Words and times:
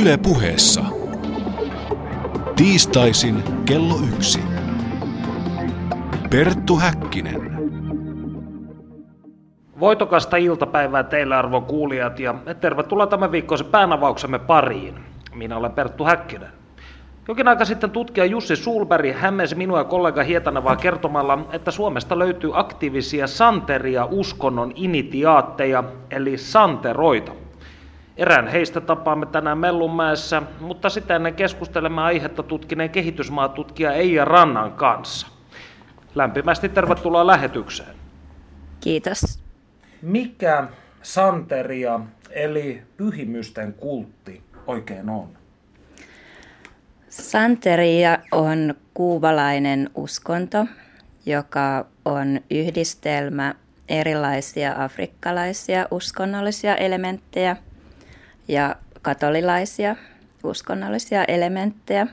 Yle 0.00 0.16
puheessa. 0.16 0.84
Tiistaisin 2.56 3.42
kello 3.64 3.94
yksi. 4.14 4.40
Perttu 6.30 6.76
Häkkinen. 6.76 7.58
Voitokasta 9.80 10.36
iltapäivää 10.36 11.02
teille 11.02 11.36
arvon 11.36 11.64
kuulijat 11.64 12.20
ja 12.20 12.34
tervetuloa 12.60 13.06
tämän 13.06 13.32
viikkoisen 13.32 13.66
päänavauksemme 13.66 14.38
pariin. 14.38 14.94
Minä 15.34 15.56
olen 15.56 15.72
Perttu 15.72 16.04
Häkkinen. 16.04 16.48
Jokin 17.28 17.48
aika 17.48 17.64
sitten 17.64 17.90
tutkija 17.90 18.24
Jussi 18.24 18.56
Sulberg 18.56 19.14
hämmensi 19.14 19.54
minua 19.54 19.78
ja 19.78 19.84
kollega 19.84 20.22
Hietanavaa 20.22 20.76
kertomalla, 20.76 21.38
että 21.52 21.70
Suomesta 21.70 22.18
löytyy 22.18 22.50
aktiivisia 22.54 23.26
santeria 23.26 24.04
uskonnon 24.04 24.72
initiaatteja, 24.74 25.84
eli 26.10 26.38
santeroita. 26.38 27.43
Erään 28.16 28.48
heistä 28.48 28.80
tapaamme 28.80 29.26
tänään 29.26 29.58
Mellunmäessä, 29.58 30.42
mutta 30.60 30.88
sitä 30.88 31.16
ennen 31.16 31.34
keskustelemme 31.34 32.00
aihetta 32.00 32.42
tutkineen 32.42 32.90
kehitysmaatutkija 32.90 33.92
Eija 33.92 34.24
Rannan 34.24 34.72
kanssa. 34.72 35.26
Lämpimästi 36.14 36.68
tervetuloa 36.68 37.26
lähetykseen. 37.26 37.96
Kiitos. 38.80 39.44
Mikä 40.02 40.68
santeria 41.02 42.00
eli 42.30 42.82
pyhimysten 42.96 43.74
kultti 43.74 44.42
oikein 44.66 45.10
on? 45.10 45.28
Santeria 47.08 48.18
on 48.32 48.74
kuubalainen 48.94 49.90
uskonto, 49.94 50.66
joka 51.26 51.86
on 52.04 52.40
yhdistelmä 52.50 53.54
erilaisia 53.88 54.74
afrikkalaisia 54.84 55.88
uskonnollisia 55.90 56.76
elementtejä 56.76 57.56
ja 58.48 58.76
katolilaisia 59.02 59.96
uskonnollisia 60.44 61.24
elementtejä. 61.24 62.06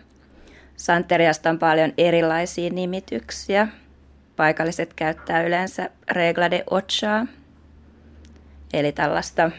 Santeriasta 0.77 1.49
on 1.49 1.59
paljon 1.59 1.93
erilaisia 1.97 2.69
nimityksiä. 2.69 3.67
Paikalliset 4.35 4.93
käyttää 4.93 5.43
yleensä 5.43 5.89
regla 6.11 6.51
de 6.51 6.63
ochaa, 6.69 7.25
eli 8.73 8.91
tällaista 8.91 9.51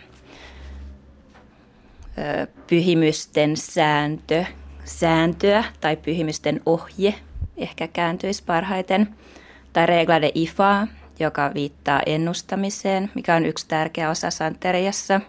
pyhimysten 2.66 3.56
sääntö 3.56 4.44
sääntöä 4.84 5.64
tai 5.80 5.96
pyhimysten 5.96 6.60
ohje 6.66 7.14
ehkä 7.56 7.88
kääntyisi 7.88 8.42
parhaiten, 8.46 9.14
tai 9.72 9.86
regla 9.86 10.20
de 10.20 10.30
ifa, 10.34 10.86
joka 11.18 11.50
viittaa 11.54 12.00
ennustamiseen, 12.06 13.10
mikä 13.14 13.34
on 13.34 13.46
yksi 13.46 13.68
tärkeä 13.68 14.10
osa 14.10 14.30
santeriassa. 14.30 15.20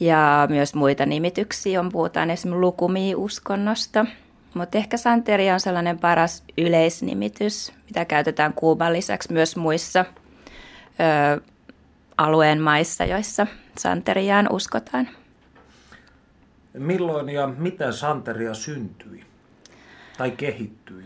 Ja 0.00 0.46
myös 0.50 0.74
muita 0.74 1.06
nimityksiä 1.06 1.80
on, 1.80 1.92
puhutaan 1.92 2.30
esimerkiksi 2.30 2.60
lukumi-uskonnosta. 2.60 4.06
Mutta 4.54 4.78
ehkä 4.78 4.96
santeria 4.96 5.54
on 5.54 5.60
sellainen 5.60 5.98
paras 5.98 6.44
yleisnimitys, 6.58 7.72
mitä 7.86 8.04
käytetään 8.04 8.52
Kuuban 8.52 8.92
lisäksi 8.92 9.32
myös 9.32 9.56
muissa 9.56 10.00
ö, 10.00 10.04
alueen 12.18 12.60
maissa, 12.60 13.04
joissa 13.04 13.46
santeriaan 13.78 14.52
uskotaan. 14.52 15.08
Milloin 16.74 17.28
ja 17.28 17.46
miten 17.46 17.92
Santeria 17.92 18.54
syntyi 18.54 19.24
tai 20.18 20.30
kehittyi? 20.30 21.04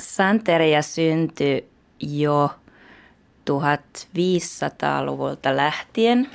Santeria 0.00 0.82
syntyi 0.82 1.68
jo 2.00 2.50
1500-luvulta 3.50 5.56
lähtien, 5.56 6.30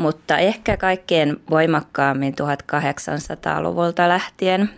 mutta 0.00 0.38
ehkä 0.38 0.76
kaikkein 0.76 1.42
voimakkaammin 1.50 2.34
1800-luvulta 2.34 4.08
lähtien 4.08 4.70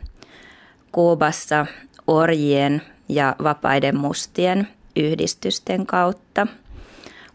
Kuubassa 0.92 1.66
orjien 2.06 2.82
ja 3.08 3.36
vapaiden 3.42 3.96
mustien 3.96 4.68
yhdistysten 4.96 5.86
kautta. 5.86 6.46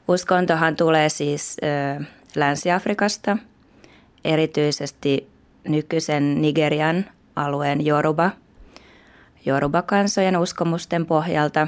Uskontohan 0.07 0.75
tulee 0.75 1.09
siis 1.09 1.57
Länsi-Afrikasta– 2.35 3.37
erityisesti 4.27 5.27
nykyisen 5.67 6.41
Nigerian 6.41 7.05
alueen 7.35 7.87
Yoruba, 7.87 8.31
Yoruba-kansojen 9.47 10.37
uskomusten 10.37 11.05
pohjalta. 11.05 11.67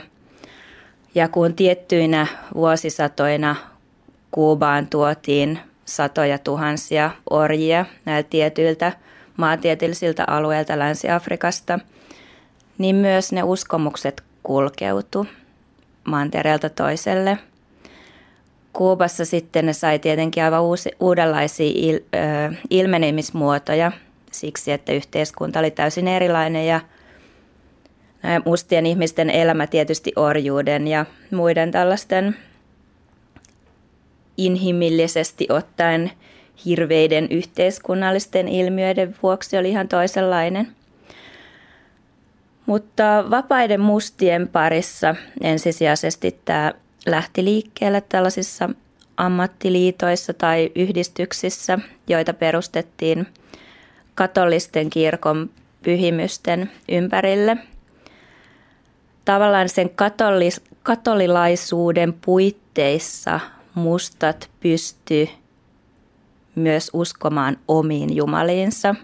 Ja 1.15 1.27
kun 1.27 1.53
tiettyinä 1.53 2.27
vuosisatoina 2.55 3.55
Kuubaan 4.31 4.87
tuotiin 4.87 5.59
satoja 5.89 6.37
tuhansia 6.37 7.11
orjia 7.29 7.85
näiltä 8.05 8.29
tietyiltä 8.29 8.91
maantieteellisiltä 9.37 10.23
alueilta 10.27 10.79
Länsi-Afrikasta, 10.79 11.79
niin 12.77 12.95
myös 12.95 13.31
ne 13.31 13.43
uskomukset 13.43 14.23
kulkeutu 14.43 15.27
mantereelta 16.03 16.69
toiselle– 16.69 17.37
Kuubassa 18.73 19.25
sitten 19.25 19.65
ne 19.65 19.73
sai 19.73 19.99
tietenkin 19.99 20.43
aivan 20.43 20.61
uusi, 20.61 20.91
uudenlaisia 20.99 21.71
il, 21.75 21.99
ö, 22.15 22.53
ilmenemismuotoja 22.69 23.91
siksi, 24.31 24.71
että 24.71 24.93
yhteiskunta 24.93 25.59
oli 25.59 25.71
täysin 25.71 26.07
erilainen 26.07 26.67
ja 26.67 26.81
mustien 28.45 28.85
ihmisten 28.85 29.29
elämä 29.29 29.67
tietysti 29.67 30.11
orjuuden 30.15 30.87
ja 30.87 31.05
muiden 31.31 31.71
tällaisten 31.71 32.35
inhimillisesti 34.45 35.47
ottaen 35.49 36.11
hirveiden 36.65 37.27
yhteiskunnallisten 37.31 38.47
ilmiöiden 38.47 39.15
vuoksi 39.23 39.57
oli 39.57 39.69
ihan 39.69 39.87
toisenlainen. 39.87 40.67
Mutta 42.65 43.25
vapaiden 43.29 43.81
mustien 43.81 44.47
parissa 44.47 45.15
ensisijaisesti 45.41 46.39
tämä 46.45 46.73
lähti 47.05 47.43
liikkeelle 47.43 48.01
tällaisissa 48.09 48.69
ammattiliitoissa 49.17 50.33
tai 50.33 50.71
yhdistyksissä, 50.75 51.79
joita 52.07 52.33
perustettiin 52.33 53.27
katolisten 54.15 54.89
kirkon 54.89 55.49
pyhimysten 55.83 56.71
ympärille. 56.89 57.57
Tavallaan 59.25 59.69
sen 59.69 59.89
katolilaisuuden 60.83 62.13
puitteissa 62.13 63.39
mustat 63.79 64.49
pysty 64.59 65.29
myös 66.55 66.89
uskomaan 66.93 67.57
omiin 67.67 68.15
jumaliinsa. 68.15 68.95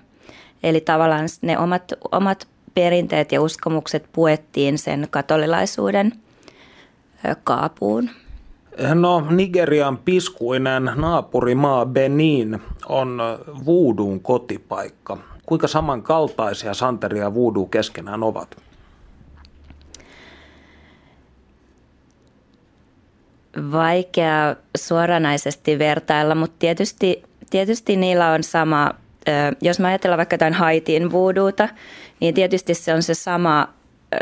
Eli 0.64 0.82
tavallaan 0.82 1.28
ne 1.42 1.58
omat, 1.58 1.94
omat 2.12 2.48
perinteet 2.74 3.32
ja 3.32 3.42
uskomukset 3.42 4.06
puettiin 4.14 4.78
sen 4.78 5.08
katolilaisuuden– 5.12 6.12
kaapuun? 7.44 8.10
No 8.94 9.24
Nigerian 9.30 9.98
piskuinen 9.98 10.92
naapurimaa 10.96 11.86
Benin 11.86 12.62
on 12.90 13.22
vuuduun 13.66 14.20
kotipaikka. 14.20 15.18
Kuinka 15.46 15.68
samankaltaisia 15.68 16.74
Santeri 16.74 17.20
ja 17.20 17.34
vuudu 17.34 17.66
keskenään 17.66 18.24
ovat? 18.24 18.65
Vaikea 23.72 24.56
suoranaisesti 24.78 25.80
vertailla, 25.80 26.36
mutta 26.36 26.56
tietysti, 26.60 27.24
tietysti 27.50 27.96
niillä 27.96 28.32
on 28.32 28.44
sama, 28.44 28.92
jos 29.62 29.80
mä 29.80 29.88
ajatellaan 29.88 30.18
vaikka 30.18 30.34
jotain 30.34 30.54
Haitin 30.54 31.12
vuuduuta, 31.12 31.70
niin 32.20 32.36
tietysti 32.36 32.74
se 32.74 32.94
on 32.94 33.04
se 33.04 33.14
sama, 33.14 33.74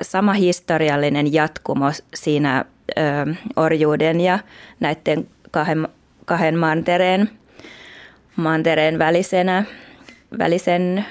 sama 0.02 0.34
historiallinen 0.34 1.34
jatkumo 1.34 1.86
siinä 2.14 2.66
orjuuden 3.56 4.22
ja 4.22 4.40
näiden 4.80 5.28
kahden, 5.52 5.88
kahden 6.26 6.58
mantereen, 6.58 7.30
mantereen 8.36 9.00
välisenä, 9.00 9.64
välisen 10.38 11.06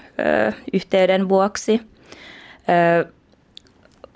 yhteyden 0.72 1.28
vuoksi. 1.28 1.80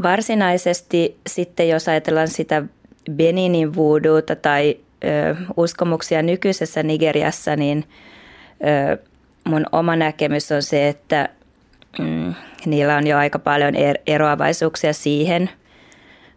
Varsinaisesti 0.03 1.19
sitten, 1.27 1.69
jos 1.69 1.89
ajatellaan 1.89 2.29
sitä 2.29 2.63
Beninin 3.11 3.75
vuoduuta 3.75 4.37
tai 4.37 4.77
ö, 5.05 5.37
uskomuksia 5.57 6.23
nykyisessä 6.23 6.83
Nigeriassa, 6.83 7.57
niin 7.57 7.85
ö, 8.93 8.99
mun 9.45 9.67
oma 9.73 9.97
näkemys 9.97 10.53
on 10.53 10.63
se, 10.63 10.89
että 10.89 11.29
mm, 11.99 12.35
niillä 12.67 12.97
on 12.97 13.07
jo 13.07 13.19
aika 13.19 13.39
paljon 13.39 13.75
er-, 13.75 14.03
eroavaisuuksia 14.07 14.93
siihen– 14.93 15.51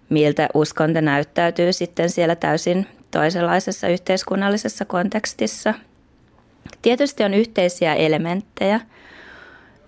miltä 0.10 0.50
uskonto 0.54 1.02
näyttäytyy 1.02 1.74
sitten 1.74 2.10
siellä 2.10 2.36
täysin 2.36 2.88
toisenlaisessa 3.12 3.88
yhteiskunnallisessa 3.88 4.86
kontekstissa. 4.86 5.74
Tietysti 6.82 7.24
on 7.24 7.34
yhteisiä 7.34 7.96
elementtejä, 7.96 8.80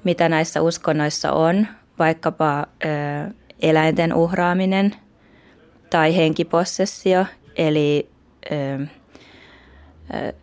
mitä 0.04 0.30
näissä 0.30 0.62
uskonnoissa 0.62 1.31
on, 1.31 1.68
vaikkapa 2.00 2.66
ö, 2.86 3.33
eläinten 3.62 4.13
uhraaminen 4.13 4.95
tai 5.91 6.15
henkipossessio, 6.17 7.25
eli 7.55 8.09
ö, 8.51 8.85
ö, 10.13 10.33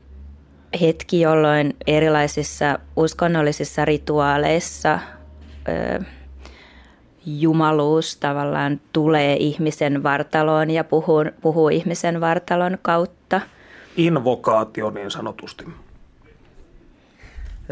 hetki, 0.80 1.20
jolloin 1.20 1.76
erilaisissa 1.86 2.78
uskonnollisissa 2.96 3.84
rituaaleissa 3.84 4.98
ö, 5.68 6.04
jumaluus 7.26 8.16
tavallaan 8.16 8.80
tulee 8.92 9.36
ihmisen 9.36 10.02
vartaloon 10.02 10.70
ja 10.70 10.84
puhuu, 10.84 11.24
puhuu 11.40 11.68
ihmisen 11.68 12.20
vartalon 12.20 12.78
kautta. 12.82 13.40
Invokaatio 13.96 14.90
niin 14.90 15.10
sanotusti. 15.10 15.64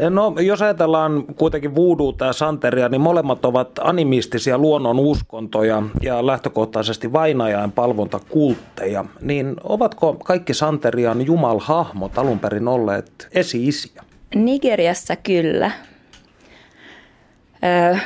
No, 0.09 0.33
jos 0.39 0.61
ajatellaan 0.61 1.23
kuitenkin 1.23 1.75
voodooa 1.75 2.13
ja 2.19 2.33
santeria, 2.33 2.89
niin 2.89 3.01
molemmat 3.01 3.45
ovat 3.45 3.69
animistisia 3.81 4.57
luonnon 4.57 4.99
uskontoja 4.99 5.83
ja 6.01 6.25
lähtökohtaisesti 6.25 7.13
vainajain 7.13 7.71
palvontakultteja. 7.71 9.05
Niin 9.21 9.55
ovatko 9.63 10.13
kaikki 10.13 10.53
santerian 10.53 11.25
jumalhahmot 11.25 12.17
alun 12.17 12.39
perin 12.39 12.67
olleet 12.67 13.27
esi-isiä? 13.31 14.03
Nigeriassa 14.35 15.15
kyllä. 15.15 15.71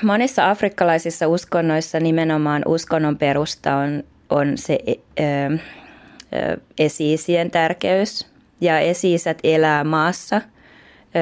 Monissa 0.03 0.49
afrikkalaisissa 0.49 1.27
uskonnoissa 1.27 1.99
nimenomaan 1.99 2.63
uskonnon 2.65 3.17
perusta 3.17 3.75
on, 3.75 4.03
on 4.29 4.57
se 4.57 4.79
esi-isien 6.77 7.51
tärkeys. 7.51 8.27
Ja 8.61 8.79
esi-isät 8.79 9.38
elää 9.43 9.83
maassa– 9.83 10.41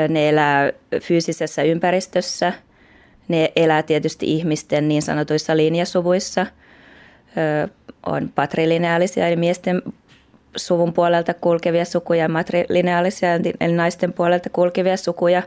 ne 0.10 0.30
elää 0.30 0.72
fyysisessä 1.02 1.64
ympäristössä, 1.64 2.54
ne 3.28 3.52
elää 3.56 3.84
tietysti 3.84 4.34
ihmisten 4.36 4.88
niin 4.88 5.02
sanotuissa 5.02 5.58
linjasuvuissa, 5.58 6.46
on 8.06 8.32
patrilineaalisia 8.36 9.28
eli 9.28 9.36
miesten 9.36 9.82
suvun 10.56 10.94
puolelta 10.94 11.34
kulkevia 11.34 11.86
sukuja 11.86 12.22
ja 12.22 12.30
matrilineaalisia 12.30 13.34
eli 13.60 13.74
naisten 13.74 14.14
puolelta 14.14 14.50
kulkevia 14.50 14.98
sukuja. 14.98 15.44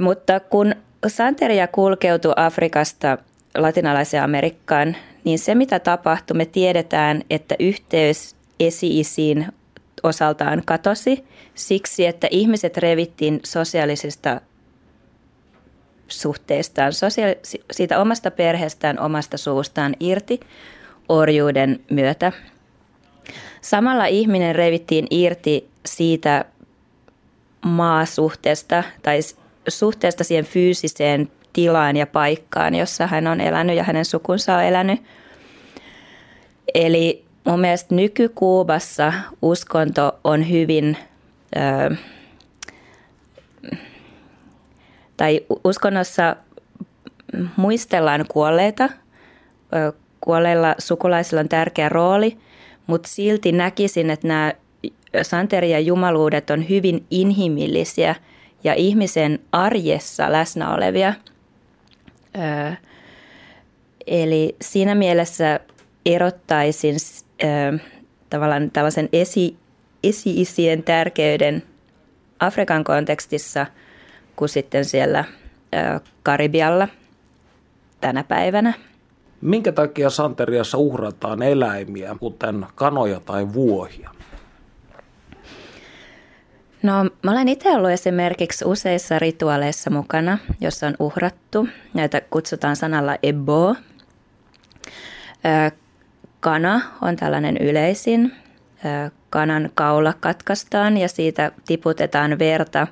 Mutta 0.00 0.40
kun 0.40 0.74
santeria 1.08 1.66
kulkeutui 1.66 2.32
Afrikasta 2.36 3.18
latinalaiseen 3.58 4.22
Amerikkaan, 4.22 4.96
niin 5.24 5.38
se 5.38 5.54
mitä 5.54 5.78
tapahtui, 5.78 6.36
me 6.36 6.44
tiedetään, 6.44 7.22
että 7.30 7.54
yhteys 7.58 8.36
esi-isiin 8.60 9.46
osaltaan 10.02 10.62
katosi 10.64 11.24
siksi, 11.54 12.06
että 12.06 12.28
ihmiset 12.30 12.76
revittiin 12.76 13.40
sosiaalisista 13.44 14.40
suhteistaan, 16.08 16.92
sosiaali- 16.92 17.38
siitä 17.70 18.00
omasta 18.00 18.30
perheestään, 18.30 19.00
omasta 19.00 19.36
suustaan 19.36 19.96
irti 20.00 20.40
orjuuden 21.08 21.80
myötä. 21.90 22.32
Samalla 23.60 24.06
ihminen 24.06 24.54
revittiin 24.54 25.06
irti 25.10 25.68
siitä 25.86 26.44
maasuhteesta 27.64 28.84
tai 29.02 29.20
suhteesta 29.68 30.24
siihen 30.24 30.44
fyysiseen 30.44 31.30
tilaan 31.52 31.96
ja 31.96 32.06
paikkaan, 32.06 32.74
jossa 32.74 33.06
hän 33.06 33.26
on 33.26 33.40
elänyt 33.40 33.76
ja 33.76 33.84
hänen 33.84 34.04
sukunsa 34.04 34.56
on 34.56 34.64
elänyt. 34.64 35.00
Eli 36.74 37.25
mun 37.46 37.60
mielestä 37.60 37.94
nykykuubassa 37.94 39.12
uskonto 39.42 40.18
on 40.24 40.50
hyvin, 40.50 40.96
ö, 41.56 41.96
tai 45.16 45.40
uskonnossa 45.64 46.36
muistellaan 47.56 48.24
kuolleita. 48.28 48.88
Kuolleilla 50.20 50.74
sukulaisilla 50.78 51.40
on 51.40 51.48
tärkeä 51.48 51.88
rooli, 51.88 52.38
mutta 52.86 53.08
silti 53.08 53.52
näkisin, 53.52 54.10
että 54.10 54.28
nämä 54.28 54.52
santeri 55.22 55.70
ja 55.70 55.80
jumaluudet 55.80 56.50
on 56.50 56.68
hyvin 56.68 57.06
inhimillisiä 57.10 58.14
ja 58.64 58.74
ihmisen 58.74 59.38
arjessa 59.52 60.32
läsnä 60.32 60.74
olevia. 60.74 61.14
Eli 64.06 64.56
siinä 64.60 64.94
mielessä 64.94 65.60
erottaisin 66.06 66.96
tavallaan 68.30 68.70
tällaisen 68.70 69.08
esi, 69.12 69.56
esi-isien 70.02 70.82
tärkeyden 70.82 71.62
Afrikan 72.40 72.84
kontekstissa 72.84 73.66
kuin 74.36 74.48
sitten 74.48 74.84
siellä 74.84 75.24
Karibialla 76.22 76.88
tänä 78.00 78.24
päivänä. 78.24 78.72
Minkä 79.40 79.72
takia 79.72 80.10
Santeriassa 80.10 80.78
uhrataan 80.78 81.42
eläimiä, 81.42 82.16
kuten 82.20 82.66
kanoja 82.74 83.20
tai 83.20 83.52
vuohia? 83.52 84.10
No, 86.82 87.04
mä 87.22 87.30
olen 87.30 87.48
itse 87.48 87.70
ollut 87.70 87.90
esimerkiksi 87.90 88.64
useissa 88.64 89.18
rituaaleissa 89.18 89.90
mukana, 89.90 90.38
jossa 90.60 90.86
on 90.86 90.94
uhrattu. 90.98 91.68
Näitä 91.94 92.20
kutsutaan 92.20 92.76
sanalla 92.76 93.16
ebo. 93.22 93.76
Kana 96.40 96.80
on 97.02 97.16
tällainen 97.16 97.56
yleisin. 97.56 98.32
Kanan 99.30 99.70
kaula 99.74 100.12
katkaistaan 100.20 100.96
ja 100.96 101.08
siitä 101.08 101.52
tiputetaan 101.66 102.38
verta 102.38 102.86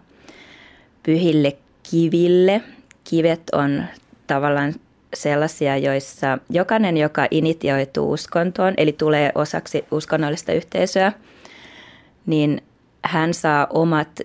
pyhille 1.03 1.57
kiville. 1.91 2.63
Kivet 3.05 3.43
on 3.53 3.85
tavallaan 4.27 4.75
sellaisia, 5.15 5.77
joissa 5.77 6.39
jokainen, 6.51 6.97
joka 6.97 7.27
initioituu 7.31 8.13
uskontoon, 8.13 8.75
eli 8.77 8.93
tulee 8.93 9.33
osaksi 9.35 9.85
uskonnollista 9.91 10.53
yhteisöä, 10.53 11.13
niin 12.27 12.63
hän 13.05 13.35
saa 13.35 13.67
omat 13.71 14.21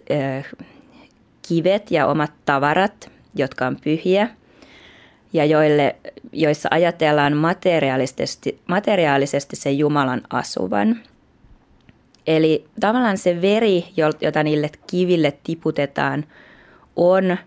kivet 1.47 1.91
ja 1.91 2.07
omat 2.07 2.31
tavarat, 2.45 3.11
jotka 3.35 3.67
on 3.67 3.77
pyhiä 3.83 4.29
ja 5.33 5.45
joille, 5.45 5.95
joissa 6.31 6.69
ajatellaan 6.71 7.37
materiaalisesti, 7.37 8.61
materiaalisesti 8.67 9.55
sen 9.55 9.77
Jumalan 9.77 10.21
asuvan. 10.29 10.99
Eli 12.27 12.65
tavallaan 12.79 13.17
se 13.17 13.41
veri, 13.41 13.85
jota 14.21 14.43
niille 14.43 14.69
kiville 14.87 15.37
tiputetaan, 15.43 16.25
on 16.95 17.31
ö, 17.31 17.37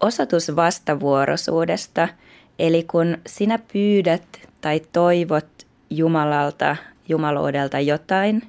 osoitus 0.00 0.56
vastavuoroisuudesta. 0.56 2.08
Eli 2.58 2.82
kun 2.82 3.18
sinä 3.26 3.58
pyydät 3.72 4.22
tai 4.60 4.80
toivot 4.92 5.66
Jumalalta, 5.90 6.76
Jumaluudelta 7.08 7.80
jotain, 7.80 8.42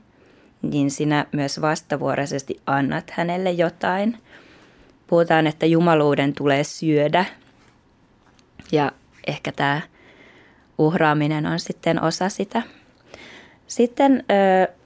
niin 0.62 0.92
sinä 0.92 1.26
myös 1.32 1.62
vastavuoroisesti 1.62 2.62
annat 2.66 3.12
hänelle 3.12 3.52
jotain– 3.52 4.18
puhutaan, 5.08 5.48
että 5.48 5.66
jumaluuden 5.66 6.34
tulee 6.34 6.64
syödä. 6.64 7.26
Ja 8.72 8.92
ehkä 9.28 9.52
tämä 9.52 9.82
uhraaminen 10.78 11.46
on 11.46 11.60
sitten 11.60 12.04
osa 12.04 12.30
sitä. 12.30 12.62
Sitten 13.68 14.24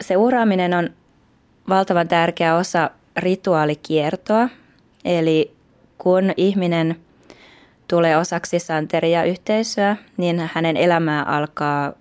se 0.02 0.18
uhraaminen 0.18 0.74
on 0.74 0.90
valtavan 1.70 2.08
tärkeä 2.08 2.56
osa 2.56 2.90
rituaalikiertoa. 3.18 4.50
Eli 5.06 5.56
kun 5.98 6.34
ihminen 6.38 6.96
tulee 7.88 8.18
osaksi 8.18 8.60
santeria-yhteisöä, 8.60 9.96
niin 10.18 10.50
hänen 10.54 10.78
elämää 10.78 11.24
alkaa 11.24 11.94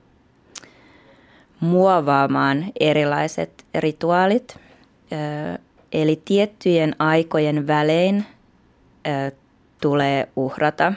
muovaamaan 1.60 2.64
erilaiset 2.80 3.64
rituaalit. 3.74 4.58
Eli 5.92 6.22
tiettyjen 6.24 6.96
aikojen 6.98 7.66
välein 7.66 8.24
ö, 9.06 9.36
tulee 9.80 10.28
uhrata, 10.36 10.92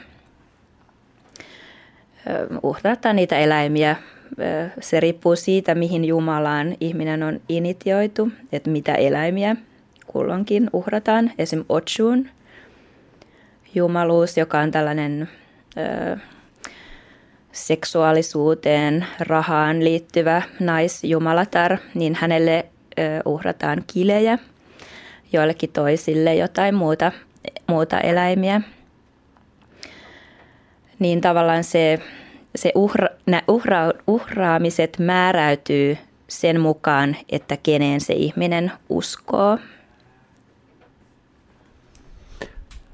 ö, 2.27 2.47
uhrata 2.63 3.13
niitä 3.13 3.37
eläimiä. 3.39 3.95
Ö, 4.39 4.69
se 4.79 4.99
riippuu 4.99 5.35
siitä, 5.35 5.75
mihin 5.75 6.05
Jumalaan 6.05 6.75
ihminen 6.79 7.23
on 7.23 7.41
initioitu, 7.49 8.29
että 8.51 8.69
mitä 8.69 8.95
eläimiä 8.95 9.55
kulloinkin 10.07 10.69
uhrataan. 10.73 11.31
Esim. 11.37 11.65
Otsuun, 11.69 12.29
jumaluus, 13.75 14.37
joka 14.37 14.59
on 14.59 14.71
tällainen 14.71 15.29
ö, 15.77 16.17
seksuaalisuuteen, 17.51 19.05
rahaan 19.19 19.83
liittyvä 19.83 20.41
naisjumalatar, 20.59 21.77
niin 21.93 22.15
hänelle 22.15 22.65
ö, 22.99 23.01
uhrataan 23.25 23.83
kilejä– 23.87 24.39
joillekin 25.33 25.71
toisille 25.71 26.35
jotain 26.35 26.75
muuta, 26.75 27.11
muuta 27.67 27.99
eläimiä. 27.99 28.61
Niin 30.99 31.21
tavallaan 31.21 31.63
se, 31.63 31.99
se 32.55 32.71
uhra, 32.75 33.07
uhra, 33.47 33.91
uhraamiset 34.07 34.99
määräytyy 34.99 35.97
sen 36.27 36.59
mukaan, 36.59 37.15
että 37.29 37.57
keneen 37.57 38.01
se 38.01 38.13
ihminen 38.13 38.71
uskoo. 38.89 39.57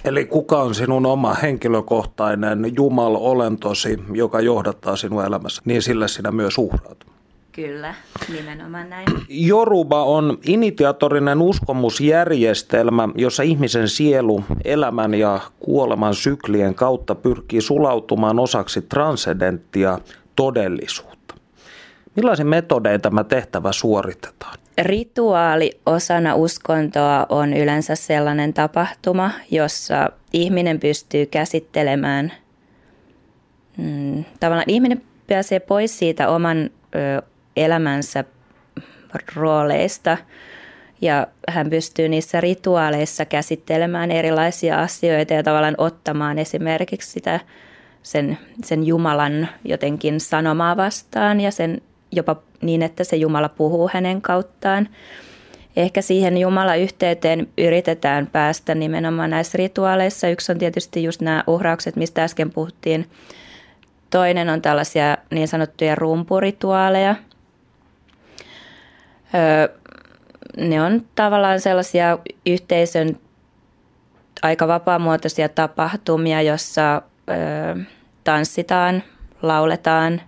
Eli 0.04 0.26
kuka 0.26 0.62
on 0.62 0.74
sinun 0.74 1.06
oma 1.06 1.34
henkilökohtainen 1.34 2.64
Jumal-olentosi, 2.76 3.98
joka 4.12 4.40
johdattaa 4.40 4.96
sinun 4.96 5.24
elämässä, 5.24 5.62
niin 5.64 5.82
sillä 5.82 6.08
sinä 6.08 6.30
myös 6.30 6.58
uhraat. 6.58 7.06
Kyllä, 7.52 7.94
nimenomaan 8.32 8.90
näin. 8.90 9.06
Joruba 9.28 10.04
on 10.04 10.38
initiatorinen 10.46 11.42
uskomusjärjestelmä, 11.42 13.08
jossa 13.14 13.42
ihmisen 13.42 13.88
sielu 13.88 14.44
elämän 14.64 15.14
ja 15.14 15.40
kuoleman 15.60 16.14
syklien 16.14 16.74
kautta 16.74 17.14
pyrkii 17.14 17.60
sulautumaan 17.60 18.38
osaksi 18.38 18.82
transcendenttia 18.82 19.98
todellisuutta. 20.36 21.34
Millaisin 22.16 22.46
metodein 22.46 23.00
tämä 23.00 23.24
tehtävä 23.24 23.72
suoritetaan? 23.72 24.58
Rituaali 24.78 25.80
osana 25.86 26.34
uskontoa 26.34 27.26
on 27.28 27.52
yleensä 27.52 27.94
sellainen 27.94 28.54
tapahtuma, 28.54 29.30
jossa 29.50 30.10
ihminen 30.32 30.80
pystyy 30.80 31.26
käsittelemään, 31.26 32.32
mm, 33.76 34.24
tavallaan 34.40 34.70
ihminen 34.70 35.02
pääsee 35.26 35.60
pois 35.60 35.98
siitä 35.98 36.28
oman 36.28 36.70
ö, 36.94 37.22
elämänsä 37.64 38.24
rooleista 39.36 40.16
ja 41.00 41.26
hän 41.48 41.70
pystyy 41.70 42.08
niissä 42.08 42.40
rituaaleissa 42.40 43.24
käsittelemään 43.24 44.10
erilaisia 44.10 44.80
asioita 44.80 45.34
ja 45.34 45.42
tavallaan 45.42 45.74
ottamaan 45.78 46.38
esimerkiksi 46.38 47.10
sitä 47.10 47.40
sen, 48.02 48.38
sen 48.64 48.86
Jumalan 48.86 49.48
jotenkin 49.64 50.20
sanomaa 50.20 50.76
vastaan 50.76 51.40
ja 51.40 51.50
sen 51.50 51.80
jopa 52.12 52.36
niin, 52.60 52.82
että 52.82 53.04
se 53.04 53.16
Jumala 53.16 53.48
puhuu 53.48 53.90
hänen 53.92 54.22
kauttaan. 54.22 54.88
Ehkä 55.76 56.02
siihen 56.02 56.38
Jumala-yhteyteen 56.38 57.48
yritetään 57.58 58.26
päästä 58.26 58.74
nimenomaan 58.74 59.30
näissä 59.30 59.58
rituaaleissa. 59.58 60.28
Yksi 60.28 60.52
on 60.52 60.58
tietysti 60.58 61.02
just 61.02 61.20
nämä 61.20 61.44
uhraukset, 61.46 61.96
mistä 61.96 62.24
äsken 62.24 62.50
puhuttiin. 62.50 63.10
Toinen 64.10 64.48
on 64.48 64.62
tällaisia 64.62 65.16
niin 65.30 65.48
sanottuja 65.48 65.94
rumpurituaaleja. 65.94 67.14
Ne 70.56 70.82
on 70.82 71.02
tavallaan 71.14 71.60
sellaisia 71.60 72.18
yhteisön 72.46 73.16
aika 74.42 74.68
vapaamuotoisia 74.68 75.48
tapahtumia, 75.48 76.42
jossa 76.42 77.02
tanssitaan, 78.24 79.02
lauletaan, 79.42 80.20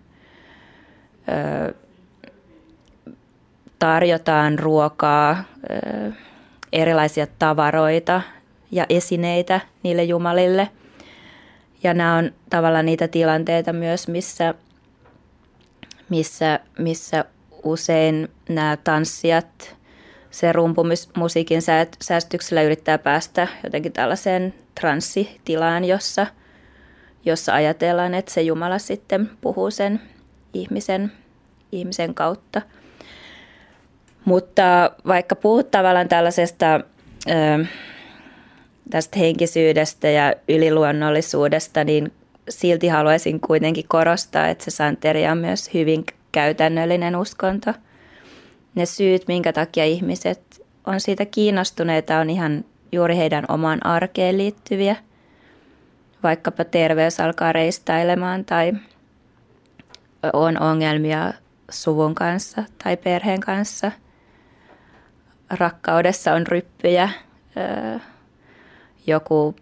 tarjotaan 3.79 4.59
ruokaa, 4.59 5.45
erilaisia 6.73 7.27
tavaroita 7.39 8.23
ja 8.71 8.87
esineitä 8.89 9.61
niille 9.83 10.05
jumalille. 10.05 10.69
Ja 11.83 11.95
nämä 11.95 12.17
on 12.17 12.31
tavallaan 12.51 12.87
niitä 12.87 13.09
tilanteita 13.09 13.73
myös, 13.73 14.09
missä, 14.09 14.55
missä, 16.09 16.61
missä 16.79 17.25
usein 17.63 18.29
nämä 18.49 18.79
tanssijat 18.85 19.77
se 20.31 20.53
rumpumusiikin 20.53 21.63
säästyksellä 22.03 22.63
yrittää 22.63 22.99
päästä 22.99 23.49
jotenkin 23.65 23.93
tällaiseen 23.93 24.55
transsitilaan, 24.81 25.85
jossa, 25.85 26.27
jossa 27.25 27.55
ajatellaan, 27.55 28.15
että 28.15 28.33
se 28.33 28.43
Jumala 28.43 28.79
sitten 28.79 29.31
puhuu 29.41 29.71
sen 29.71 30.01
ihmisen, 30.55 31.13
ihmisen 31.73 32.15
kautta– 32.15 32.63
mutta 34.25 34.91
vaikka 35.07 35.37
puhut 35.37 35.71
tavallaan 35.71 36.09
tällaisesta 36.09 36.81
tästä 38.91 39.19
henkisyydestä 39.19 40.09
ja 40.09 40.35
yliluonnollisuudesta, 40.49 41.85
niin 41.85 42.13
silti 42.49 42.89
haluaisin 42.89 43.41
kuitenkin 43.41 43.85
korostaa, 43.89 44.49
että 44.49 44.65
se 44.65 44.71
santeria 44.71 45.33
on 45.33 45.39
myös 45.39 45.75
hyvin 45.75 46.05
käytännöllinen 46.33 47.17
uskonto. 47.17 47.73
Ne 48.75 48.87
syyt, 48.87 49.29
minkä 49.29 49.53
takia 49.53 49.85
ihmiset 49.85 50.67
on 50.87 51.01
siitä 51.01 51.27
kiinnostuneita, 51.27 52.19
on 52.19 52.31
ihan 52.31 52.65
juuri 52.93 53.17
heidän 53.17 53.45
omaan 53.49 53.87
arkeen 53.87 54.39
liittyviä. 54.39 54.97
Vaikkapa 56.23 56.65
terveys 56.65 57.21
alkaa 57.21 57.53
reistailemaan 57.53 58.45
tai 58.45 58.73
on 60.33 60.61
ongelmia 60.63 61.33
suvun 61.71 62.15
kanssa 62.15 62.65
tai 62.85 62.97
perheen 62.97 63.41
kanssa– 63.41 63.93
rakkaudessa 65.53 66.35
on 66.35 66.47
ryppyjä. 66.47 67.09
Joku 69.07 69.57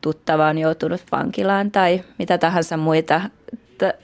tuttava 0.00 0.46
on 0.46 0.58
joutunut 0.58 1.02
vankilaan 1.12 1.70
tai 1.70 2.04
mitä 2.18 2.38
tahansa 2.38 2.76
muita 2.76 3.20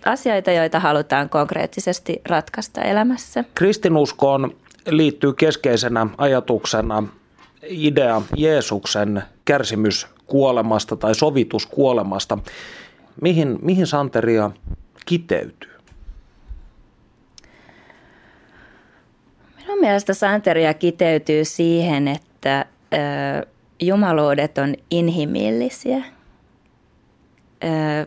asioita, 0.05 0.51
joita 0.51 0.81
halutaan 0.81 1.29
konkreettisesti 1.29 2.23
ratkaista 2.29 2.83
elämässä. 2.83 3.45
Kristinuskoon 3.55 4.57
liittyy 4.87 5.33
keskeisenä 5.33 6.07
ajatuksena 6.19 7.03
idea 7.63 8.23
Jeesuksen 8.37 9.23
kärsimyskuolemasta 9.45 10.97
tai 10.97 11.15
sovituskuolemasta. 11.15 12.39
Mihin, 13.21 13.59
mihin 13.63 13.87
santeria 13.87 14.51
kiteytyy? 15.07 15.71
Minun 19.57 19.81
mielestä 19.81 20.15
santeria 20.15 20.75
kiteytyy 20.75 21.45
siihen, 21.45 22.09
että 22.09 22.67
ö, 22.95 23.47
jumaluudet 23.81 24.59
on 24.59 24.75
inhimillisiä. 24.91 26.05
Ö, 27.65 28.07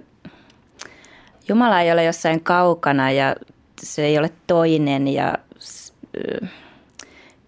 Jumala 1.52 1.82
ei 1.82 1.92
ole 1.92 2.04
jossain 2.04 2.44
kaukana 2.44 3.12
ja 3.12 3.36
se 3.84 4.06
ei 4.06 4.18
ole 4.18 4.30
toinen 4.48 5.08
ja 5.08 5.38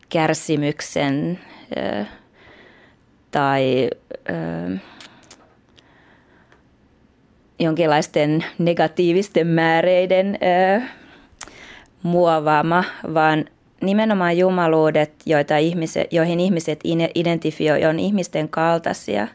kärsimyksen 0.10 1.40
tai 3.32 3.90
jonkinlaisten 7.60 8.46
negatiivisten 8.58 9.48
määreiden 9.48 10.40
muovaama, 12.04 12.84
vaan 13.14 13.46
nimenomaan 13.82 14.38
jumaluudet, 14.38 15.14
joita 15.26 15.58
ihmiset, 15.58 16.14
joihin 16.14 16.40
ihmiset 16.40 16.80
identifioi, 17.16 17.86
on 17.86 18.00
ihmisten 18.00 18.50
kaltaisia. 18.50 19.28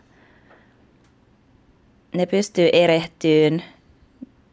Ne 2.15 2.27
pystyy 2.27 2.69
erehtyyn, 2.73 3.63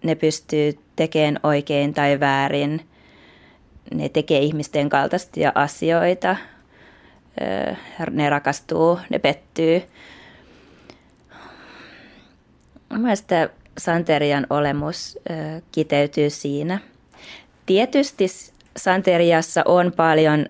ne 0.05 0.15
pystyy 0.15 0.79
tekemään 0.95 1.39
oikein 1.43 1.93
tai 1.93 2.19
väärin. 2.19 2.85
Ne 3.93 4.09
tekee 4.09 4.39
ihmisten 4.39 4.89
kaltaisia 4.89 5.51
asioita. 5.55 6.35
Ne 8.09 8.29
rakastuu, 8.29 8.99
ne 9.09 9.19
pettyy. 9.19 9.83
Mielestäni 12.97 13.49
Santerian 13.77 14.47
olemus 14.49 15.19
kiteytyy 15.71 16.29
siinä. 16.29 16.79
Tietysti 17.65 18.25
Santeriassa 18.77 19.61
on 19.65 19.91
paljon 19.95 20.45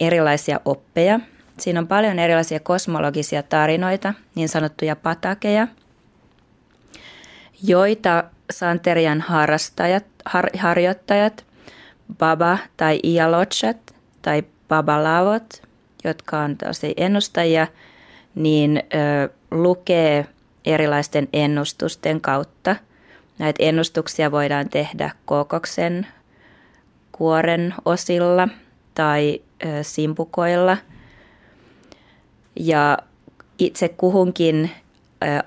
erilaisia 0.00 0.60
oppeja. 0.64 1.20
Siinä 1.58 1.80
on 1.80 1.88
paljon 1.88 2.18
erilaisia 2.18 2.60
kosmologisia 2.60 3.42
tarinoita, 3.42 4.14
niin 4.34 4.48
sanottuja 4.48 4.96
patakeja, 4.96 5.68
joita 7.62 8.24
Santerian 8.50 9.20
harrastajat, 9.20 10.04
har, 10.24 10.50
harjoittajat, 10.58 11.44
baba 12.18 12.58
tai 12.76 13.00
ialotsat 13.02 13.94
tai 14.22 14.42
babalavot, 14.68 15.62
jotka 16.04 16.38
on 16.38 16.56
tosi 16.56 16.94
ennustajia, 16.96 17.66
niin 18.34 18.82
ö, 18.94 19.28
lukee 19.50 20.26
erilaisten 20.64 21.28
ennustusten 21.32 22.20
kautta– 22.20 22.76
Näitä 23.42 23.62
ennustuksia 23.62 24.30
voidaan 24.30 24.68
tehdä 24.68 25.10
kookoksen 25.24 26.06
kuoren 27.12 27.74
osilla 27.84 28.48
tai 28.94 29.40
simpukoilla. 29.82 30.76
Ja 32.56 32.98
itse 33.58 33.88
kuhunkin 33.88 34.70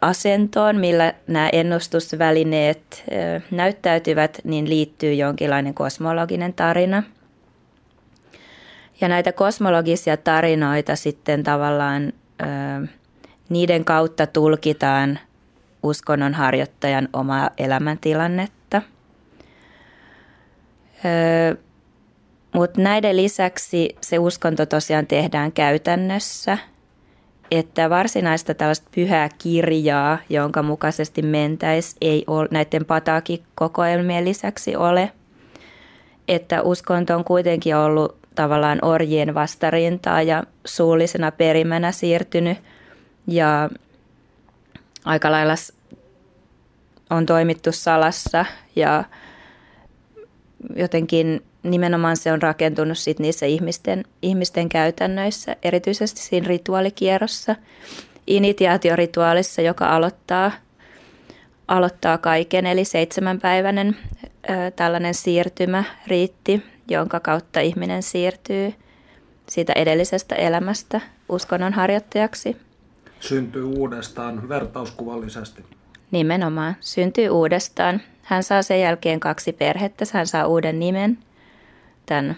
asentoon, 0.02 0.76
millä 0.76 1.14
nämä 1.28 1.50
ennustusvälineet 1.54 3.04
näyttäytyvät, 3.52 4.38
niin 4.44 4.70
liittyy 4.70 5.14
jonkinlainen 5.14 5.74
kosmologinen 5.74 6.54
tarina. 6.54 7.04
Ja 9.02 9.08
näitä 9.08 9.32
kosmologisia 9.32 10.18
tarinoita 10.18 10.96
sitten 10.96 11.44
tavallaan 11.44 12.14
niiden 13.50 13.86
kautta 13.86 14.28
tulkitaan 14.28 15.20
uskonnon 15.84 16.34
harjoittajan 16.34 17.10
omaa 17.14 17.50
elämäntilannetta. 17.58 18.82
Mutta 22.54 22.82
näiden 22.82 23.18
lisäksi 23.18 23.96
se 24.02 24.20
uskonto 24.20 24.66
tosiaan 24.66 25.08
tehdään 25.08 25.52
käytännössä. 25.52 26.58
Että 27.52 27.90
varsinaista 27.90 28.54
tällaista 28.54 28.90
pyhää 28.96 29.30
kirjaa, 29.38 30.18
jonka 30.30 30.64
mukaisesti 30.64 31.22
mentäisi, 31.22 31.96
ei 32.02 32.24
ole 32.28 32.48
näiden 32.52 32.86
patakikokoelmien 32.86 34.26
lisäksi 34.26 34.76
ole. 34.76 35.12
Että 36.28 36.62
uskonto 36.62 37.16
on 37.16 37.24
kuitenkin 37.24 37.76
ollut 37.76 38.18
tavallaan 38.36 38.80
orjien 38.82 39.34
vastarintaa 39.34 40.22
ja 40.22 40.44
suullisena 40.66 41.32
perimänä 41.32 41.92
siirtynyt 41.92 42.58
ja 43.28 43.70
aika 45.06 45.32
lailla 45.32 45.56
on 47.10 47.26
toimittu 47.26 47.72
salassa 47.72 48.46
ja 48.76 49.04
jotenkin 50.76 51.44
nimenomaan 51.72 52.18
se 52.18 52.32
on 52.32 52.42
rakentunut 52.42 52.98
sit 52.98 53.20
niissä 53.20 53.46
ihmisten, 53.46 54.04
ihmisten 54.22 54.70
käytännöissä, 54.70 55.56
erityisesti 55.64 56.22
siinä 56.22 56.48
rituaalikierrossa, 56.48 57.56
initiaatiorituaalissa, 58.28 59.62
joka 59.62 59.96
aloittaa, 59.96 60.52
aloittaa 61.68 62.18
kaiken, 62.18 62.66
eli 62.66 62.86
seitsemänpäiväinen 62.86 63.98
ö, 64.26 64.72
tällainen 64.76 65.14
siirtymä 65.14 65.84
riitti, 66.08 66.64
jonka 66.88 67.20
kautta 67.20 67.60
ihminen 67.60 68.04
siirtyy 68.04 68.74
siitä 69.50 69.74
edellisestä 69.74 70.36
elämästä 70.36 71.02
uskonnon 71.30 71.74
harjoittajaksi. 71.74 72.58
Syntyy 73.20 73.64
uudestaan 73.64 74.50
vertauskuvallisesti. 74.50 75.66
Nimenomaan, 76.12 76.76
syntyy 76.80 77.30
uudestaan. 77.30 78.02
Hän 78.22 78.44
saa 78.44 78.62
sen 78.62 78.82
jälkeen 78.82 79.20
kaksi 79.20 79.54
perhettä, 79.54 80.06
hän 80.14 80.28
saa 80.28 80.48
uuden 80.48 80.80
nimen, 80.80 81.18
tämän 82.06 82.36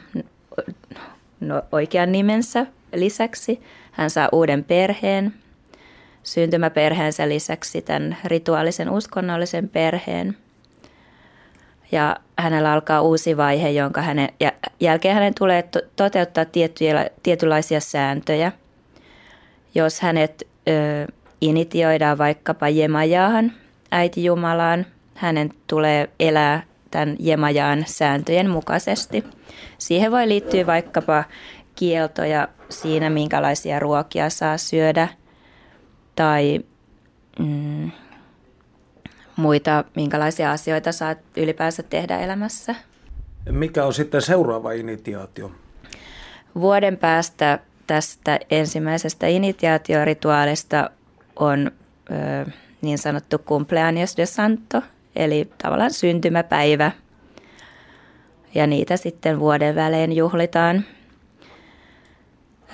no, 1.39 1.61
oikean 1.71 2.11
nimensä 2.11 2.65
lisäksi. 2.93 3.61
Hän 3.91 4.09
saa 4.09 4.29
uuden 4.31 4.63
perheen, 4.63 5.33
syntymäperheensä 6.23 7.29
lisäksi 7.29 7.81
tämän 7.81 8.17
rituaalisen 8.25 8.89
uskonnollisen 8.89 9.69
perheen. 9.69 10.37
Ja 11.91 12.17
hänellä 12.39 12.71
alkaa 12.71 13.01
uusi 13.01 13.37
vaihe, 13.37 13.69
jonka 13.69 14.01
hänen, 14.01 14.29
jälkeen 14.79 15.13
hänen 15.13 15.33
tulee 15.33 15.63
to, 15.63 15.79
toteuttaa 15.95 16.45
tiettyjä, 16.45 17.09
tietynlaisia 17.23 17.79
sääntöjä. 17.79 18.51
Jos 19.75 20.01
hänet 20.01 20.47
ö, 20.67 21.13
initioidaan 21.41 22.17
vaikkapa 22.17 22.69
Jemajaahan, 22.69 23.51
äiti 23.91 24.23
Jumalaan, 24.23 24.85
hänen 25.15 25.49
tulee 25.67 26.09
elää 26.19 26.63
tämän 26.91 27.15
Jemajaan 27.19 27.83
sääntöjen 27.87 28.49
mukaisesti. 28.49 29.23
Siihen 29.77 30.11
voi 30.11 30.27
liittyä 30.27 30.65
vaikkapa 30.65 31.23
kieltoja 31.75 32.47
siinä, 32.69 33.09
minkälaisia 33.09 33.79
ruokia 33.79 34.29
saa 34.29 34.57
syödä 34.57 35.07
tai 36.15 36.59
mm, 37.39 37.91
muita, 39.35 39.83
minkälaisia 39.95 40.51
asioita 40.51 40.91
saa 40.91 41.15
ylipäänsä 41.37 41.83
tehdä 41.83 42.19
elämässä. 42.19 42.75
Mikä 43.51 43.85
on 43.85 43.93
sitten 43.93 44.21
seuraava 44.21 44.71
initiaatio? 44.71 45.51
Vuoden 46.55 46.97
päästä 46.97 47.59
tästä 47.87 48.39
ensimmäisestä 48.51 49.27
initiaatiorituaalista 49.27 50.89
on 51.35 51.71
ö, 52.11 52.51
niin 52.81 52.97
sanottu 52.97 53.37
cumpleaños 53.37 54.17
de 54.17 54.25
santo, 54.25 54.81
eli 55.17 55.49
tavallaan 55.63 55.93
syntymäpäivä. 55.93 56.91
Ja 58.55 58.67
niitä 58.67 58.97
sitten 58.97 59.39
vuoden 59.39 59.75
välein 59.75 60.15
juhlitaan. 60.15 60.83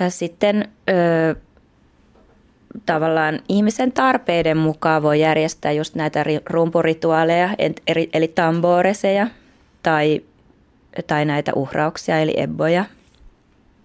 Sitten 0.10 0.70
ö, 0.90 1.36
tavallaan 2.86 3.40
ihmisen 3.50 3.92
tarpeiden 3.92 4.58
mukaan 4.58 5.04
voi 5.04 5.20
järjestää 5.20 5.72
just 5.72 5.96
näitä 5.96 6.26
rumpurituaaleja, 6.50 7.50
eli 8.14 8.28
tamboreseja 8.28 9.28
tai, 9.84 10.22
tai 11.08 11.26
näitä 11.26 11.52
uhrauksia, 11.56 12.20
eli 12.20 12.34
ebboja. 12.38 12.86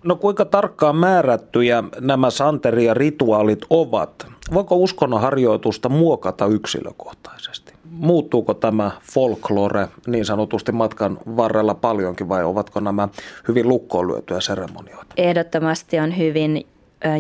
No 0.05 0.17
kuinka 0.17 0.45
tarkkaan 0.45 0.97
määrättyjä 0.97 1.85
nämä 2.01 2.31
santeria-rituaalit 2.31 3.67
ovat? 3.71 4.27
Voiko 4.55 4.77
uskonnon 4.77 5.21
harjoitusta 5.21 5.89
muokata 5.89 6.47
yksilökohtaisesti? 6.47 7.68
Muuttuuko 7.99 8.55
tämä 8.55 8.91
folklore 9.03 9.89
niin 10.07 10.25
sanotusti 10.25 10.73
matkan 10.73 11.19
varrella 11.37 11.75
paljonkin 11.75 12.29
vai 12.29 12.45
ovatko 12.45 12.81
nämä 12.81 13.09
hyvin 13.49 13.69
lukkoon 13.69 14.09
lyötyjä 14.09 14.41
seremonioita? 14.41 15.15
Ehdottomasti 15.17 15.99
on 15.99 16.17
hyvin 16.19 16.67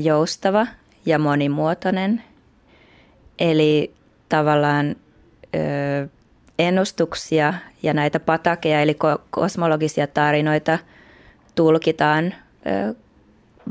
joustava 0.02 0.66
ja 1.06 1.18
monimuotoinen. 1.18 2.22
Eli 3.38 3.94
tavallaan 4.28 4.96
ö, 5.54 6.08
ennustuksia 6.58 7.54
ja 7.82 7.94
näitä 7.94 8.20
patakeja 8.20 8.82
eli 8.82 8.96
kosmologisia 9.30 10.06
tarinoita 10.06 10.78
tulkitaan 11.54 12.34
ö, 12.66 12.94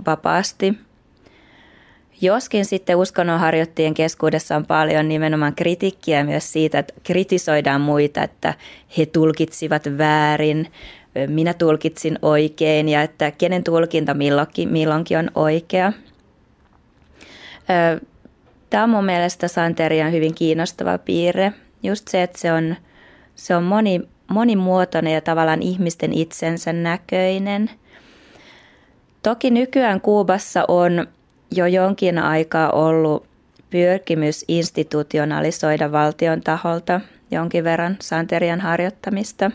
vapaasti– 0.05 0.73
Joskin 2.21 2.65
sitten 2.65 2.97
uskonnonharjoittajien 2.97 3.93
keskuudessa 3.93 4.55
on 4.55 4.65
paljon 4.65 5.07
nimenomaan 5.07 5.55
kritiikkiä 5.55 6.23
myös 6.23 6.53
siitä, 6.53 6.79
että 6.79 6.93
kritisoidaan 7.03 7.81
muita, 7.81 8.23
että 8.23 8.53
he 8.97 9.05
tulkitsivat 9.05 9.83
väärin, 9.97 10.71
minä 11.27 11.53
tulkitsin 11.53 12.19
oikein 12.21 12.89
ja 12.89 13.01
että 13.01 13.31
kenen 13.31 13.63
tulkinta 13.63 14.13
milloinkin, 14.13 14.69
milloinkin 14.69 15.17
on 15.17 15.31
oikea. 15.35 15.93
Tämä 18.69 18.83
on 18.83 18.89
mun 18.89 19.05
mielestä 19.05 19.47
Santerian 19.47 20.11
hyvin 20.11 20.35
kiinnostava 20.35 20.97
piirre. 20.97 21.53
Just 21.83 22.07
se, 22.07 22.23
että 22.23 22.39
se 22.39 22.53
on, 22.53 22.75
se 23.35 23.55
on 23.55 23.63
moni, 23.63 24.01
monimuotoinen 24.27 25.13
ja 25.13 25.21
tavallaan 25.21 25.61
ihmisten 25.61 26.13
itsensä 26.13 26.73
näköinen. 26.73 27.69
Toki 29.23 29.51
nykyään 29.51 30.01
Kuubassa 30.01 30.65
on 30.67 31.07
jo 31.51 31.65
jonkin 31.65 32.19
aikaa 32.19 32.71
ollut 32.71 33.27
pyrkimys 33.69 34.45
institutionalisoida 34.47 35.91
valtion 35.91 36.41
taholta 36.41 37.01
jonkin 37.31 37.63
verran 37.63 37.97
santerian 37.99 38.61
harjoittamista. 38.61 39.51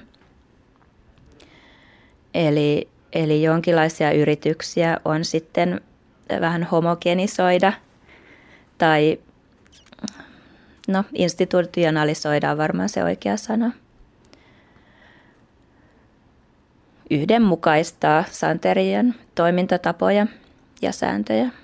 Eli, 2.34 2.88
eli 3.12 3.42
jonkinlaisia 3.42 4.12
yrityksiä 4.12 4.98
on 5.04 5.24
sitten 5.24 5.80
vähän 6.40 6.64
homogenisoida 6.64 7.72
tai 8.78 9.18
no, 10.88 11.04
institutionalisoida 11.14 12.50
on 12.50 12.58
varmaan 12.58 12.88
se 12.88 13.04
oikea 13.04 13.36
sana. 13.36 13.72
Yhdenmukaistaa 17.10 18.24
santerian 18.30 19.14
toimintatapoja 19.34 20.26
ja 20.82 20.92
sääntöjä. 20.92 21.61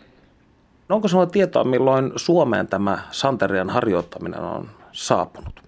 No 0.89 0.97
onko 0.97 1.09
sinulla 1.09 1.27
tietoa, 1.27 1.65
milloin 1.65 2.13
Suomeen 2.17 2.67
tämä 2.67 2.99
santerian 3.11 3.71
harjoittaminen 3.71 4.41
on 4.41 4.69
saapunut? 4.93 5.63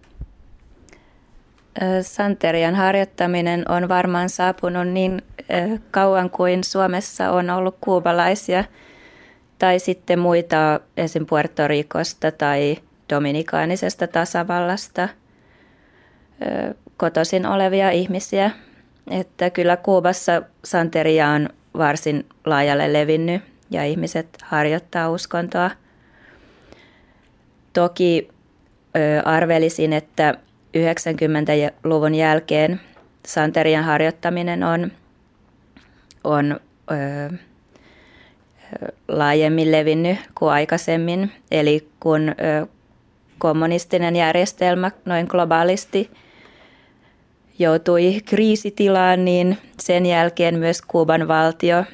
Santerian 2.02 2.74
harjoittaminen 2.74 3.64
on 3.70 3.88
varmaan 3.88 4.28
saapunut 4.28 4.88
niin 4.88 5.22
kauan 5.90 6.30
kuin 6.30 6.64
Suomessa 6.64 7.30
on 7.30 7.50
ollut 7.50 7.76
kuubalaisia 7.80 8.64
tai 9.58 9.78
sitten 9.78 10.18
muita 10.18 10.80
esim. 10.96 11.26
Puerto 11.26 11.68
Ricosta 11.68 12.32
tai 12.32 12.76
Dominikaanisesta 13.10 14.06
tasavallasta 14.06 15.08
kotoisin 16.96 17.46
olevia 17.46 17.90
ihmisiä. 17.90 18.50
Että 19.10 19.50
kyllä 19.50 19.76
Kuubassa 19.76 20.42
santeria 20.64 21.28
on 21.28 21.48
varsin 21.78 22.26
laajalle 22.46 22.92
levinnyt 22.92 23.42
ja 23.70 23.84
ihmiset 23.84 24.28
harjoittaa 24.42 25.10
uskontoa. 25.10 25.70
Toki 27.72 28.28
ö, 28.96 29.22
arvelisin, 29.24 29.92
että 29.92 30.34
90-luvun 30.76 32.14
jälkeen 32.14 32.80
santerian 33.26 33.84
harjoittaminen 33.84 34.64
on, 34.64 34.92
on 36.24 36.60
ö, 36.90 37.36
laajemmin 39.08 39.72
levinnyt 39.72 40.18
kuin 40.34 40.52
aikaisemmin. 40.52 41.32
Eli 41.50 41.88
kun 42.00 42.28
ö, 42.28 42.66
kommunistinen 43.38 44.16
järjestelmä 44.16 44.90
noin 45.04 45.26
globaalisti 45.28 46.10
joutui 47.58 48.20
kriisitilaan, 48.24 49.24
niin 49.24 49.58
sen 49.80 50.06
jälkeen 50.06 50.58
myös 50.58 50.82
Kuuban 50.82 51.28
valtio 51.28 51.84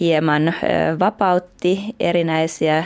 hieman 0.00 0.54
vapautti 0.98 1.94
erinäisiä 2.00 2.84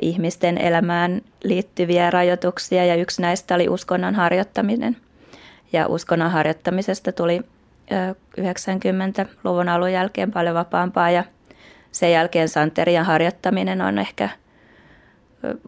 ihmisten 0.00 0.58
elämään 0.58 1.20
liittyviä 1.44 2.10
rajoituksia 2.10 2.84
ja 2.84 2.94
yksi 2.94 3.22
näistä 3.22 3.54
oli 3.54 3.68
uskonnon 3.68 4.14
harjoittaminen. 4.14 4.96
Ja 5.72 5.86
uskonnon 5.86 6.30
harjoittamisesta 6.30 7.12
tuli 7.12 7.40
90-luvun 8.40 9.68
alun 9.68 9.92
jälkeen 9.92 10.30
paljon 10.30 10.54
vapaampaa 10.54 11.10
ja 11.10 11.24
sen 11.92 12.12
jälkeen 12.12 12.48
santerian 12.48 13.06
harjoittaminen 13.06 13.80
on 13.80 13.98
ehkä, 13.98 14.28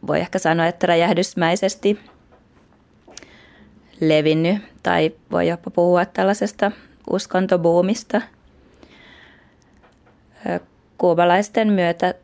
voi 0.07 0.21
ehkä 0.21 0.39
sanoa, 0.39 0.67
että 0.67 0.87
räjähdysmäisesti 0.87 2.01
levinnyt 4.01 4.63
tai 4.83 5.13
voi 5.31 5.49
jopa 5.49 5.71
puhua 5.71 6.05
tällaisesta 6.05 6.73
uskontobuumista. 7.11 8.21
Kuubalaisten 10.99 11.73
myötä 11.73 12.15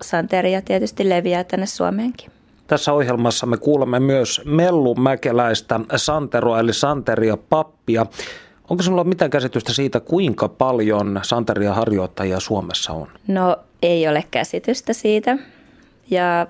santeria 0.00 0.62
tietysti 0.62 1.08
leviää 1.08 1.44
tänne 1.44 1.66
Suomeenkin. 1.66 2.30
Tässä 2.66 2.92
ohjelmassa 2.92 3.46
me 3.46 3.56
kuulemme 3.56 4.00
myös 4.00 4.40
Mellumäkeläistä 4.44 5.80
santeroa 5.96 6.60
eli 6.60 6.72
santeria 6.72 7.36
pappia. 7.36 8.06
Onko 8.70 8.82
sinulla 8.82 9.04
mitään 9.04 9.30
käsitystä 9.30 9.72
siitä, 9.72 10.00
kuinka 10.00 10.48
paljon 10.48 11.20
santeria 11.22 11.74
harjoittajia 11.74 12.40
Suomessa 12.40 12.92
on? 12.92 13.08
No 13.28 13.56
ei 13.82 14.08
ole 14.08 14.24
käsitystä 14.30 14.92
siitä. 14.92 15.38
Ja 16.10 16.46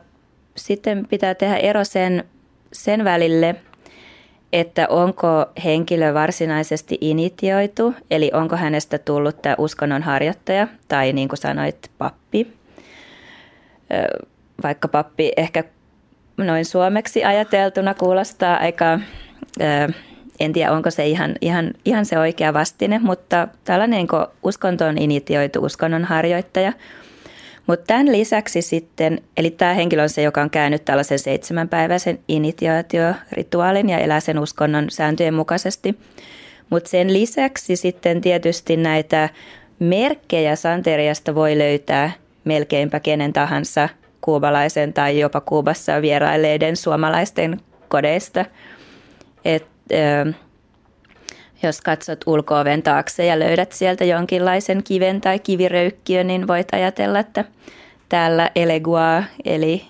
sitten 0.56 1.06
pitää 1.10 1.34
tehdä 1.34 1.56
ero 1.56 1.84
sen, 1.84 2.24
sen 2.72 3.04
välille, 3.04 3.56
että 4.52 4.86
onko 4.88 5.46
henkilö 5.64 6.14
varsinaisesti 6.14 6.98
initioitu, 7.00 7.94
eli 8.10 8.30
onko 8.34 8.56
hänestä 8.56 8.98
tullut 8.98 9.42
tämä 9.42 9.54
uskonnon 9.58 10.02
harjoittaja 10.02 10.68
tai 10.88 11.12
niin 11.12 11.28
kuin 11.28 11.38
sanoit, 11.38 11.90
pappi. 11.98 12.52
Vaikka 14.62 14.88
pappi 14.88 15.32
ehkä 15.36 15.64
noin 16.36 16.64
suomeksi 16.64 17.24
ajateltuna 17.24 17.94
kuulostaa 17.94 18.56
aika, 18.56 19.00
en 20.40 20.52
tiedä 20.52 20.72
onko 20.72 20.90
se 20.90 21.06
ihan, 21.06 21.34
ihan, 21.40 21.70
ihan 21.84 22.06
se 22.06 22.18
oikea 22.18 22.54
vastine, 22.54 22.98
mutta 22.98 23.48
tällainen 23.64 23.98
niin 23.98 24.08
uskontoon 24.42 24.98
initioitu 24.98 25.64
uskonnon 25.64 26.04
harjoittaja. 26.04 26.72
Mutta 27.66 27.86
tämän 27.86 28.12
lisäksi 28.12 28.62
sitten, 28.62 29.20
eli 29.36 29.50
tämä 29.50 29.74
henkilö 29.74 30.02
on 30.02 30.08
se, 30.08 30.22
joka 30.22 30.42
on 30.42 30.50
käynyt 30.50 30.84
tällaisen 30.84 31.18
seitsemänpäiväisen 31.18 32.18
initiaatiorituaalin 32.28 33.88
ja 33.88 33.98
elää 33.98 34.20
sen 34.20 34.38
uskonnon 34.38 34.90
sääntöjen 34.90 35.34
mukaisesti. 35.34 35.98
Mutta 36.70 36.90
sen 36.90 37.12
lisäksi 37.12 37.76
sitten 37.76 38.20
tietysti 38.20 38.76
näitä 38.76 39.28
merkkejä 39.78 40.56
santeriasta 40.56 41.34
voi 41.34 41.58
löytää 41.58 42.12
melkeinpä 42.44 43.00
kenen 43.00 43.32
tahansa– 43.32 43.88
kuubalaisen 44.22 44.92
tai 44.92 45.20
jopa 45.20 45.40
Kuubassa 45.40 46.02
vierailleiden 46.02 46.76
suomalaisten 46.76 47.60
kodeista. 47.88 48.44
Et, 49.44 49.66
jos 51.62 51.80
katsot 51.80 52.20
ulkooven 52.26 52.82
taakse 52.82 53.26
ja 53.26 53.38
löydät 53.38 53.72
sieltä 53.72 54.04
jonkinlaisen 54.04 54.82
kiven 54.82 55.20
tai 55.20 55.38
kiviröykkiön, 55.38 56.26
niin 56.26 56.48
voit 56.48 56.68
ajatella, 56.74 57.18
että 57.18 57.44
täällä 58.08 58.50
elegua 58.54 59.22
eli 59.44 59.84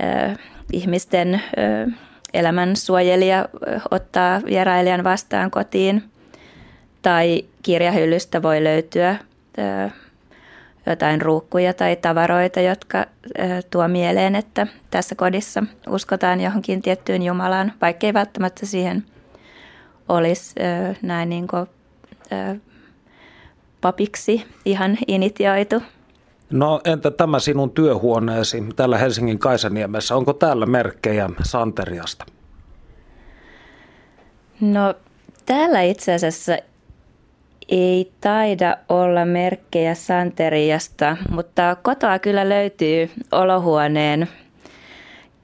ö, 0.00 0.36
ihmisten 0.72 1.34
ö, 1.34 1.90
elämän 2.34 2.76
suojelija 2.76 3.48
ottaa 3.90 4.40
vierailijan 4.46 5.04
vastaan 5.04 5.50
kotiin. 5.50 6.02
Tai 7.02 7.44
kirjahyllystä 7.62 8.42
voi 8.42 8.64
löytyä 8.64 9.16
ö, 9.58 9.90
jotain 10.86 11.22
ruukkuja 11.22 11.74
tai 11.74 11.96
tavaroita, 11.96 12.60
jotka 12.60 13.06
tuo 13.70 13.88
mieleen, 13.88 14.36
että 14.36 14.66
tässä 14.90 15.14
kodissa 15.14 15.62
uskotaan 15.88 16.40
johonkin 16.40 16.82
tiettyyn 16.82 17.22
Jumalaan, 17.22 17.72
vaikkei 17.80 18.14
välttämättä 18.14 18.66
siihen 18.66 19.04
olisi 20.08 20.54
näin 21.02 21.28
niin 21.28 21.46
kuin, 21.46 21.66
papiksi 23.80 24.44
ihan 24.64 24.98
initioitu. 25.06 25.82
No 26.50 26.80
entä 26.84 27.10
tämä 27.10 27.38
sinun 27.38 27.70
työhuoneesi 27.70 28.64
täällä 28.76 28.98
Helsingin 28.98 29.38
Kaisaniemessä? 29.38 30.16
Onko 30.16 30.32
täällä 30.32 30.66
merkkejä 30.66 31.30
Santeriasta? 31.42 32.24
No 34.60 34.94
täällä 35.46 35.82
itse 35.82 36.14
asiassa 36.14 36.58
ei 37.68 38.12
taida 38.20 38.76
olla 38.88 39.24
merkkejä 39.24 39.94
Santeriasta, 39.94 41.16
mutta 41.30 41.76
kotoa 41.82 42.18
kyllä 42.18 42.48
löytyy 42.48 43.10
olohuoneen 43.32 44.28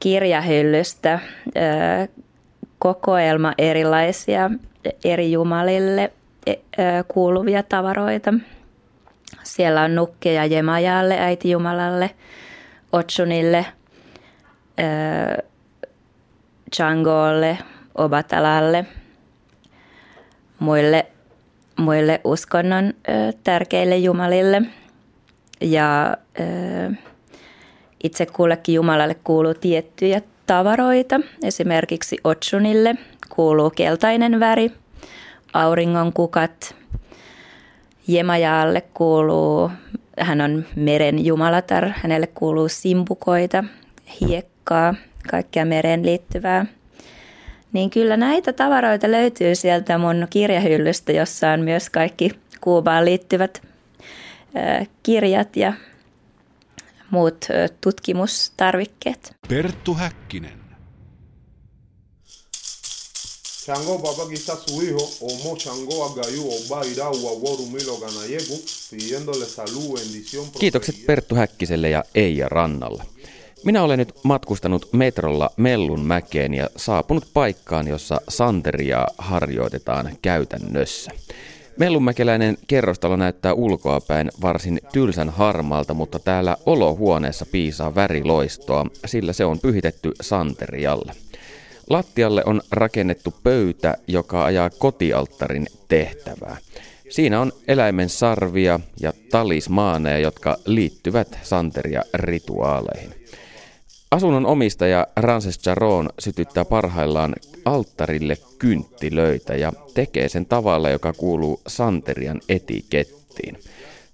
kirjahyllystä 0.00 1.18
kokoelma 2.82 3.52
erilaisia 3.58 4.50
eri 5.04 5.32
jumalille 5.32 6.12
e, 6.46 6.54
kuuluvia 7.08 7.62
tavaroita. 7.62 8.34
Siellä 9.42 9.82
on 9.82 9.94
nukkeja 9.94 10.46
Jemajalle, 10.46 11.18
äiti 11.20 11.50
Jumalalle, 11.50 12.10
Otsunille, 12.92 13.66
Changolle, 16.74 17.58
Obatalalle, 17.94 18.86
muille 20.58 21.06
muille 21.76 22.20
uskonnon 22.24 22.94
tärkeille 23.44 23.96
jumalille. 23.96 24.62
Ja 25.60 26.16
itse 28.04 28.26
kullekin 28.26 28.74
jumalalle 28.74 29.16
kuuluu 29.24 29.54
tiettyjä 29.54 30.20
tavaroita. 30.46 31.20
Esimerkiksi 31.42 32.18
Otsunille 32.24 32.94
kuuluu 33.28 33.70
keltainen 33.70 34.40
väri, 34.40 34.70
auringon 35.52 36.12
kukat. 36.12 36.74
Jemajaalle 38.08 38.80
kuuluu, 38.80 39.70
hän 40.20 40.40
on 40.40 40.64
meren 40.76 41.24
jumalatar, 41.24 41.88
hänelle 41.94 42.26
kuuluu 42.26 42.68
simpukoita, 42.68 43.64
hiekkaa, 44.20 44.94
kaikkea 45.30 45.64
mereen 45.64 46.06
liittyvää– 46.06 46.66
niin 47.72 47.90
kyllä 47.90 48.16
näitä 48.16 48.52
tavaroita 48.52 49.10
löytyy 49.10 49.54
sieltä 49.54 49.98
mun 49.98 50.26
kirjahyllystä, 50.30 51.12
jossa 51.12 51.50
on 51.50 51.60
myös 51.60 51.90
kaikki 51.90 52.30
Kuubaan 52.60 53.04
liittyvät 53.04 53.62
kirjat 55.02 55.56
ja 55.56 55.72
muut 57.12 57.46
tutkimustarvikkeet. 57.80 59.36
Perttu 59.48 59.94
Häkkinen. 59.94 60.62
Chango 63.64 63.98
papa 63.98 64.26
quizás 64.26 64.64
su 64.66 64.80
hijo 64.80 65.10
Omo 65.20 65.56
Chango 65.56 66.04
Agayu 66.04 66.48
Oba 66.48 66.82
Iraua 66.82 67.30
Worumilo 67.42 67.96
Ganayeku 67.96 68.60
pidiéndole 68.90 69.46
salud, 69.46 69.98
bendición. 69.98 70.46
Kiitokset 70.58 71.06
Perttu 71.06 71.34
Häkkiselle 71.34 71.90
ja 71.90 72.04
Eija 72.14 72.48
Rannalle. 72.48 73.04
Minä 73.64 73.82
olen 73.82 73.98
nyt 73.98 74.14
matkustanut 74.22 74.88
metrolla 74.92 75.50
Mellun 75.56 76.04
mäkeen 76.04 76.54
ja 76.54 76.70
saapunut 76.76 77.24
paikkaan, 77.34 77.88
jossa 77.88 78.20
santeriaa 78.28 79.08
harjoitetaan 79.18 80.16
käytännössä. 80.22 81.10
Mellunmäkeläinen 81.78 82.58
kerrostalo 82.66 83.16
näyttää 83.16 83.54
ulkoapäin 83.54 84.30
varsin 84.42 84.80
tylsän 84.92 85.30
harmaalta, 85.30 85.94
mutta 85.94 86.18
täällä 86.18 86.56
olohuoneessa 86.66 87.46
piisaa 87.52 87.94
väriloistoa, 87.94 88.86
sillä 89.06 89.32
se 89.32 89.44
on 89.44 89.58
pyhitetty 89.58 90.12
santerialle. 90.20 91.12
Lattialle 91.90 92.42
on 92.46 92.60
rakennettu 92.70 93.34
pöytä, 93.42 93.96
joka 94.08 94.44
ajaa 94.44 94.70
kotialttarin 94.70 95.66
tehtävää. 95.88 96.56
Siinä 97.10 97.40
on 97.40 97.52
eläimen 97.68 98.08
sarvia 98.08 98.80
ja 99.00 99.12
talismaaneja, 99.30 100.18
jotka 100.18 100.56
liittyvät 100.66 101.38
santeria 101.42 102.02
rituaaleihin. 102.14 103.14
Asunnon 104.10 104.46
omistaja 104.46 105.06
Rances 105.16 105.58
Charon 105.58 106.08
sytyttää 106.18 106.64
parhaillaan 106.64 107.34
alttarille 107.64 108.36
kynttilöitä 108.58 109.54
ja 109.54 109.72
tekee 109.94 110.28
sen 110.28 110.46
tavalla, 110.46 110.90
joka 110.90 111.12
kuuluu 111.12 111.60
santerian 111.66 112.40
etikettiin. 112.48 113.58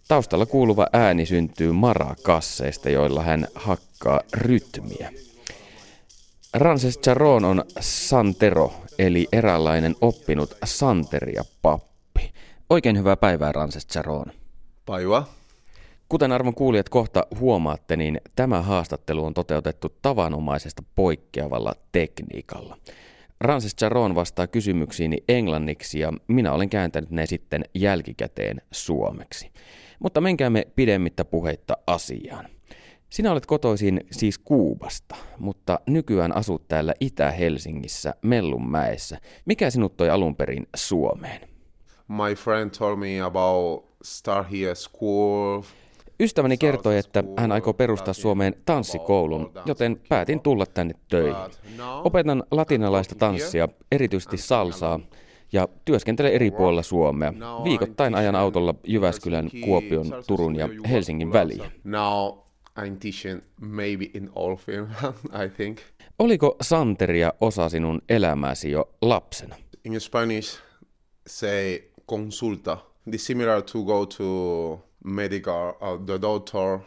Taustalla 0.09 0.47
kuuluva 0.47 0.87
ääni 0.93 1.27
syntyy 1.27 1.73
marakasseista, 1.73 2.91
joilla 2.91 3.23
hän 3.23 3.47
hakkaa 3.55 4.21
rytmiä. 4.35 5.13
Rances 6.55 6.99
Charon 6.99 7.45
on 7.45 7.65
santero, 7.81 8.73
eli 8.99 9.29
eräänlainen 9.33 9.97
oppinut 10.01 10.57
santeria 10.65 11.45
pappi. 11.63 12.33
Oikein 12.71 12.99
hyvää 12.99 13.17
päivää, 13.17 13.53
Rances 13.53 13.87
Charon. 13.87 14.27
Päivää. 14.87 15.23
Kuten 16.09 16.33
arvon 16.33 16.55
kuulijat 16.55 16.89
kohta 16.89 17.27
huomaatte, 17.41 17.97
niin 17.97 18.21
tämä 18.37 18.63
haastattelu 18.63 19.25
on 19.25 19.35
toteutettu 19.35 19.89
tavanomaisesta 20.03 20.83
poikkeavalla 20.95 21.75
tekniikalla. 21.93 22.77
Rances 23.41 23.77
Charon 23.77 24.15
vastaa 24.15 24.47
kysymyksiini 24.47 25.17
englanniksi 25.29 25.99
ja 25.99 26.13
minä 26.29 26.53
olen 26.53 26.71
kääntänyt 26.71 27.11
ne 27.11 27.27
sitten 27.27 27.65
jälkikäteen 27.75 28.61
suomeksi. 28.71 29.51
Mutta 29.99 30.21
menkäämme 30.21 30.67
pidemmittä 30.77 31.25
puheitta 31.25 31.77
asiaan. 31.87 32.49
Sinä 33.11 33.33
olet 33.33 33.47
kotoisin 33.47 34.01
siis 34.11 34.39
Kuubasta, 34.39 35.17
mutta 35.39 35.81
nykyään 35.87 36.37
asut 36.37 36.69
täällä 36.69 36.95
Itä-Helsingissä 37.01 38.15
Mellunmäessä. 38.23 39.19
Mikä 39.45 39.71
sinut 39.71 39.97
toi 39.97 40.11
alun 40.11 40.37
perin 40.37 40.67
Suomeen? 40.77 41.41
My 42.09 42.35
friend 42.35 42.71
told 42.79 42.97
me 42.97 43.21
about 43.21 43.85
start 44.03 44.51
here 44.53 44.75
school. 44.75 45.63
Ystäväni 46.21 46.57
kertoi, 46.57 46.99
että 46.99 47.25
hän 47.37 47.53
aikoo 47.53 47.73
perustaa 47.73 48.15
Suomeen 48.15 48.55
tanssikoulun, 48.65 49.53
joten 49.67 50.01
päätin 50.09 50.41
tulla 50.41 50.67
tänne 50.67 50.95
töihin. 51.09 51.37
Opetan 52.05 52.45
latinalaista 52.51 53.15
tanssia, 53.15 53.69
erityisesti 53.93 54.37
salsaa, 54.37 55.01
ja 55.53 55.69
työskentelen 55.85 56.33
eri 56.33 56.51
puolilla 56.51 56.83
Suomea. 56.83 57.33
Viikoittain 57.65 58.15
ajan 58.15 58.37
autolla 58.37 58.75
Jyväskylän, 58.87 59.51
Kuopion, 59.65 60.07
Turun 60.27 60.57
ja 60.57 60.69
Helsingin 60.91 61.33
väliä. 61.33 61.71
Now 61.85 62.39
I'm 62.79 62.97
teaching 63.01 63.41
maybe 63.61 64.05
in 64.15 64.31
all 64.37 64.57
Finland, 64.57 65.15
I 65.45 65.49
think. 65.57 65.79
Oliko 66.19 66.57
santeria 66.61 67.33
osa 67.41 67.69
sinun 67.69 68.03
elämääsi 68.09 68.71
jo 68.71 68.89
lapsena? 69.03 69.57
In 69.85 70.01
Spanish, 70.01 70.59
say 71.27 71.79
consulta. 72.11 72.79
It's 73.11 73.19
similar 73.19 73.63
to 73.63 73.83
go 73.83 74.07
to 74.07 74.88
uh. 76.55 76.81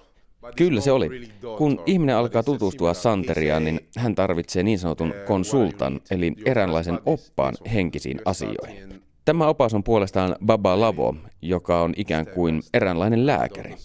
Kyllä 0.56 0.82
se 0.82 0.92
oli. 0.92 1.30
Kun 1.58 1.84
ihminen 1.86 2.16
alkaa 2.16 2.44
tutustua 2.44 2.94
santeriaan, 2.94 3.64
niin 3.64 3.80
hän 3.98 4.16
tarvitsee 4.16 4.64
niin 4.64 4.80
sanotun 4.80 5.14
konsultan, 5.28 6.02
eli 6.12 6.34
eräänlaisen 6.46 7.00
oppaan 7.06 7.56
henkisiin 7.74 8.22
asioihin. 8.26 9.02
Tämä 9.26 9.48
opas 9.48 9.74
on 9.74 9.84
puolestaan 9.84 10.36
Baba 10.46 10.80
Lavo, 10.80 11.16
joka 11.42 11.82
on 11.82 11.94
ikään 11.98 12.26
kuin 12.26 12.62
eräänlainen 12.74 13.26
lääkäri. 13.26 13.76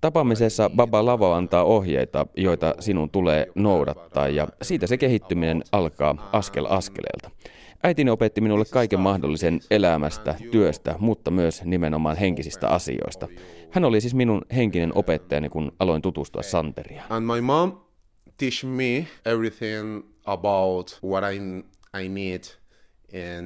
Tapaamisessa 0.00 0.70
Baba 0.76 1.06
Lavo 1.06 1.32
antaa 1.32 1.64
ohjeita, 1.64 2.26
joita 2.36 2.74
sinun 2.80 3.10
tulee 3.10 3.46
noudattaa, 3.54 4.28
ja 4.28 4.48
siitä 4.62 4.86
se 4.86 4.96
kehittyminen 4.96 5.62
alkaa 5.72 6.30
askel 6.32 6.66
askeleelta. 6.68 7.30
Äitini 7.82 8.10
opetti 8.10 8.40
minulle 8.40 8.64
kaiken 8.64 9.00
mahdollisen 9.00 9.60
elämästä, 9.70 10.34
työstä, 10.50 10.94
mutta 10.98 11.30
myös 11.30 11.64
nimenomaan 11.64 12.16
henkisistä 12.16 12.68
asioista. 12.68 13.28
Hän 13.70 13.84
oli 13.84 14.00
siis 14.00 14.14
minun 14.14 14.42
henkinen 14.56 14.92
opettajani, 14.94 15.48
kun 15.48 15.72
aloin 15.78 16.02
tutustua 16.02 16.42
Santeriaan. 16.42 17.12
And 17.12 17.26
my 17.26 17.40
mom 17.40 17.80
teach 18.36 18.64
me 18.64 19.06
everything 19.24 20.02
about 20.24 20.98
what 21.04 21.24
I, 21.34 21.36
I 22.04 22.08
need 22.08 22.42
in 23.12 23.44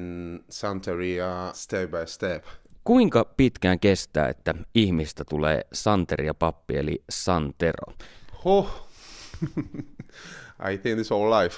Santeria 0.49 1.51
step 1.53 1.91
by 1.91 2.05
step. 2.07 2.43
Kuinka 2.83 3.25
pitkään 3.37 3.79
kestää, 3.79 4.29
että 4.29 4.53
ihmistä 4.75 5.23
tulee 5.29 5.61
santeria 5.73 6.33
pappi 6.33 6.77
eli 6.77 7.03
santero? 7.09 7.93
Oh, 8.45 8.87
I 10.71 10.77
think 10.77 10.99
it's 10.99 11.15
all 11.15 11.43
life. 11.43 11.57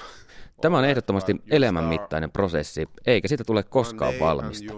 Tämä 0.60 0.78
on 0.78 0.84
ehdottomasti 0.84 1.36
elämänmittainen 1.50 2.30
prosessi, 2.30 2.88
eikä 3.06 3.28
sitä 3.28 3.44
tule 3.44 3.62
koskaan 3.62 4.14
valmista. 4.20 4.74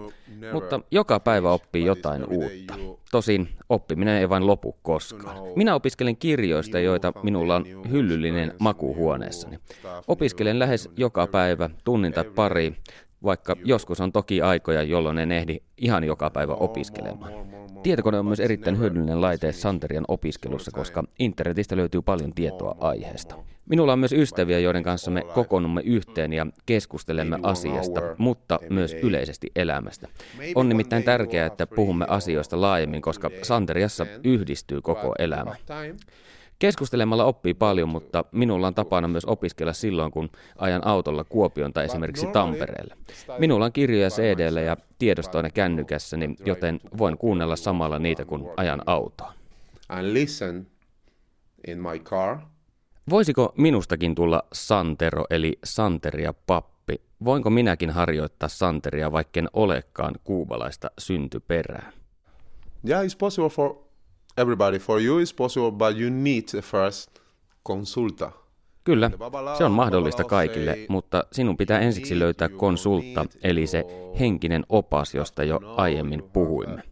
Mutta 0.53 0.79
joka 0.91 1.19
päivä 1.19 1.51
oppii 1.51 1.85
jotain 1.85 2.25
uutta. 2.29 2.73
Tosin 3.11 3.49
oppiminen 3.69 4.17
ei 4.17 4.29
vain 4.29 4.47
lopu 4.47 4.75
koskaan. 4.81 5.37
Minä 5.55 5.75
opiskelen 5.75 6.17
kirjoista, 6.17 6.79
joita 6.79 7.13
minulla 7.23 7.55
on 7.55 7.65
hyllyllinen 7.91 8.53
makuhuoneessani. 8.59 9.59
Opiskelen 10.07 10.59
lähes 10.59 10.89
joka 10.97 11.27
päivä 11.27 11.69
tunnin 11.83 12.13
tai 12.13 12.23
pari, 12.23 12.75
vaikka 13.23 13.55
joskus 13.65 14.01
on 14.01 14.11
toki 14.11 14.41
aikoja, 14.41 14.83
jolloin 14.83 15.17
en 15.17 15.31
ehdi 15.31 15.57
ihan 15.77 16.03
joka 16.03 16.29
päivä 16.29 16.53
opiskelemaan. 16.53 17.33
Tietokone 17.83 18.19
on 18.19 18.25
myös 18.25 18.39
erittäin 18.39 18.79
hyödyllinen 18.79 19.21
laite 19.21 19.51
Santerian 19.51 20.05
opiskelussa, 20.07 20.71
koska 20.71 21.03
internetistä 21.19 21.77
löytyy 21.77 22.01
paljon 22.01 22.33
tietoa 22.33 22.75
aiheesta. 22.79 23.35
Minulla 23.69 23.93
on 23.93 23.99
myös 23.99 24.13
ystäviä, 24.13 24.59
joiden 24.59 24.83
kanssa 24.83 25.11
me 25.11 25.21
kokoonnumme 25.33 25.81
yhteen 25.85 26.33
ja 26.33 26.47
keskustelemme 26.65 27.39
asiasta, 27.43 28.01
mutta 28.17 28.59
myös 28.69 28.93
yleisesti 28.93 29.51
elämästä. 29.55 30.07
On 30.55 30.69
nimittäin 30.69 31.03
tärkeää, 31.03 31.47
että 31.47 31.67
puhumme 31.67 32.05
asioista 32.09 32.61
laajemmin, 32.61 33.01
koska 33.01 33.29
Santeriassa 33.41 34.05
yhdistyy 34.23 34.81
koko 34.81 35.15
elämä. 35.19 35.55
Keskustelemalla 36.61 37.25
oppii 37.25 37.53
paljon, 37.53 37.89
mutta 37.89 38.25
minulla 38.31 38.67
on 38.67 38.73
tapana 38.73 39.07
myös 39.07 39.25
opiskella 39.25 39.73
silloin, 39.73 40.11
kun 40.11 40.29
ajan 40.57 40.87
autolla 40.87 41.23
Kuopion 41.23 41.73
tai 41.73 41.85
esimerkiksi 41.85 42.27
Tampereelle. 42.27 42.95
Minulla 43.39 43.65
on 43.65 43.73
kirjoja 43.73 44.09
cd 44.09 44.61
ja 44.65 44.77
tiedostoina 44.99 45.49
kännykässäni, 45.49 46.35
joten 46.45 46.79
voin 46.97 47.17
kuunnella 47.17 47.55
samalla 47.55 47.99
niitä, 47.99 48.25
kun 48.25 48.53
ajan 48.57 48.81
autoa. 48.85 49.33
And 49.89 50.13
listen 50.13 50.67
in 51.67 51.81
my 51.81 51.99
car. 51.99 52.37
Voisiko 53.09 53.53
minustakin 53.57 54.15
tulla 54.15 54.43
santero 54.53 55.25
eli 55.29 55.59
santeria 55.63 56.33
pappi? 56.47 57.01
Voinko 57.25 57.49
minäkin 57.49 57.89
harjoittaa 57.89 58.49
santeria, 58.49 59.11
vaikken 59.11 59.49
olekaan 59.53 60.15
kuubalaista 60.23 60.91
syntyperää? 60.97 61.91
Yeah, 62.89 63.05
it's 63.05 63.17
possible 63.19 63.49
for 63.49 63.90
everybody. 64.37 64.79
For 64.79 65.01
you 65.01 65.19
it's 65.19 65.35
possible, 65.37 65.71
but 65.71 65.99
you 65.99 66.09
need 66.09 66.61
first 66.61 67.09
consulta. 67.67 68.31
Kyllä, 68.83 69.11
se 69.57 69.63
on 69.63 69.71
mahdollista 69.71 70.23
kaikille, 70.23 70.77
mutta 70.89 71.23
sinun 71.31 71.57
pitää 71.57 71.79
ensiksi 71.79 72.19
löytää 72.19 72.49
konsultta, 72.49 73.25
eli 73.43 73.67
se 73.67 73.85
henkinen 74.19 74.63
opas, 74.69 75.15
josta 75.15 75.43
jo 75.43 75.59
aiemmin 75.77 76.23
puhuimme. 76.33 76.83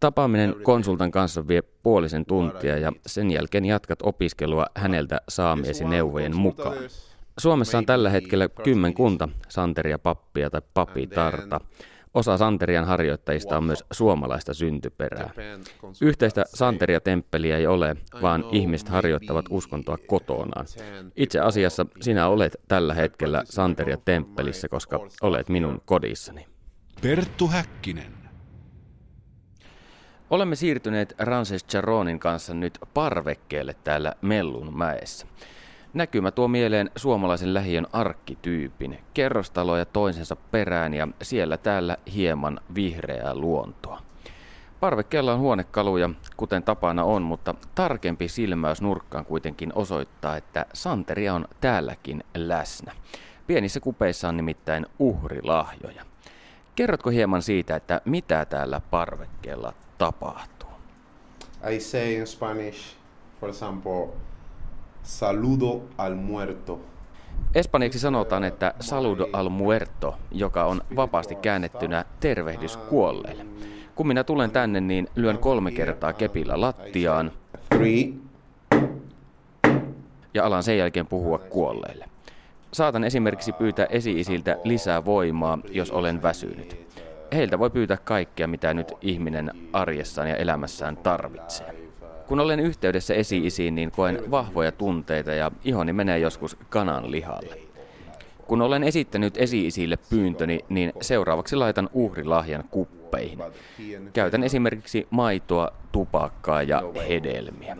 Tapaaminen 0.00 0.54
konsultan 0.62 1.10
kanssa 1.10 1.48
vie 1.48 1.62
puolisen 1.62 2.26
tuntia 2.26 2.78
ja 2.78 2.92
sen 3.06 3.30
jälkeen 3.30 3.64
jatkat 3.64 3.98
opiskelua 4.02 4.66
häneltä 4.76 5.20
saamiesi 5.28 5.84
neuvojen 5.84 6.36
mukaan. 6.36 6.76
Suomessa 7.38 7.78
on 7.78 7.86
tällä 7.86 8.10
hetkellä 8.10 8.48
kymmenkunta 8.48 9.28
santeria 9.48 9.98
pappia 9.98 10.50
tai 10.50 10.62
papitarta. 10.74 11.60
Osa 12.14 12.36
Santerian 12.36 12.84
harjoittajista 12.84 13.56
on 13.56 13.64
myös 13.64 13.84
suomalaista 13.90 14.54
syntyperää. 14.54 15.30
Yhteistä 16.00 16.44
Santeria-temppeliä 16.54 17.56
ei 17.56 17.66
ole, 17.66 17.96
vaan 18.22 18.44
ihmiset 18.52 18.88
harjoittavat 18.88 19.46
uskontoa 19.50 19.98
kotonaan. 20.06 20.66
Itse 21.16 21.40
asiassa 21.40 21.86
sinä 22.00 22.28
olet 22.28 22.56
tällä 22.68 22.94
hetkellä 22.94 23.42
Santeria-temppelissä, 23.44 24.68
koska 24.68 25.00
olet 25.22 25.48
minun 25.48 25.82
kodissani. 25.84 26.46
Perttu 27.02 27.48
Häkkinen. 27.48 28.12
Olemme 30.30 30.56
siirtyneet 30.56 31.14
Rances 31.18 31.64
Charonin 31.64 32.18
kanssa 32.18 32.54
nyt 32.54 32.78
parvekkeelle 32.94 33.74
täällä 33.84 34.12
Mellun 34.22 34.78
mäessä. 34.78 35.26
Näkymä 35.94 36.30
tuo 36.30 36.48
mieleen 36.48 36.90
suomalaisen 36.96 37.54
lähiön 37.54 37.86
arkkityypin, 37.92 38.98
kerrostaloja 39.14 39.84
toisensa 39.84 40.36
perään 40.36 40.94
ja 40.94 41.08
siellä 41.22 41.56
täällä 41.56 41.96
hieman 42.14 42.60
vihreää 42.74 43.34
luontoa. 43.34 44.02
Parvekkeella 44.80 45.32
on 45.32 45.40
huonekaluja, 45.40 46.10
kuten 46.36 46.62
tapana 46.62 47.04
on, 47.04 47.22
mutta 47.22 47.54
tarkempi 47.74 48.28
silmäys 48.28 48.82
nurkkaan 48.82 49.24
kuitenkin 49.24 49.72
osoittaa, 49.74 50.36
että 50.36 50.66
santeria 50.72 51.34
on 51.34 51.48
täälläkin 51.60 52.24
läsnä. 52.34 52.92
Pienissä 53.46 53.80
kupeissa 53.80 54.28
on 54.28 54.36
nimittäin 54.36 54.86
uhrilahjoja. 54.98 56.02
Kerrotko 56.74 57.10
hieman 57.10 57.42
siitä, 57.42 57.76
että 57.76 58.00
mitä 58.04 58.44
täällä 58.44 58.80
parvekkeella 58.90 59.72
tapahtuu? 59.98 60.70
I 61.70 61.80
say 61.80 62.12
in 62.12 62.26
Spanish, 62.26 62.96
for 63.40 63.48
example, 63.48 64.08
saludo 65.02 65.82
al 65.98 66.14
muerto. 66.14 66.80
Espanjaksi 67.54 67.98
sanotaan, 67.98 68.44
että 68.44 68.74
saludo 68.80 69.28
al 69.32 69.48
muerto, 69.48 70.14
joka 70.30 70.64
on 70.64 70.80
vapaasti 70.96 71.34
käännettynä 71.34 72.04
tervehdys 72.20 72.76
kuolleelle. 72.76 73.46
Kun 73.94 74.06
minä 74.06 74.24
tulen 74.24 74.50
tänne, 74.50 74.80
niin 74.80 75.08
lyön 75.16 75.38
kolme 75.38 75.72
kertaa 75.72 76.12
kepillä 76.12 76.60
lattiaan 76.60 77.32
ja 80.34 80.44
alan 80.46 80.62
sen 80.62 80.78
jälkeen 80.78 81.06
puhua 81.06 81.38
kuolleille. 81.38 82.08
Saatan 82.72 83.04
esimerkiksi 83.04 83.52
pyytää 83.52 83.86
esi-isiltä 83.90 84.58
lisää 84.64 85.04
voimaa, 85.04 85.58
jos 85.70 85.90
olen 85.90 86.22
väsynyt 86.22 86.82
heiltä 87.32 87.58
voi 87.58 87.70
pyytää 87.70 87.96
kaikkea, 87.96 88.46
mitä 88.46 88.74
nyt 88.74 88.92
ihminen 89.00 89.50
arjessaan 89.72 90.28
ja 90.28 90.36
elämässään 90.36 90.96
tarvitsee. 90.96 91.91
Kun 92.28 92.40
olen 92.40 92.60
yhteydessä 92.60 93.14
esi-isiin, 93.14 93.74
niin 93.74 93.90
koen 93.90 94.30
vahvoja 94.30 94.72
tunteita 94.72 95.32
ja 95.32 95.50
ihoni 95.64 95.92
menee 95.92 96.18
joskus 96.18 96.56
kanan 96.68 97.10
lihalle. 97.10 97.58
Kun 98.46 98.62
olen 98.62 98.84
esittänyt 98.84 99.36
esi-isille 99.36 99.98
pyyntöni, 100.10 100.60
niin 100.68 100.92
seuraavaksi 101.00 101.56
laitan 101.56 101.88
uhrilahjan 101.92 102.64
kuppeihin. 102.70 103.38
Käytän 104.12 104.44
esimerkiksi 104.44 105.06
maitoa, 105.10 105.68
tupakkaa 105.92 106.62
ja 106.62 106.82
hedelmiä. 107.08 107.76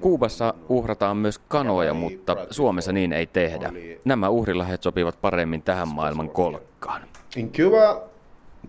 Kuubassa 0.00 0.54
uhrataan 0.68 1.16
myös 1.16 1.38
kanoja, 1.38 1.94
mutta 1.94 2.36
Suomessa 2.50 2.92
niin 2.92 3.12
ei 3.12 3.26
tehdä. 3.26 3.72
Nämä 4.04 4.28
uhrilahjat 4.28 4.82
sopivat 4.82 5.20
paremmin 5.20 5.62
tähän 5.62 5.88
maailman 5.88 6.30
kolkkaan. 6.30 7.02
In 7.36 7.52
Cuba, 7.52 8.02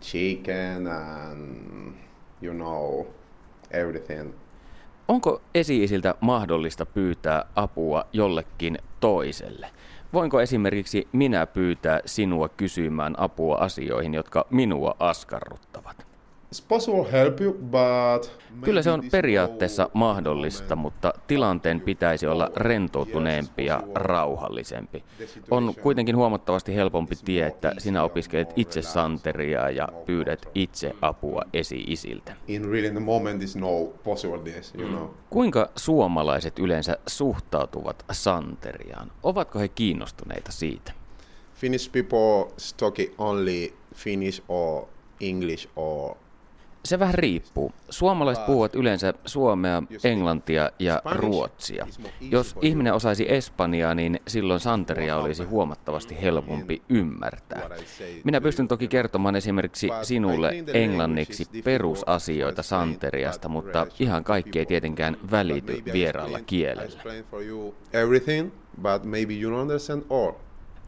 chicken 0.02 0.88
and 0.88 1.94
you 2.42 2.54
know 2.54 3.06
everything. 3.72 4.34
Onko 5.10 5.42
esi-isiltä 5.56 6.16
mahdollista 6.22 6.86
pyytää 6.86 7.46
apua 7.56 8.06
jollekin 8.14 8.78
toiselle? 9.00 9.70
Voinko 10.14 10.42
esimerkiksi 10.42 11.08
minä 11.12 11.46
pyytää 11.46 12.00
sinua 12.06 12.50
kysymään 12.50 13.16
apua 13.18 13.56
asioihin, 13.56 14.14
jotka 14.14 14.46
minua 14.50 14.96
askarruttavat? 15.00 16.09
Kyllä 18.62 18.82
se 18.82 18.92
on 18.92 19.04
periaatteessa 19.12 19.90
mahdollista, 19.94 20.76
mutta 20.76 21.14
tilanteen 21.28 21.82
pitäisi 21.82 22.28
olla 22.28 22.52
rentoutuneempi 22.56 23.66
ja 23.66 23.84
rauhallisempi. 23.96 25.04
On 25.52 25.74
kuitenkin 25.82 26.16
huomattavasti 26.16 26.76
helpompi 26.76 27.16
tie, 27.26 27.48
että 27.48 27.74
sinä 27.78 28.04
opiskelet 28.04 28.54
itse 28.56 28.82
santeria 28.82 29.70
ja 29.70 29.88
pyydät 30.06 30.46
itse 30.56 30.96
apua 31.02 31.42
esi-isiltä. 31.54 32.36
No 34.92 35.16
Kuinka 35.30 35.70
suomalaiset 35.76 36.60
yleensä 36.60 36.98
suhtautuvat 37.08 38.06
santeriaan? 38.12 39.12
Ovatko 39.24 39.60
he 39.60 39.68
kiinnostuneita 39.68 40.52
siitä? 40.52 40.92
Finnish 41.54 41.92
people 41.92 42.54
talk 42.78 42.96
only 43.18 43.74
Finnish 43.96 44.44
or 44.48 44.86
English 45.22 45.68
or 45.76 46.16
se 46.90 47.00
vähän 47.00 47.14
riippuu. 47.14 47.72
Suomalaiset 47.90 48.46
puhuvat 48.46 48.76
yleensä 48.76 49.14
suomea, 49.26 49.84
englantia 50.04 50.72
ja 50.80 51.02
ruotsia. 51.12 51.88
Jos 52.22 52.56
ihminen 52.62 52.94
osaisi 52.94 53.32
espanjaa, 53.32 53.96
niin 53.96 54.20
silloin 54.28 54.60
santeria 54.60 55.18
olisi 55.18 55.44
huomattavasti 55.44 56.22
helpompi 56.22 56.82
ymmärtää. 56.90 57.70
Minä 58.24 58.42
pystyn 58.42 58.68
toki 58.68 58.88
kertomaan 58.88 59.36
esimerkiksi 59.36 59.90
sinulle 60.02 60.64
englanniksi 60.74 61.46
perusasioita 61.64 62.64
santeriasta, 62.64 63.50
mutta 63.50 63.88
ihan 64.00 64.24
kaikki 64.24 64.60
ei 64.60 64.66
tietenkään 64.66 65.18
välity 65.32 65.84
vieraalla 65.94 66.40
kielellä. 66.40 67.02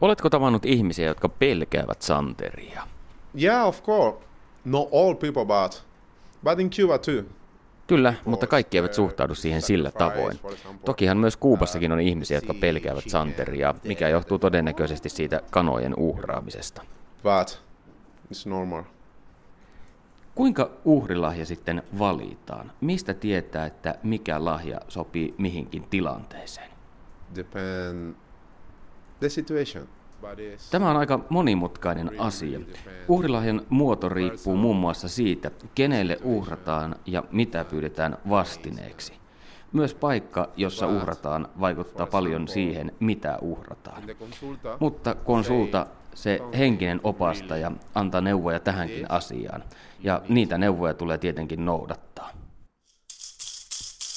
Oletko 0.02 0.30
tavannut 0.30 0.66
ihmisiä, 0.66 1.08
jotka 1.08 1.30
pelkäävät 1.30 2.02
santeria? 2.02 2.88
Yeah, 3.42 3.68
of 3.68 3.84
course. 3.84 4.32
Not 4.66 4.90
all 4.94 5.14
people, 5.14 5.46
but, 5.46 5.84
Kyllä, 7.88 8.14
mutta 8.26 8.48
kaikki 8.48 8.78
eivät 8.78 8.94
suhtaudu 8.94 9.36
siihen 9.36 9.62
sillä 9.62 9.92
tavoin. 9.92 10.40
Tokihan 10.86 11.18
myös 11.18 11.38
Kuubassakin 11.38 11.92
on 11.92 12.00
ihmisiä, 12.00 12.38
jotka 12.38 12.54
pelkäävät 12.54 13.04
santeria, 13.08 13.76
mikä 13.84 14.10
johtuu 14.10 14.40
todennäköisesti 14.40 15.10
siitä 15.10 15.42
kanojen 15.52 15.94
uhraamisesta. 15.98 16.82
But 17.24 17.62
it's 18.34 18.50
normal. 18.50 18.84
Kuinka 20.36 20.72
uhrilahja 20.86 21.46
sitten 21.46 21.84
valitaan? 22.00 22.72
Mistä 22.82 23.14
tietää, 23.14 23.66
että 23.66 23.96
mikä 24.04 24.46
lahja 24.46 24.82
sopii 24.88 25.36
mihinkin 25.38 25.84
tilanteeseen? 25.84 26.70
Depend 27.36 28.16
the 29.20 29.30
situation. 29.30 29.88
Tämä 30.72 30.90
on 30.90 30.98
aika 30.98 31.20
monimutkainen 31.30 32.12
asia. 32.20 32.60
Uhrilahjan 33.08 33.62
muoto 33.70 34.10
riippuu 34.10 34.58
muun 34.58 34.76
muassa 34.76 35.10
siitä, 35.10 35.52
kenelle 35.76 36.18
uhrataan 36.24 36.96
ja 37.06 37.24
mitä 37.32 37.66
pyydetään 37.66 38.18
vastineeksi. 38.30 39.14
Myös 39.74 39.94
paikka, 39.94 40.50
jossa 40.56 40.88
uhrataan, 40.88 41.48
vaikuttaa 41.60 42.08
paljon 42.08 42.48
siihen, 42.48 42.92
mitä 43.00 43.38
uhrataan. 43.42 44.04
Mutta 44.80 45.16
konsulta 45.16 45.88
se 46.16 46.40
henkinen 46.58 47.00
opastaja 47.04 47.72
antaa 47.96 48.22
neuvoja 48.22 48.60
tähänkin 48.60 49.12
asiaan, 49.12 49.64
ja 50.00 50.22
niitä 50.30 50.58
neuvoja 50.58 50.94
tulee 50.94 51.18
tietenkin 51.18 51.66
noudattaa. 51.66 52.41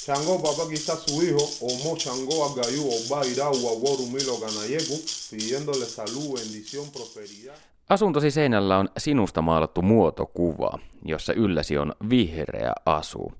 Chango 0.05 0.37
baba 0.37 0.69
quita 0.69 0.95
su 0.95 1.21
hijo, 1.21 1.49
Omo 1.61 1.97
Chango 1.97 2.45
Agayu 2.45 2.83
Oba 2.87 3.21
Irau 3.23 3.55
Aworumilo 3.67 4.37
Ganayegu, 4.37 4.97
pidiéndole 5.31 5.85
salud, 5.85 6.39
bendición, 6.39 6.91
prosperidad. 6.91 7.55
Asuntosi 7.89 8.31
seinällä 8.31 8.77
on 8.77 8.89
sinusta 8.97 9.41
maalattu 9.41 9.81
muotokuva, 9.81 10.79
jossa 11.05 11.33
ylläsi 11.33 11.77
on 11.77 11.93
vihreä 12.09 12.73
asu. 12.85 13.31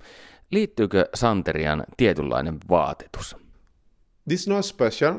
Liittyykö 0.51 1.05
Santerian 1.13 1.83
tietynlainen 1.97 2.57
vaatetus? 2.69 3.35
This 4.27 4.47
not 4.47 4.65
special, 4.65 5.13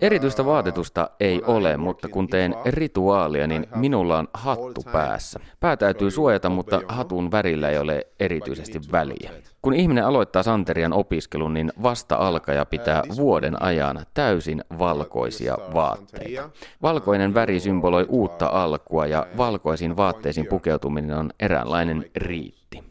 Erityistä 0.00 0.44
vaatetusta 0.44 1.10
ei 1.20 1.42
ole, 1.42 1.76
mutta 1.76 2.08
kun 2.08 2.28
teen 2.28 2.54
rituaalia, 2.66 3.46
niin 3.46 3.66
minulla 3.74 4.18
on 4.18 4.28
hattu 4.34 4.82
päässä. 4.92 5.40
Pää 5.60 5.76
täytyy 5.76 6.10
suojata, 6.10 6.50
mutta 6.50 6.80
hatun 6.88 7.30
värillä 7.30 7.70
ei 7.70 7.78
ole 7.78 8.06
erityisesti 8.20 8.80
väliä. 8.92 9.30
Kun 9.62 9.74
ihminen 9.74 10.06
aloittaa 10.06 10.42
santerian 10.42 10.92
opiskelun, 10.92 11.54
niin 11.54 11.72
vasta 11.82 12.16
alkaja 12.16 12.66
pitää 12.66 13.02
vuoden 13.16 13.62
ajan 13.62 14.06
täysin 14.14 14.64
valkoisia 14.78 15.58
vaatteita. 15.74 16.50
Valkoinen 16.82 17.34
väri 17.34 17.60
symboloi 17.60 18.06
uutta 18.08 18.46
alkua 18.46 19.06
ja 19.06 19.26
valkoisiin 19.36 19.96
vaatteisiin 19.96 20.46
pukeutuminen 20.46 21.18
on 21.18 21.30
eräänlainen 21.40 22.10
riitti. 22.16 22.84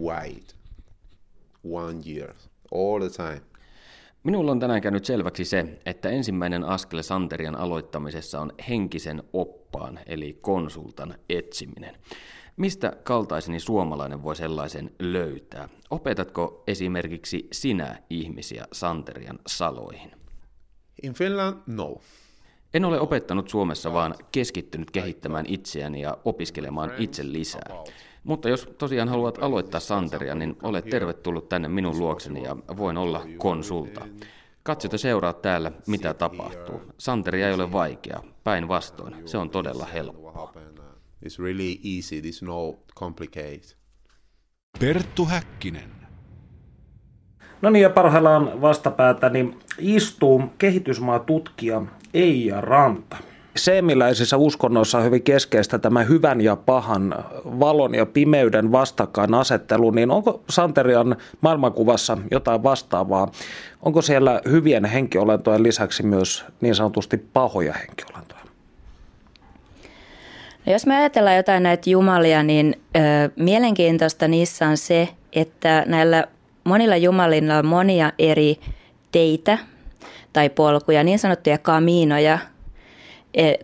White. 0.00 0.54
One 1.70 1.98
year. 2.06 2.34
All 2.74 3.00
the 3.00 3.08
time. 3.08 3.49
Minulla 4.22 4.52
on 4.52 4.60
tänään 4.60 4.80
käynyt 4.80 5.04
selväksi 5.04 5.44
se, 5.44 5.78
että 5.86 6.08
ensimmäinen 6.10 6.64
askel 6.64 7.02
Santerian 7.02 7.56
aloittamisessa 7.56 8.40
on 8.40 8.52
henkisen 8.68 9.22
oppaan, 9.32 9.98
eli 10.06 10.38
konsultan 10.40 11.14
etsiminen. 11.28 11.96
Mistä 12.56 12.96
kaltaiseni 13.02 13.60
suomalainen 13.60 14.22
voi 14.22 14.36
sellaisen 14.36 14.90
löytää? 14.98 15.68
Opetatko 15.90 16.64
esimerkiksi 16.66 17.48
sinä 17.52 18.02
ihmisiä 18.10 18.66
Santerian 18.72 19.38
saloihin? 19.46 20.10
In 21.02 21.14
Finland, 21.14 21.56
no. 21.66 21.96
En 22.74 22.84
ole 22.84 23.00
opettanut 23.00 23.48
Suomessa, 23.48 23.92
vaan 23.92 24.14
keskittynyt 24.32 24.90
kehittämään 24.90 25.46
itseäni 25.48 26.00
ja 26.00 26.18
opiskelemaan 26.24 26.92
itse 26.98 27.32
lisää. 27.32 27.84
Mutta 28.24 28.48
jos 28.48 28.68
tosiaan 28.78 29.08
haluat 29.08 29.38
aloittaa 29.42 29.80
Santeria, 29.80 30.34
niin 30.34 30.56
olet 30.62 30.84
tervetullut 30.84 31.48
tänne 31.48 31.68
minun 31.68 31.98
luokseni 31.98 32.42
ja 32.42 32.56
voin 32.76 32.96
olla 32.96 33.26
konsulta. 33.38 34.06
Katsota 34.62 34.98
seuraa 34.98 35.32
täällä, 35.32 35.72
mitä 35.86 36.14
tapahtuu. 36.14 36.82
Santeria 36.98 37.48
ei 37.48 37.54
ole 37.54 37.72
vaikea, 37.72 38.20
päinvastoin. 38.44 39.28
Se 39.28 39.38
on 39.38 39.50
todella 39.50 39.86
helppoa. 39.86 40.52
It's 41.26 41.42
really 41.42 41.76
easy, 41.96 42.20
it's 42.20 42.46
no 42.46 42.78
complicated. 42.96 43.76
Perttu 44.78 45.24
Häkkinen. 45.24 45.90
No 47.62 47.70
niin, 47.70 47.82
ja 47.82 47.90
parhaillaan 47.90 48.60
vastapäätäni 48.60 49.58
istuu 49.78 50.42
kehitysmaatutkija 50.58 51.82
Eija 52.14 52.60
Ranta 52.60 53.16
seemiläisissä 53.64 54.36
uskonnoissa 54.36 54.98
on 54.98 55.04
hyvin 55.04 55.22
keskeistä 55.22 55.78
tämä 55.78 56.02
hyvän 56.02 56.40
ja 56.40 56.56
pahan, 56.56 57.14
valon 57.44 57.94
ja 57.94 58.06
pimeyden 58.06 58.72
vastakkainasettelu, 58.72 59.90
niin 59.90 60.10
onko 60.10 60.42
Santerian 60.48 61.16
maailmankuvassa 61.40 62.18
jotain 62.30 62.62
vastaavaa? 62.62 63.30
Onko 63.82 64.02
siellä 64.02 64.40
hyvien 64.50 64.84
henkiolentojen 64.84 65.62
lisäksi 65.62 66.02
myös 66.02 66.44
niin 66.60 66.74
sanotusti 66.74 67.16
pahoja 67.16 67.72
henkiolentoja? 67.72 68.40
No 70.66 70.72
jos 70.72 70.86
me 70.86 70.96
ajatellaan 70.96 71.36
jotain 71.36 71.62
näitä 71.62 71.90
jumalia, 71.90 72.42
niin 72.42 72.80
ö, 72.96 73.00
mielenkiintoista 73.36 74.28
niissä 74.28 74.68
on 74.68 74.76
se, 74.76 75.08
että 75.32 75.84
näillä 75.86 76.24
monilla 76.64 76.96
jumalilla 76.96 77.58
on 77.58 77.66
monia 77.66 78.12
eri 78.18 78.60
teitä 79.12 79.58
tai 80.32 80.48
polkuja, 80.50 81.04
niin 81.04 81.18
sanottuja 81.18 81.58
kamiinoja– 81.58 82.38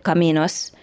kaminos. 0.01 0.73
E, 0.73 0.77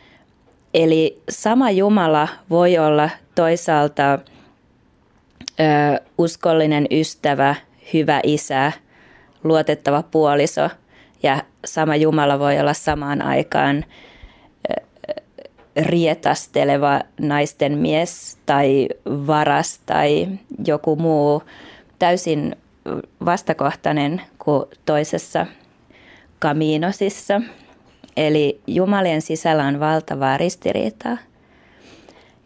Eli 0.75 1.23
sama 1.29 1.71
Jumala 1.71 2.29
voi 2.51 2.79
olla 2.79 3.11
toisaalta 3.35 4.13
ö, 4.13 6.01
uskollinen 6.19 6.87
ystävä, 6.91 7.55
hyvä 7.93 8.21
isä, 8.23 8.73
luotettava 9.45 10.03
puoliso 10.03 10.71
ja 11.23 11.43
sama 11.65 11.97
Jumala 11.97 12.39
voi 12.39 12.61
olla 12.61 12.75
samaan 12.75 13.23
aikaan 13.23 13.85
rietasteleva 15.77 17.01
naisten 17.21 17.79
mies 17.79 18.39
tai 18.47 18.89
varas 19.07 19.81
tai 19.87 20.29
joku 20.67 20.97
muu 20.97 21.43
täysin 21.99 22.57
vastakohtainen 23.25 24.23
kuin 24.39 24.65
toisessa 24.87 25.47
kaminosissa– 26.39 27.41
Eli 28.17 28.61
Jumalien 28.67 29.23
sisällä 29.23 29.65
on 29.65 29.81
valtavaa 29.81 30.37
ristiriitaa. 30.37 31.17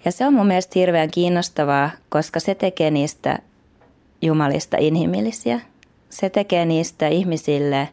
Ja 0.05 0.13
se 0.13 0.27
on 0.27 0.35
mun 0.35 0.47
mielestä 0.47 0.79
hirveän 0.79 1.11
kiinnostavaa, 1.11 1.91
koska 2.09 2.41
se 2.41 2.55
tekee 2.55 2.91
niistä 2.91 3.39
Jumalista 4.23 4.77
inhimillisiä. 4.81 5.61
Se 6.11 6.31
tekee 6.31 6.65
niistä 6.65 7.09
ihmisille 7.09 7.89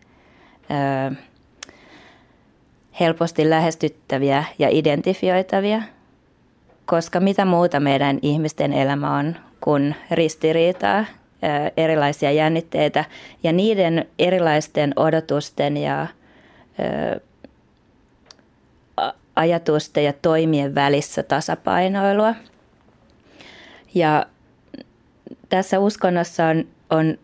ö, 1.11 1.15
helposti 2.99 3.49
lähestyttäviä 3.49 4.43
ja 4.59 4.69
identifioitavia, 4.71 5.81
koska 6.85 7.19
mitä 7.19 7.45
muuta 7.45 7.79
meidän 7.79 8.19
ihmisten 8.21 8.73
elämä 8.73 9.17
on 9.17 9.35
kuin 9.61 9.95
ristiriitaa, 10.11 11.05
erilaisia 11.77 12.31
jännitteitä 12.31 13.05
ja 13.43 13.51
niiden 13.51 14.05
erilaisten 14.19 14.93
odotusten 14.95 15.77
ja 15.77 16.07
ajatusten 19.35 20.03
ja 20.03 20.13
toimien 20.13 20.75
välissä 20.75 21.23
tasapainoilua. 21.23 22.35
Ja 23.95 24.25
tässä 25.49 25.79
uskonnossa 25.79 26.45
on, 26.45 26.65
on 26.89 27.17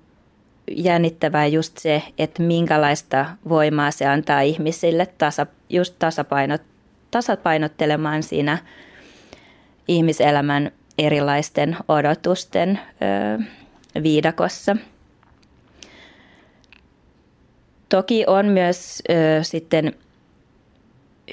jännittävää 0.72 1.48
just 1.48 1.78
se, 1.78 2.04
että 2.18 2.44
minkälaista 2.44 3.26
voimaa 3.50 3.92
se 3.92 4.06
antaa 4.06 4.42
ihmisille 4.42 5.06
tasa, 5.18 5.48
just 5.70 5.96
tasapainot, 6.00 6.62
tasapainottelemaan 7.12 8.24
siinä 8.24 8.58
ihmiselämän 9.88 10.72
erilaisten 10.98 11.78
odotusten 11.88 12.80
ö, 13.38 13.44
viidakossa. 14.04 14.78
Toki 17.90 18.24
on 18.28 18.46
myös 18.46 19.02
ö, 19.10 19.44
sitten 19.44 19.94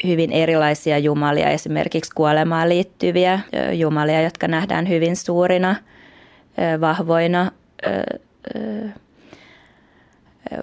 hyvin 0.06 0.32
erilaisia 0.32 0.98
jumalia, 0.98 1.50
esimerkiksi 1.50 2.12
kuolemaan 2.14 2.68
liittyviä 2.68 3.40
jumalia, 3.72 4.22
jotka 4.22 4.48
nähdään 4.48 4.88
hyvin 4.88 5.16
suurina, 5.16 5.76
vahvoina. 6.80 7.52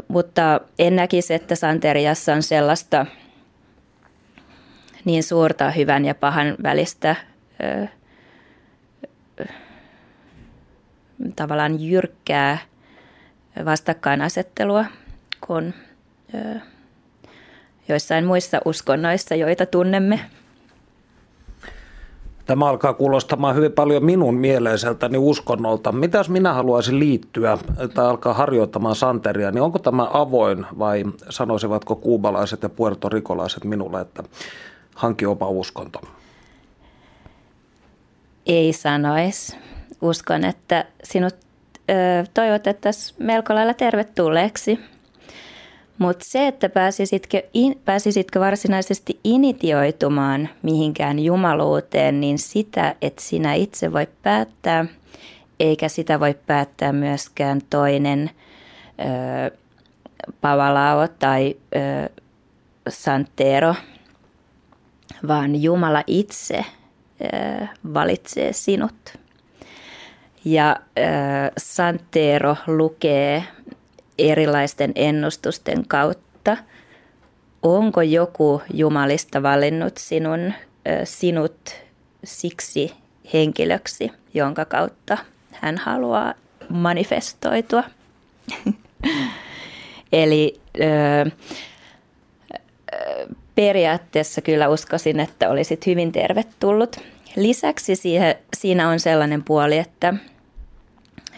Mutta 0.07 0.61
en 0.79 0.95
näkisi, 0.95 1.33
että 1.33 1.55
Santeriassa 1.55 2.33
on 2.33 2.43
sellaista 2.43 3.05
niin 5.05 5.23
suurta 5.23 5.71
hyvän 5.71 6.05
ja 6.05 6.15
pahan 6.15 6.55
välistä 6.63 7.15
tavallaan 11.36 11.81
jyrkkää 11.81 12.57
vastakkainasettelua 13.65 14.86
kuin 15.47 15.73
joissain 17.88 18.25
muissa 18.25 18.61
uskonnoissa, 18.65 19.36
joita 19.36 19.65
tunnemme. 19.65 20.19
Tämä 22.45 22.69
alkaa 22.69 22.93
kuulostamaan 22.93 23.55
hyvin 23.55 23.71
paljon 23.71 24.05
minun 24.05 24.36
mieleiseltäni 24.36 25.17
uskonnolta. 25.17 25.91
Mitäs 25.91 26.29
minä 26.29 26.53
haluaisin 26.53 26.99
liittyä 26.99 27.57
tai 27.93 28.05
alkaa 28.05 28.33
harjoittamaan 28.33 28.95
santeria, 28.95 29.51
niin 29.51 29.61
onko 29.61 29.79
tämä 29.79 30.07
avoin 30.13 30.65
vai 30.79 31.03
sanoisivatko 31.29 31.95
kuubalaiset 31.95 32.63
ja 32.63 32.69
puertorikolaiset 32.69 33.63
minulle, 33.63 34.01
että 34.01 34.23
hanki 34.95 35.25
oma 35.25 35.47
uskonto? 35.47 36.01
Ei 38.45 38.73
sanois. 38.73 39.57
Uskon, 40.01 40.43
että 40.43 40.86
sinut 41.03 41.36
toivotettaisiin 42.33 43.25
melko 43.25 43.55
lailla 43.55 43.73
tervetulleeksi 43.73 44.79
mutta 45.97 46.25
se, 46.27 46.47
että 46.47 46.69
pääsisitkö, 46.69 47.43
in, 47.53 47.81
pääsisitkö 47.85 48.39
varsinaisesti 48.39 49.19
initioitumaan 49.23 50.49
mihinkään 50.61 51.19
jumaluuteen, 51.19 52.21
niin 52.21 52.39
sitä, 52.39 52.95
että 53.01 53.21
sinä 53.21 53.53
itse 53.53 53.93
voi 53.93 54.07
päättää, 54.23 54.85
eikä 55.59 55.89
sitä 55.89 56.19
voi 56.19 56.35
päättää 56.47 56.93
myöskään 56.93 57.61
toinen 57.69 58.31
ö, 58.99 59.57
Pavalao 60.41 61.07
tai 61.07 61.55
ö, 61.75 62.09
Santero, 62.89 63.75
vaan 65.27 65.61
Jumala 65.61 66.03
itse 66.07 66.65
ö, 67.21 67.67
valitsee 67.93 68.53
sinut. 68.53 69.17
Ja 70.45 70.75
ö, 70.97 71.01
Santero 71.57 72.55
lukee 72.67 73.43
erilaisten 74.20 74.91
ennustusten 74.95 75.88
kautta. 75.88 76.57
Onko 77.63 78.01
joku 78.01 78.61
Jumalista 78.74 79.43
valinnut 79.43 79.97
sinun, 79.97 80.53
sinut 81.03 81.76
siksi 82.24 82.93
henkilöksi, 83.34 84.11
jonka 84.34 84.66
kautta 84.66 85.18
hän 85.51 85.78
haluaa 85.78 86.34
manifestoitua? 86.70 87.84
Eli 90.11 90.59
periaatteessa 93.55 94.41
kyllä 94.41 94.70
uskoisin, 94.70 95.20
että 95.20 95.49
olisit 95.49 95.86
hyvin 95.86 96.11
tervetullut. 96.11 96.95
Lisäksi 97.36 97.95
siihen, 97.95 98.36
siinä 98.57 98.89
on 98.89 98.99
sellainen 98.99 99.43
puoli, 99.43 99.78
että– 99.78 100.13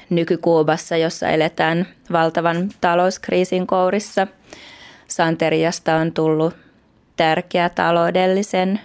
nykykuubassa, 0.09 0.97
jossa 0.97 1.29
eletään 1.29 1.87
valtavan 2.11 2.69
talouskriisin 2.81 3.67
kourissa. 3.67 4.27
Santeriasta 5.07 5.95
on 5.95 6.11
tullut 6.11 6.55
tärkeä 7.15 7.69
taloudellisen 7.69 8.79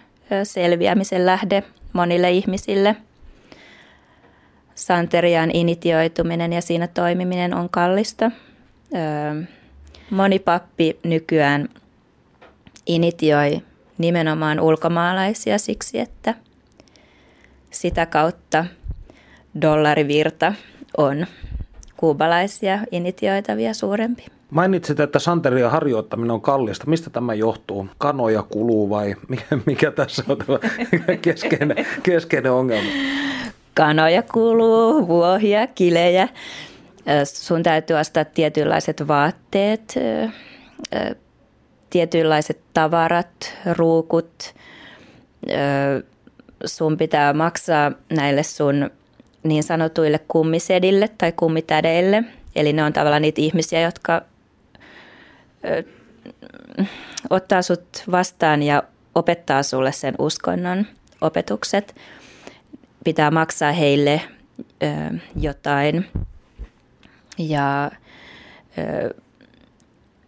selviämisen 0.44 1.26
lähde 1.26 1.62
monille 1.92 2.30
ihmisille. 2.30 2.96
Santerian 4.74 5.50
initioituminen 5.54 6.52
ja 6.52 6.62
siinä 6.62 6.86
toimiminen 6.86 7.54
on 7.54 7.68
kallista. 7.70 8.30
Moni 10.10 10.38
pappi 10.38 10.98
nykyään 11.02 11.68
initioi 12.86 13.62
nimenomaan 13.98 14.60
ulkomaalaisia 14.60 15.58
siksi, 15.58 15.98
että 15.98 16.34
sitä 17.70 18.06
kautta 18.06 18.64
dollarivirta 19.62 20.54
on 20.97 21.26
kuubalaisia 21.97 22.78
initioitavia 22.90 23.74
suurempi. 23.74 24.26
Mainitsit, 24.51 25.01
että 25.01 25.18
santeria 25.18 25.70
harjoittaminen 25.70 26.30
on 26.30 26.40
kallista. 26.40 26.86
Mistä 26.86 27.11
tämä 27.11 27.34
johtuu? 27.34 27.88
Kanoja 27.99 28.43
kuluu 28.43 28.90
vai 28.90 29.14
mikä, 29.28 29.59
mikä 29.66 29.90
tässä 29.90 30.24
on 30.28 30.38
tämä 30.38 30.59
keskeinen, 31.22 31.86
keskeinen 32.03 32.53
ongelma? 32.53 32.90
Kanoja 33.74 34.22
kuluu, 34.22 35.09
vuohia, 35.09 35.66
kilejä. 35.66 36.28
Sun 37.24 37.62
täytyy 37.62 37.97
ostaa 37.97 38.24
tietynlaiset 38.24 39.09
vaatteet, 39.09 39.95
tietynlaiset 41.90 42.61
tavarat, 42.74 43.55
ruukut. 43.72 44.55
Sun 46.64 46.97
pitää 46.97 47.32
maksaa 47.32 47.93
näille 48.16 48.43
sun 48.43 48.90
niin 49.43 49.62
sanotuille 49.62 50.20
kummisedille 50.28 51.09
tai 51.18 51.32
kummitädeille. 51.32 52.24
Eli 52.57 52.72
ne 52.72 52.84
on 52.84 52.93
tavallaan 52.93 53.22
niitä 53.22 53.40
ihmisiä, 53.40 53.80
jotka 53.80 54.22
ö, 55.64 55.82
ottaa 57.30 57.62
sut 57.62 58.05
vastaan 58.11 58.62
ja 58.62 58.82
opettaa 59.14 59.62
sulle 59.62 59.93
sen 59.93 60.14
uskonnon 60.18 60.86
opetukset. 61.20 61.95
Pitää 63.05 63.30
maksaa 63.30 63.72
heille 63.72 64.20
ö, 64.82 65.18
jotain. 65.40 66.07
Ja 67.38 67.90
ö, 68.78 69.14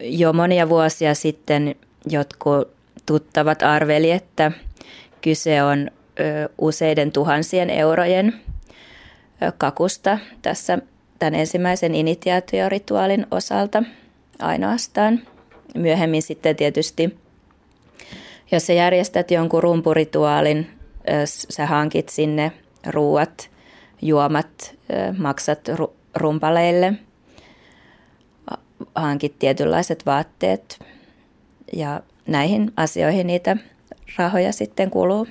jo 0.01 0.33
monia 0.33 0.69
vuosia 0.69 1.15
sitten 1.15 1.75
jotkut 2.07 2.69
tuttavat 3.07 3.63
arveli, 3.63 4.11
että 4.11 4.53
kyse 5.21 5.63
on 5.63 5.91
ö, 6.21 6.49
useiden 6.59 7.13
tuhansien 7.13 7.71
eurojen 7.71 8.44
kakusta 9.59 10.19
tässä 10.43 10.79
tämän 11.19 11.35
ensimmäisen 11.35 11.95
initiaatiorituaalin 11.95 13.27
osalta 13.31 13.83
ainoastaan. 14.39 15.21
Myöhemmin 15.75 16.23
sitten 16.23 16.57
tietysti, 16.57 17.19
jos 18.53 18.67
sä 18.67 18.73
järjestät 18.73 19.31
jonkun 19.31 19.63
rumpurituaalin, 19.63 20.71
sä 21.27 21.67
hankit 21.67 22.09
sinne 22.09 22.53
ruuat, 22.87 23.51
juomat, 24.03 24.75
maksat 25.19 25.61
rumpaleille, 26.15 26.93
hankit 28.95 29.39
tietynlaiset 29.39 30.07
vaatteet 30.07 30.79
ja 31.73 32.01
näihin 32.27 32.73
asioihin 32.77 33.27
niitä 33.27 33.57
rahoja 34.19 34.53
sitten 34.53 34.91
kuluu. 34.91 35.27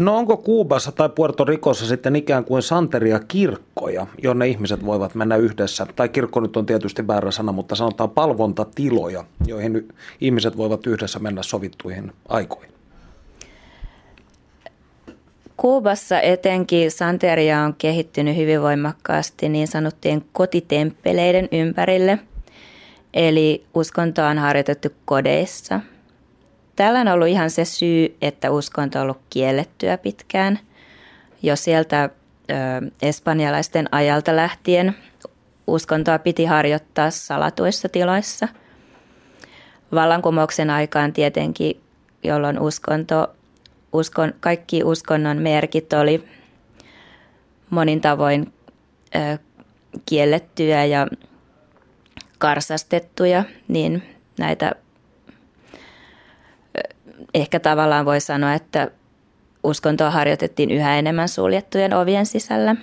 No 0.00 0.16
onko 0.16 0.36
Kuubassa 0.36 0.92
tai 0.92 1.08
Puerto 1.08 1.44
Ricossa 1.44 1.86
sitten 1.86 2.16
ikään 2.16 2.44
kuin 2.44 2.62
santeria 2.62 3.18
kirkkoja, 3.18 4.06
jonne 4.22 4.48
ihmiset 4.48 4.86
voivat 4.86 5.14
mennä 5.14 5.36
yhdessä? 5.36 5.86
Tai 5.96 6.08
kirkko 6.08 6.40
nyt 6.40 6.56
on 6.56 6.66
tietysti 6.66 7.06
väärä 7.06 7.30
sana, 7.30 7.52
mutta 7.52 7.74
sanotaan 7.74 8.10
palvontatiloja, 8.10 9.24
joihin 9.46 9.88
ihmiset 10.20 10.56
voivat 10.56 10.86
yhdessä 10.86 11.18
mennä 11.18 11.42
sovittuihin 11.42 12.12
aikoihin. 12.28 12.72
Kuubassa 15.56 16.20
etenkin 16.20 16.90
santeria 16.90 17.60
on 17.60 17.74
kehittynyt 17.78 18.36
hyvin 18.36 18.62
voimakkaasti 18.62 19.48
niin 19.48 19.68
sanottujen 19.68 20.24
kotitemppeleiden 20.32 21.48
ympärille. 21.52 22.18
Eli 23.14 23.64
uskontoa 23.74 24.28
on 24.28 24.38
harjoitettu 24.38 24.88
kodeissa– 25.04 25.80
Täällä 26.82 27.00
on 27.00 27.08
ollut 27.08 27.28
ihan 27.28 27.50
se 27.50 27.64
syy, 27.64 28.16
että 28.22 28.50
uskonto 28.50 28.98
on 28.98 29.02
ollut 29.02 29.20
kiellettyä 29.30 29.98
pitkään. 29.98 30.58
Jo 31.42 31.56
sieltä 31.56 32.04
ö, 32.04 32.54
espanjalaisten 33.02 33.88
ajalta 33.92 34.36
lähtien 34.36 34.94
uskontoa 35.66 36.18
piti 36.18 36.44
harjoittaa 36.44 37.10
salatuissa 37.10 37.88
tiloissa. 37.88 38.48
Vallankumouksen 39.92 40.70
aikaan 40.70 41.12
tietenkin 41.12 41.80
jolloin 42.22 42.60
uskonto, 42.60 43.34
uskon, 43.92 44.34
kaikki 44.40 44.84
uskonnon 44.84 45.38
merkit 45.38 45.92
oli 45.92 46.24
monin 47.70 48.00
tavoin 48.00 48.52
ö, 49.14 49.38
kiellettyjä 50.06 50.84
ja 50.84 51.06
karsastettuja, 52.38 53.44
niin 53.68 54.02
näitä 54.38 54.72
ehkä 57.34 57.60
tavallaan 57.60 58.04
voi 58.04 58.20
sanoa, 58.20 58.54
että 58.54 58.90
uskontoa 59.64 60.10
harjoitettiin 60.10 60.70
yhä 60.70 60.98
enemmän 60.98 61.28
suljettujen 61.28 61.94
ovien 61.94 62.26
sisällä. 62.26 62.76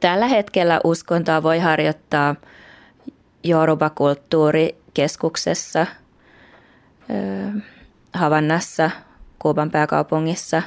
Tällä 0.00 0.26
hetkellä 0.26 0.80
uskontoa 0.84 1.42
voi 1.42 1.58
harjoittaa 1.58 2.36
Yoruba-kulttuurikeskuksessa 3.48 5.86
Havannassa, 8.12 8.90
Kuuban 9.38 9.70
pääkaupungissa, 9.70 10.62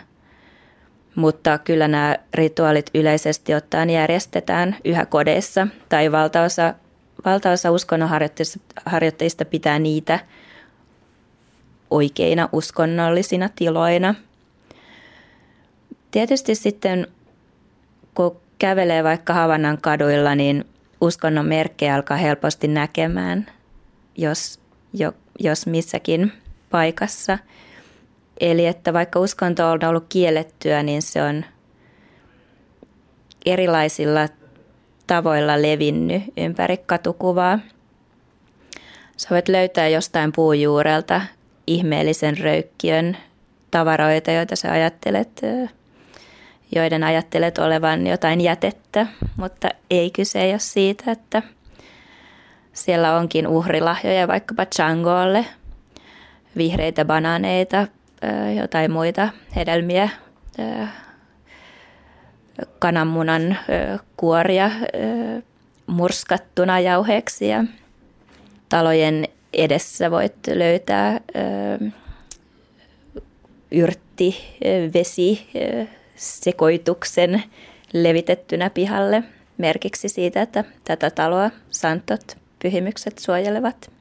mutta 1.15 1.57
kyllä 1.57 1.87
nämä 1.87 2.15
rituaalit 2.33 2.89
yleisesti 2.93 3.53
ottaen 3.53 3.89
järjestetään 3.89 4.75
yhä 4.85 5.05
kodeissa 5.05 5.67
tai 5.89 6.11
valtaosa, 6.11 6.73
valtaosa 7.25 7.71
uskonnonharjoittajista 7.71 9.45
pitää 9.45 9.79
niitä 9.79 10.19
oikeina 11.89 12.49
uskonnollisina 12.51 13.49
tiloina. 13.55 14.15
Tietysti 16.11 16.55
sitten 16.55 17.07
kun 18.15 18.39
kävelee 18.59 19.03
vaikka 19.03 19.33
Havannan 19.33 19.77
kaduilla, 19.81 20.35
niin 20.35 20.65
uskonnon 21.01 21.45
merkkejä 21.45 21.95
alkaa 21.95 22.17
helposti 22.17 22.67
näkemään, 22.67 23.45
jos, 24.17 24.59
jo, 24.93 25.13
jos 25.39 25.67
missäkin 25.67 26.31
paikassa. 26.69 27.37
Eli 28.39 28.65
että 28.65 28.93
vaikka 28.93 29.19
uskonto 29.19 29.71
on 29.71 29.85
ollut 29.85 30.05
kiellettyä, 30.09 30.83
niin 30.83 31.01
se 31.01 31.23
on 31.23 31.45
erilaisilla 33.45 34.27
tavoilla 35.07 35.61
levinnyt 35.61 36.23
ympäri 36.37 36.77
katukuvaa. 36.77 37.59
Sä 39.17 39.27
voit 39.29 39.49
löytää 39.49 39.87
jostain 39.87 40.31
puujuurelta 40.31 41.21
ihmeellisen 41.67 42.37
röykkiön 42.37 43.17
tavaroita, 43.71 44.31
joita 44.31 44.55
sä 44.55 44.71
ajattelet 44.71 45.41
joiden 46.75 47.03
ajattelet 47.03 47.57
olevan 47.57 48.07
jotain 48.07 48.41
jätettä, 48.41 49.07
mutta 49.37 49.69
ei 49.89 50.11
kyse 50.11 50.49
ole 50.49 50.59
siitä, 50.59 51.11
että 51.11 51.41
siellä 52.73 53.17
onkin 53.17 53.47
uhrilahjoja 53.47 54.27
vaikkapa 54.27 54.65
Changolle, 54.65 55.45
vihreitä 56.57 57.05
banaaneita, 57.05 57.87
jotain 58.57 58.91
muita 58.91 59.29
hedelmiä, 59.55 60.09
kananmunan 62.79 63.57
kuoria 64.17 64.71
murskattuna 65.87 66.79
jauheeksi 66.79 67.47
ja 67.47 67.63
talojen 68.69 69.27
edessä 69.55 70.11
voit 70.11 70.35
löytää 70.47 71.19
yrtti, 73.71 74.37
vesi, 74.93 75.47
sekoituksen 76.15 77.43
levitettynä 77.93 78.69
pihalle 78.69 79.23
merkiksi 79.57 80.09
siitä, 80.09 80.41
että 80.41 80.63
tätä 80.83 81.09
taloa 81.09 81.51
santot 81.69 82.37
pyhimykset 82.61 83.17
suojelevat. 83.17 83.91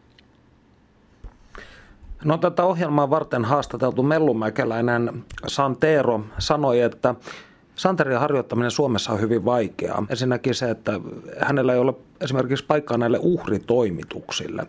No 2.24 2.38
tätä 2.38 2.64
ohjelmaa 2.64 3.10
varten 3.10 3.44
haastateltu 3.44 4.02
mellumäkeläinen 4.02 5.24
Santero 5.46 6.20
sanoi, 6.38 6.80
että 6.80 7.14
Santerin 7.74 8.18
harjoittaminen 8.18 8.70
Suomessa 8.70 9.12
on 9.12 9.20
hyvin 9.20 9.44
vaikeaa. 9.44 10.06
Ensinnäkin 10.10 10.54
se, 10.54 10.70
että 10.70 11.00
hänellä 11.40 11.72
ei 11.72 11.78
ole 11.78 11.94
esimerkiksi 12.20 12.64
paikkaa 12.64 12.98
näille 12.98 13.18
uhritoimituksille 13.20 14.66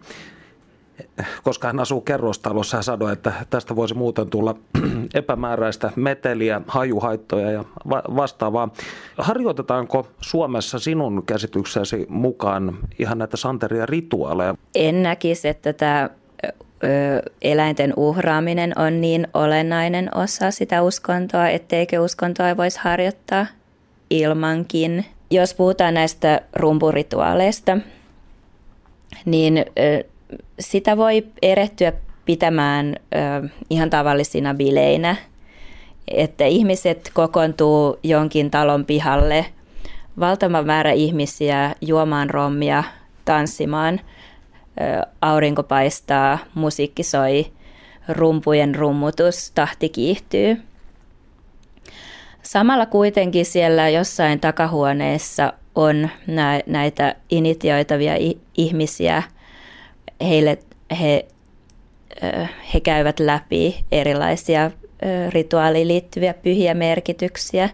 koska 1.43 1.67
hän 1.67 1.79
asuu 1.79 2.01
kerrostalossa 2.01 2.77
ja 2.77 2.83
sanoi, 2.83 3.13
että 3.13 3.33
tästä 3.49 3.75
voisi 3.75 3.93
muuten 3.93 4.29
tulla 4.29 4.55
epämääräistä 5.13 5.91
meteliä, 5.95 6.61
hajuhaittoja 6.67 7.51
ja 7.51 7.63
vastaavaa. 7.89 8.69
Harjoitetaanko 9.17 10.07
Suomessa 10.21 10.79
sinun 10.79 11.23
käsityksesi 11.25 12.05
mukaan 12.09 12.77
ihan 12.99 13.17
näitä 13.17 13.37
santeria 13.37 13.85
rituaaleja? 13.85 14.55
En 14.75 15.03
näkisi, 15.03 15.47
että 15.47 15.73
tämä 15.73 16.09
eläinten 17.41 17.93
uhraaminen 17.97 18.79
on 18.79 19.01
niin 19.01 19.27
olennainen 19.33 20.09
osa 20.15 20.51
sitä 20.51 20.81
uskontoa, 20.81 21.49
etteikö 21.49 22.01
uskontoa 22.01 22.57
voisi 22.57 22.79
harjoittaa 22.83 23.45
ilmankin. 24.09 25.05
Jos 25.31 25.53
puhutaan 25.53 25.93
näistä 25.93 26.41
rumpurituaaleista, 26.55 27.77
niin 29.25 29.65
sitä 30.59 30.97
voi 30.97 31.27
erehtyä 31.41 31.93
pitämään 32.25 32.95
ihan 33.69 33.89
tavallisina 33.89 34.53
bileinä, 34.53 35.15
että 36.07 36.45
ihmiset 36.45 37.11
kokoontuu 37.13 37.99
jonkin 38.03 38.51
talon 38.51 38.85
pihalle, 38.85 39.45
valtava 40.19 40.61
määrä 40.61 40.91
ihmisiä 40.91 41.75
juomaan 41.81 42.29
rommia, 42.29 42.83
tanssimaan, 43.25 44.01
aurinko 45.21 45.63
paistaa, 45.63 46.37
musiikki 46.53 47.03
soi, 47.03 47.45
rumpujen 48.07 48.75
rummutus, 48.75 49.51
tahti 49.55 49.89
kiihtyy. 49.89 50.61
Samalla 52.41 52.85
kuitenkin 52.85 53.45
siellä 53.45 53.89
jossain 53.89 54.39
takahuoneessa 54.39 55.53
on 55.75 56.09
näitä 56.67 57.15
initioitavia 57.29 58.13
ihmisiä– 58.57 59.23
heille 60.21 60.57
he, 60.99 61.25
he 62.73 62.79
käyvät 62.79 63.19
läpi 63.19 63.83
erilaisia 63.91 64.71
rituaaliin 65.29 65.87
liittyviä 65.87 66.33
pyhiä 66.33 66.73
merkityksiä. 66.73 67.69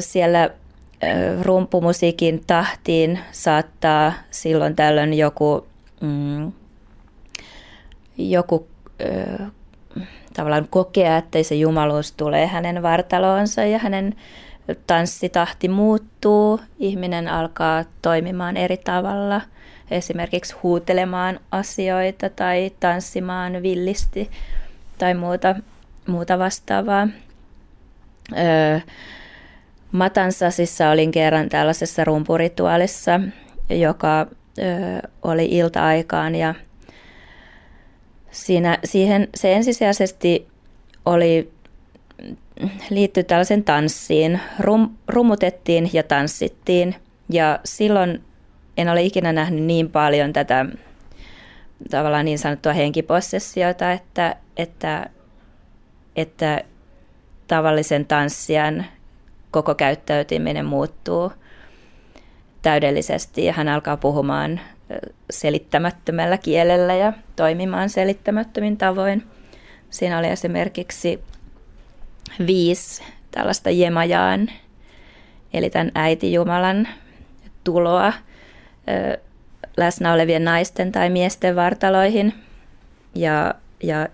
Siellä 0.00 0.50
rumpumusiikin 1.42 2.42
tahtiin 2.46 3.18
saattaa 3.32 4.12
silloin 4.30 4.76
tällöin 4.76 5.14
joku, 5.14 5.66
mm, 6.00 6.52
joku 8.18 8.66
tavallaan 10.34 10.68
kokea, 10.70 11.16
että 11.16 11.42
se 11.42 11.54
jumaluus 11.54 12.12
tulee 12.12 12.46
hänen 12.46 12.82
vartaloonsa 12.82 13.64
ja 13.64 13.78
hänen 13.78 14.14
tanssitahti 14.86 15.68
muuttuu. 15.68 16.60
Ihminen 16.78 17.28
alkaa 17.28 17.84
toimimaan 18.02 18.56
eri 18.56 18.76
tavalla– 18.76 19.40
esimerkiksi 19.90 20.54
huutelemaan 20.62 21.40
asioita 21.50 22.30
tai 22.30 22.72
tanssimaan 22.80 23.62
villisti 23.62 24.30
tai 24.98 25.14
muuta, 25.14 25.54
muuta 26.06 26.38
vastaavaa. 26.38 27.08
Öö, 28.38 28.80
Matansasissa 29.92 30.90
olin 30.90 31.10
kerran 31.10 31.48
tällaisessa 31.48 32.04
rumpurituaalissa, 32.04 33.20
joka 33.70 34.20
ö, 34.20 35.08
oli 35.22 35.46
ilta-aikaan 35.50 36.34
ja 36.34 36.54
siinä, 38.30 38.78
siihen, 38.84 39.28
se 39.34 39.52
ensisijaisesti 39.52 40.48
oli 41.04 41.52
liittyy 42.90 43.24
tällaisen 43.24 43.64
tanssiin. 43.64 44.40
Rum, 44.58 44.90
rumutettiin 45.08 45.90
ja 45.92 46.02
tanssittiin 46.02 46.94
ja 47.28 47.60
silloin 47.64 48.24
en 48.76 48.88
ole 48.88 49.02
ikinä 49.02 49.32
nähnyt 49.32 49.64
niin 49.64 49.90
paljon 49.90 50.32
tätä 50.32 50.66
tavallaan 51.90 52.24
niin 52.24 52.38
sanottua 52.38 52.72
henkipossessiota, 52.72 53.92
että, 53.92 54.36
että, 54.56 55.10
että 56.16 56.60
tavallisen 57.48 58.06
tanssijan 58.06 58.86
koko 59.50 59.74
käyttäytyminen 59.74 60.66
muuttuu 60.66 61.32
täydellisesti 62.62 63.44
ja 63.44 63.52
hän 63.52 63.68
alkaa 63.68 63.96
puhumaan 63.96 64.60
selittämättömällä 65.30 66.38
kielellä 66.38 66.94
ja 66.94 67.12
toimimaan 67.36 67.90
selittämättömin 67.90 68.76
tavoin. 68.76 69.26
Siinä 69.90 70.18
oli 70.18 70.26
esimerkiksi 70.26 71.22
viisi 72.46 73.02
tällaista 73.30 73.70
Jemajaan, 73.70 74.50
eli 75.52 75.70
tämän 75.70 75.92
äiti 75.94 76.32
Jumalan 76.32 76.88
läsnä 79.76 80.12
olevien 80.12 80.44
naisten 80.44 80.92
tai 80.92 81.10
miesten 81.10 81.56
vartaloihin 81.56 82.34
ja, 83.14 83.54
ja 83.82 84.08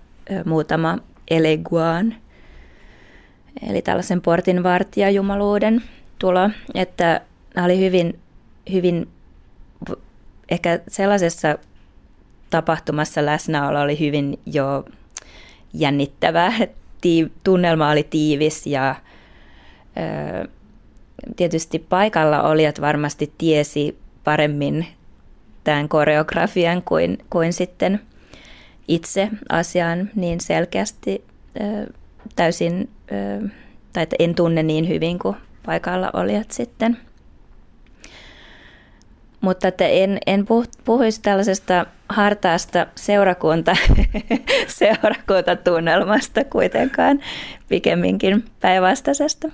muutama 0.44 0.98
eleguaan, 1.30 2.14
eli 3.68 3.82
tällaisen 3.82 4.20
portin 4.20 4.62
vartija 4.62 5.10
jumaluuden 5.10 5.82
tulo, 6.18 6.50
että 6.74 7.20
nämä 7.54 7.64
oli 7.64 7.78
hyvin, 7.78 8.18
hyvin 8.72 9.08
ehkä 10.48 10.80
sellaisessa 10.88 11.58
tapahtumassa 12.50 13.26
läsnäolo 13.26 13.80
oli 13.80 13.98
hyvin 14.00 14.38
jo 14.46 14.84
jännittävää. 15.72 16.52
Tunnelma 17.44 17.90
oli 17.90 18.02
tiivis 18.02 18.66
ja 18.66 18.94
tietysti 21.36 21.78
paikalla 21.78 22.42
olijat 22.42 22.80
varmasti 22.80 23.32
tiesi 23.38 23.98
paremmin 24.24 24.86
tämän 25.64 25.88
koreografian 25.88 26.82
kuin, 26.82 27.18
kuin 27.30 27.52
sitten 27.52 28.00
itse 28.88 29.28
asiaan 29.48 30.10
niin 30.14 30.40
selkeästi 30.40 31.24
täysin, 32.36 32.88
tai 33.92 34.02
että 34.02 34.16
en 34.18 34.34
tunne 34.34 34.62
niin 34.62 34.88
hyvin 34.88 35.18
kuin 35.18 35.36
paikalla 35.66 36.10
olijat 36.12 36.50
sitten. 36.50 36.98
Mutta 39.40 39.68
että 39.68 39.86
en, 39.86 40.18
en 40.26 40.46
puhuisi 40.84 41.22
tällaisesta 41.22 41.86
hartaasta 42.08 42.86
seurakunta, 42.94 43.76
seurakuntatunnelmasta 44.78 46.44
kuitenkaan, 46.44 47.20
pikemminkin 47.68 48.44
päinvastaisesta. 48.60 49.48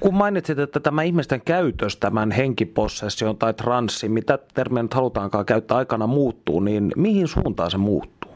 Kun 0.00 0.14
mainitsit, 0.14 0.58
että 0.58 0.80
tämä 0.80 1.02
ihmisten 1.02 1.40
käytös 1.40 1.96
tämän 1.96 2.30
henkipossession 2.30 3.36
tai 3.36 3.54
transsi, 3.54 4.08
mitä 4.08 4.38
termiä 4.54 4.82
nyt 4.82 4.94
halutaankaan 4.94 5.46
käyttää 5.46 5.76
aikana 5.76 6.06
muuttuu, 6.06 6.60
niin 6.60 6.92
mihin 6.96 7.28
suuntaan 7.28 7.70
se 7.70 7.76
muuttuu? 7.76 8.30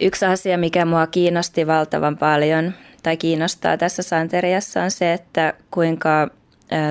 Yksi 0.00 0.26
asia, 0.26 0.58
mikä 0.58 0.84
mua 0.84 1.06
kiinnosti 1.06 1.66
valtavan 1.66 2.18
paljon 2.18 2.72
tai 3.02 3.16
kiinnostaa 3.16 3.76
tässä 3.76 4.02
santeriassa 4.02 4.82
on 4.82 4.90
se, 4.90 5.12
että 5.12 5.54
kuinka 5.70 6.28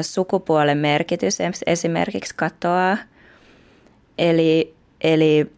sukupuolen 0.02 0.78
merkitys 0.78 1.38
esimerkiksi 1.66 2.36
katoaa. 2.36 2.98
Eli, 4.18 4.76
eli 5.02 5.52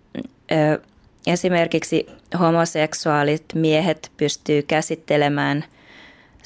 esimerkiksi 1.27 2.07
homoseksuaalit 2.39 3.45
miehet 3.55 4.11
pystyy 4.17 4.61
käsittelemään 4.61 5.65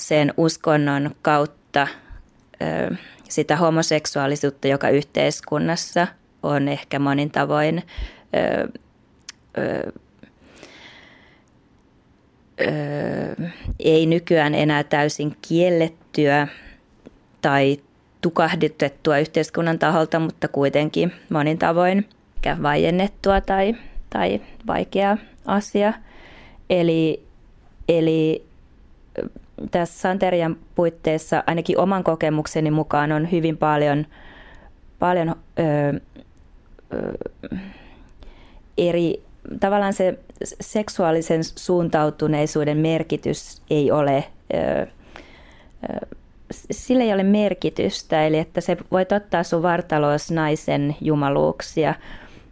sen 0.02 0.34
uskonnon 0.38 1.16
kautta 1.22 1.88
sitä 3.30 3.56
homoseksuaalisuutta, 3.56 4.68
joka 4.68 4.89
yhteiskunnassa 4.89 6.08
on 6.43 6.68
ehkä 6.68 6.99
monin 6.99 7.32
tavoin 7.32 7.84
ei 13.80 14.06
nykyään 14.06 14.56
enää 14.56 14.84
täysin 14.84 15.36
kiellettyä 15.41 16.47
tai 17.41 17.78
tukahdutettua 18.22 19.18
yhteiskunnan 19.18 19.80
taholta, 19.80 20.20
mutta 20.20 20.47
kuitenkin 20.47 21.14
monin 21.30 21.58
tavoin 21.58 22.10
vaiennettua 22.62 23.41
tai, 23.41 23.76
tai 24.10 24.41
vaikea 24.68 25.18
asia. 25.45 25.93
Eli, 26.70 27.24
eli 27.89 28.45
tässä 29.72 29.99
Santerian 29.99 30.55
puitteissa 30.76 31.43
ainakin 31.47 31.80
oman 31.80 32.03
kokemukseni 32.03 32.72
mukaan 32.72 33.12
on 33.12 33.32
hyvin 33.32 33.57
paljon, 33.57 34.05
paljon 34.99 35.36
ö, 35.59 35.99
ö, 36.93 37.14
eri, 38.78 39.24
tavallaan 39.59 39.93
se 39.93 40.20
seksuaalisen 40.62 41.43
suuntautuneisuuden 41.43 42.78
merkitys 42.78 43.62
ei 43.70 43.91
ole, 43.91 44.24
ö, 44.53 44.88
ö, 45.93 46.07
sillä 46.72 47.03
ei 47.03 47.14
ole 47.14 47.24
merkitystä, 47.24 48.28
eli 48.28 48.38
että 48.38 48.62
se 48.62 48.78
voi 48.91 49.05
ottaa 49.16 49.43
sun 49.43 49.64
vartaloos 49.64 50.32
naisen 50.32 50.95
jumaluuksia 51.01 51.93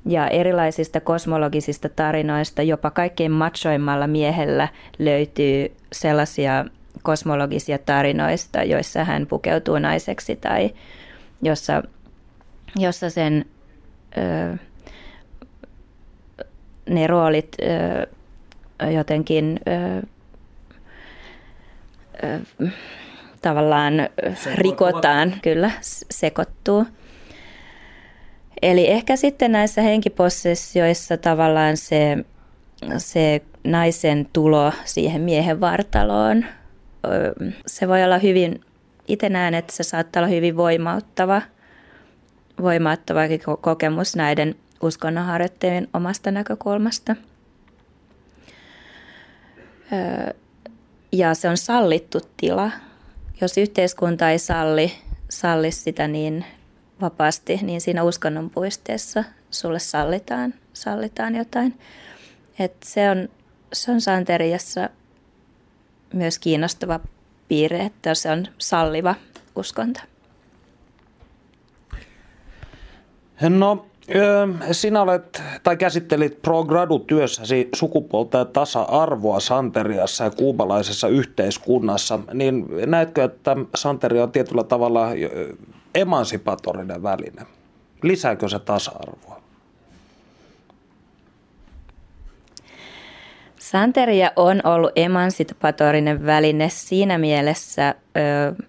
ja 0.05 0.27
erilaisista 0.27 0.99
kosmologisista 0.99 1.89
tarinoista, 1.89 2.61
jopa 2.61 2.91
kaikkein 2.91 3.31
machoimmalla 3.31 4.07
miehellä 4.07 4.67
löytyy 4.99 5.71
sellaisia 5.91 6.65
kosmologisia 7.03 7.77
tarinoista, 7.77 8.63
joissa 8.63 9.03
hän 9.03 9.27
pukeutuu 9.27 9.79
naiseksi 9.79 10.35
tai 10.35 10.73
jossa, 11.41 11.83
jossa 12.75 13.09
sen 13.09 13.45
ö, 14.17 14.57
ne 16.89 17.07
roolit 17.07 17.55
ö, 17.61 18.91
jotenkin 18.91 19.59
ö, 19.67 20.07
ö, 22.23 22.39
tavallaan 23.41 23.93
rikotaan, 24.55 25.33
kyllä, 25.41 25.71
sekoittuu. 26.09 26.85
Eli 28.61 28.87
ehkä 28.87 29.15
sitten 29.15 29.51
näissä 29.51 29.81
henkipossessioissa 29.81 31.17
tavallaan 31.17 31.77
se, 31.77 32.17
se 32.97 33.41
naisen 33.63 34.29
tulo 34.33 34.73
siihen 34.85 35.21
miehen 35.21 35.61
vartaloon, 35.61 36.45
se 37.67 37.87
voi 37.87 38.03
olla 38.03 38.17
hyvin, 38.17 38.61
itse 39.07 39.29
näen, 39.29 39.53
että 39.53 39.73
se 39.73 39.83
saattaa 39.83 40.21
olla 40.21 40.35
hyvin 40.35 40.57
voimauttava, 40.57 41.41
voimauttava 42.61 43.21
kokemus 43.61 44.15
näiden 44.15 44.55
uskonnonharjoittajien 44.81 45.87
omasta 45.93 46.31
näkökulmasta. 46.31 47.15
Ja 51.11 51.33
se 51.33 51.49
on 51.49 51.57
sallittu 51.57 52.19
tila. 52.37 52.71
Jos 53.41 53.57
yhteiskunta 53.57 54.29
ei 54.29 54.39
salli, 54.39 54.91
salli 55.29 55.71
sitä 55.71 56.07
niin 56.07 56.45
vapaasti, 57.01 57.59
niin 57.61 57.81
siinä 57.81 58.03
uskonnon 58.03 58.49
puisteessa 58.49 59.23
sulle 59.51 59.79
sallitaan, 59.79 60.53
sallitaan 60.73 61.35
jotain. 61.35 61.79
Et 62.59 62.73
se 62.83 63.09
on, 63.09 63.29
se 63.73 63.91
on 63.91 64.01
santeriassa 64.01 64.89
myös 66.13 66.39
kiinnostava 66.39 66.99
piirre, 67.47 67.79
että 67.79 68.13
se 68.13 68.31
on 68.31 68.45
salliva 68.57 69.15
uskonto. 69.55 69.99
No, 73.49 73.85
sinä 74.71 75.01
olet 75.01 75.43
tai 75.63 75.77
käsittelit 75.77 76.41
pro 76.41 76.63
gradu 76.63 76.99
työssäsi 76.99 77.69
sukupuolta 77.75 78.37
ja 78.37 78.45
tasa-arvoa 78.45 79.39
Santeriassa 79.39 80.23
ja 80.23 80.29
kuubalaisessa 80.29 81.07
yhteiskunnassa, 81.07 82.19
niin 82.33 82.67
näetkö, 82.85 83.23
että 83.23 83.55
Santeria 83.75 84.23
on 84.23 84.31
tietyllä 84.31 84.63
tavalla 84.63 85.07
emansipatorinen 85.95 87.03
väline? 87.03 87.45
Lisääkö 88.03 88.49
se 88.49 88.59
tasa-arvoa? 88.59 89.38
Santeria 93.59 94.31
on 94.35 94.61
ollut 94.63 94.91
emansipatorinen 94.95 96.25
väline 96.25 96.69
siinä 96.69 97.17
mielessä 97.17 97.95
ö, 98.17 98.63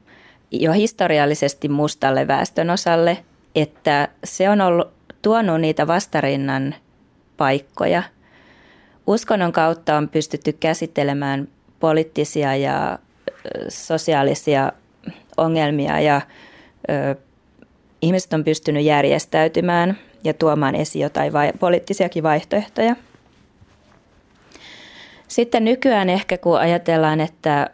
jo 0.51 0.73
historiallisesti 0.73 1.69
mustalle 1.69 2.29
väestönosalle, 2.29 3.19
että 3.55 4.09
se 4.25 4.51
on 4.51 4.61
ollut 4.61 4.89
tuonut 5.23 5.61
niitä 5.61 5.87
vastarinnan 5.87 6.75
paikkoja. 7.37 8.03
Uskonnon 9.07 9.53
kautta 9.53 9.97
on 9.97 10.09
pystytty 10.09 10.53
käsittelemään 10.53 11.49
poliittisia 11.81 12.57
ja 12.57 12.99
sosiaalisia 13.69 14.73
ongelmia 15.37 16.01
ja 16.01 16.21
ö, 16.91 17.17
ihmiset 18.03 18.33
on 18.33 18.45
pystynyt 18.45 18.85
järjestäytymään 18.85 19.99
ja 20.25 20.35
tuomaan 20.35 20.75
esiin 20.75 21.03
jotain 21.03 21.33
vai, 21.33 21.53
poliittisiakin 21.61 22.23
vaihtoehtoja. 22.23 22.97
Sitten 25.31 25.65
nykyään 25.65 26.09
ehkä 26.09 26.39
kun 26.39 26.59
ajatellaan, 26.59 27.21
että 27.21 27.71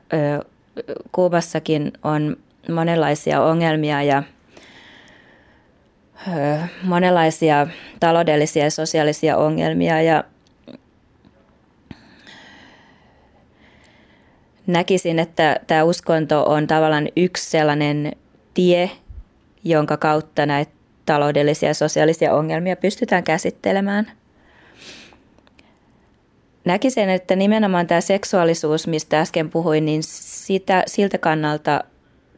Kuubassakin 1.12 1.92
on 2.02 2.36
monenlaisia 2.68 3.42
ongelmia 3.42 4.02
ja– 4.02 4.22
monenlaisia 6.82 7.66
taloudellisia 8.00 8.64
ja 8.64 8.70
sosiaalisia 8.70 9.36
ongelmia 9.36 10.02
ja 10.02 10.24
näkisin, 14.66 15.18
että 15.18 15.60
tämä 15.66 15.84
uskonto 15.84 16.44
on 16.44 16.66
tavallaan 16.66 17.08
yksi 17.16 17.50
sellainen 17.50 18.12
tie, 18.54 18.90
jonka 19.64 19.96
kautta 19.96 20.46
näitä 20.46 20.72
taloudellisia 21.06 21.68
ja 21.68 21.74
sosiaalisia 21.74 22.34
ongelmia 22.34 22.76
pystytään 22.76 23.24
käsittelemään. 23.24 24.12
Näkisin, 26.66 27.08
että 27.08 27.36
nimenomaan 27.36 27.86
tämä 27.86 28.00
seksuaalisuus, 28.00 28.86
mistä 28.86 29.20
äsken 29.20 29.50
puhuin, 29.50 29.84
niin 29.84 30.02
sitä, 30.02 30.82
siltä 30.86 31.18
kannalta 31.18 31.84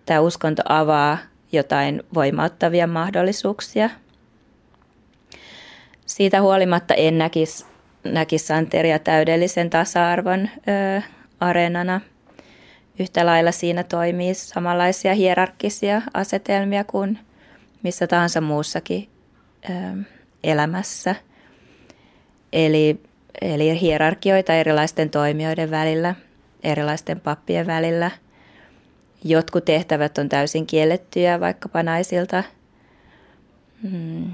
tämä 0.06 0.20
uskonto 0.20 0.62
avaa 0.68 1.18
jotain 1.52 2.02
voimauttavia 2.14 2.86
mahdollisuuksia. 2.86 3.90
Siitä 6.06 6.42
huolimatta 6.42 6.94
en 6.94 7.18
näkisi, 7.18 7.64
näkisi 8.04 8.46
Santeria 8.46 8.98
täydellisen 8.98 9.70
tasa-arvon 9.70 10.48
ö, 10.68 11.02
areenana. 11.40 12.00
Yhtä 12.98 13.26
lailla 13.26 13.52
siinä 13.52 13.84
toimii 13.84 14.34
samanlaisia 14.34 15.14
hierarkkisia 15.14 16.02
asetelmia 16.14 16.84
kuin 16.84 17.18
missä 17.82 18.06
tahansa 18.06 18.40
muussakin 18.40 19.08
ö, 19.70 19.72
elämässä. 20.44 21.14
Eli 22.52 23.07
eli 23.40 23.80
hierarkioita 23.80 24.54
erilaisten 24.54 25.10
toimijoiden 25.10 25.70
välillä, 25.70 26.14
erilaisten 26.62 27.20
pappien 27.20 27.66
välillä. 27.66 28.10
Jotkut 29.24 29.64
tehtävät 29.64 30.18
on 30.18 30.28
täysin 30.28 30.66
kiellettyjä 30.66 31.40
vaikkapa 31.40 31.82
naisilta. 31.82 32.44
Hmm. 33.90 34.32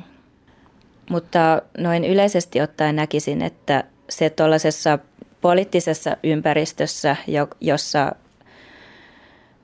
Mutta 1.11 1.62
noin 1.78 2.05
yleisesti 2.05 2.61
ottaen 2.61 2.96
näkisin, 2.96 3.42
että 3.42 3.84
se 4.09 4.30
tuollaisessa 4.30 4.98
poliittisessa 5.40 6.16
ympäristössä, 6.22 7.16
jossa 7.61 8.12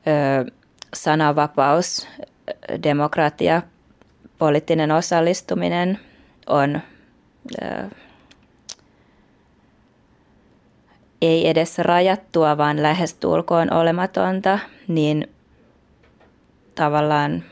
ö, 0.07 0.51
sananvapaus, 0.95 2.09
demokratia, 2.82 3.62
poliittinen 4.38 4.93
osallistuminen 4.93 5.99
on 6.47 6.80
ö, 7.62 7.88
ei 11.23 11.49
edes 11.49 11.79
rajattua, 11.79 12.59
vaan 12.59 12.83
lähestulkoon 12.83 13.73
olematonta, 13.73 14.59
niin 14.89 15.31
tavallaan 16.75 17.45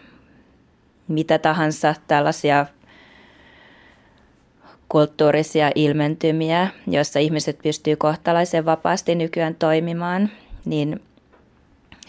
mitä 1.09 1.39
tahansa 1.39 1.95
tällaisia 2.07 2.67
kulttuurisia 4.89 5.71
ilmentymiä, 5.75 6.69
joissa 6.87 7.19
ihmiset 7.19 7.59
pystyy 7.63 7.97
kohtalaisen 7.97 8.65
vapaasti 8.65 9.15
nykyään 9.15 9.55
toimimaan, 9.55 10.31
niin 10.65 11.01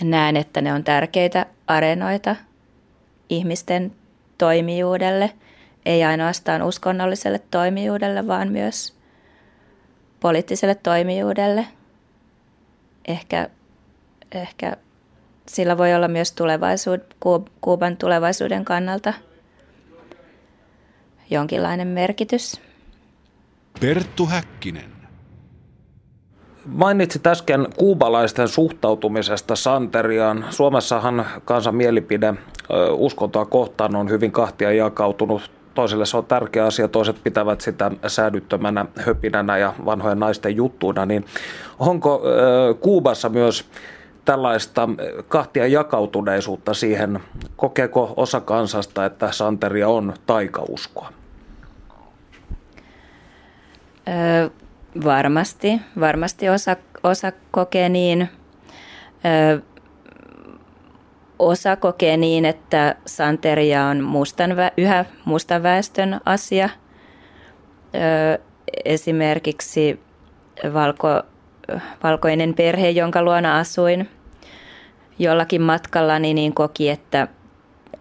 näen, 0.03 0.37
että 0.37 0.61
ne 0.61 0.73
on 0.73 0.83
tärkeitä 0.83 1.45
areenoita 1.67 2.35
ihmisten 3.29 3.91
toimijuudelle, 4.37 5.31
ei 5.85 6.03
ainoastaan 6.03 6.61
uskonnolliselle 6.61 7.41
toimijuudelle, 7.51 8.27
vaan 8.27 8.51
myös 8.51 8.98
poliittiselle 10.19 10.75
toimijuudelle. 10.75 11.67
Ehkä, 13.07 13.49
ehkä 14.31 14.77
sillä 15.47 15.77
voi 15.77 15.93
olla 15.93 16.07
myös 16.07 16.31
tulevaisuud, 16.31 16.99
Kuuban 17.61 17.97
tulevaisuuden 17.97 18.65
kannalta 18.65 19.13
jonkinlainen 21.29 21.87
merkitys. 21.87 22.61
Perttu 23.81 24.25
Häkkinen. 24.25 24.91
Mainitsit 26.65 27.27
äsken 27.27 27.67
kuubalaisten 27.77 28.47
suhtautumisesta 28.47 29.55
Santeriaan. 29.55 30.45
Suomessahan 30.49 31.25
kansan 31.45 31.75
mielipide 31.75 32.33
uskontoa 32.91 33.45
kohtaan 33.45 33.95
on 33.95 34.09
hyvin 34.09 34.31
kahtia 34.31 34.71
jakautunut. 34.71 35.58
Toiselle 35.73 36.05
se 36.05 36.17
on 36.17 36.25
tärkeä 36.25 36.65
asia, 36.65 36.87
toiset 36.87 37.23
pitävät 37.23 37.61
sitä 37.61 37.91
säädyttömänä 38.07 38.85
höpinänä 39.05 39.57
ja 39.57 39.73
vanhojen 39.85 40.19
naisten 40.19 40.55
juttuina. 40.55 41.05
Niin 41.05 41.25
onko 41.79 42.21
Kuubassa 42.79 43.29
myös 43.29 43.65
tällaista 44.25 44.89
kahtia 45.27 45.67
jakautuneisuutta 45.67 46.73
siihen, 46.73 47.19
kokeeko 47.55 48.13
osa 48.17 48.41
kansasta, 48.41 49.05
että 49.05 49.31
Santeria 49.31 49.89
on 49.89 50.13
taikauskoa? 50.25 51.09
Varmasti. 55.03 55.81
Varmasti 55.99 56.49
osa, 56.49 56.75
osa 57.03 57.31
kokee 57.51 57.89
niin. 57.89 58.29
Osa 61.39 61.75
kokee 61.75 62.17
niin, 62.17 62.45
että 62.45 62.95
Santeria 63.05 63.85
on 63.85 64.03
mustan, 64.03 64.51
yhä 64.77 65.05
mustan 65.25 65.63
väestön 65.63 66.21
asia. 66.25 66.69
Öö, 67.95 68.37
esimerkiksi 68.85 69.99
valko, 70.73 71.07
valkoinen 72.03 72.53
perhe, 72.53 72.89
jonka 72.89 73.21
luona 73.21 73.59
asuin 73.59 74.09
jollakin 75.19 75.61
matkalla, 75.61 76.19
niin 76.19 76.53
koki, 76.53 76.89
että 76.89 77.27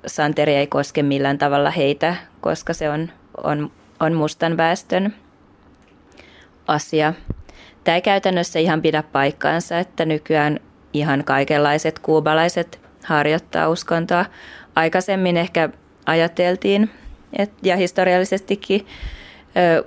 Santeria 0.07 0.59
ei 0.59 0.66
koske 0.66 1.03
millään 1.03 1.39
tavalla 1.39 1.70
heitä, 1.70 2.16
koska 2.41 2.74
se 2.74 2.91
on, 2.91 3.09
on, 3.45 3.70
on 4.01 4.14
mustan 4.14 4.57
väestön 4.57 5.14
asia. 6.66 7.14
Tämä 7.84 7.95
ei 7.95 8.03
käytännössä 8.03 8.59
ihan 8.59 8.82
pidä 8.82 9.03
paikkaansa, 9.03 9.78
että 9.78 10.05
nykyään 10.05 10.61
ihan 10.93 11.24
kaikenlaiset 11.24 11.99
kuubalaiset 11.99 12.88
harjoittaa 13.09 13.69
uskontoa. 13.69 14.25
Aikaisemmin 14.77 15.37
ehkä 15.37 15.69
ajateltiin, 16.07 16.91
et, 17.39 17.51
ja 17.63 17.77
historiallisestikin 17.77 18.87
ö, 19.57 19.85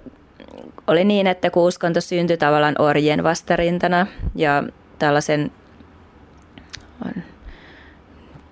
oli 0.87 1.03
niin, 1.03 1.27
että 1.27 1.49
kun 1.49 1.63
uskonto 1.63 2.01
syntyi 2.01 2.37
tavallaan 2.37 2.75
orjien 2.79 3.23
vastarintana 3.23 4.07
ja 4.35 4.63
tällaisen 4.99 5.51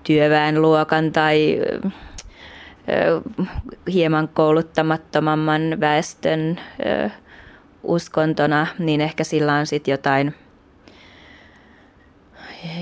työväenluokan 0.04 1.12
tai 1.12 1.60
ö, 1.60 3.22
hieman 3.94 4.28
kouluttamattomamman 4.28 5.80
väestön 5.80 6.60
ö, 6.86 7.10
uskontona, 7.84 8.68
niin 8.80 9.02
ehkä 9.02 9.24
sillä 9.24 9.54
on 9.54 9.68
sitten 9.68 9.92
jotain, 9.92 10.36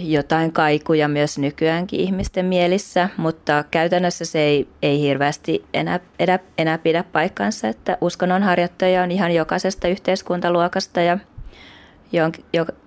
jotain 0.01 0.51
kaikuja 0.53 1.07
myös 1.07 1.37
nykyäänkin 1.37 1.99
ihmisten 1.99 2.45
mielissä, 2.45 3.09
mutta 3.17 3.63
käytännössä 3.71 4.25
se 4.25 4.39
ei, 4.39 4.67
ei 4.81 5.01
hirveästi 5.01 5.65
enää, 5.73 5.99
enää, 6.19 6.39
enää 6.57 6.77
pidä 6.77 7.03
paikkansa, 7.03 7.67
että 7.67 7.97
uskonnonharjoittajia 8.01 9.03
on 9.03 9.11
ihan 9.11 9.31
jokaisesta 9.31 9.87
yhteiskuntaluokasta 9.87 11.01
ja 11.01 11.17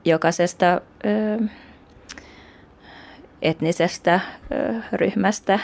jokaisesta 0.05 0.81
ö, 1.05 1.45
etnisestä 3.43 4.21
ö, 4.53 4.75
ryhmästä 4.93 5.59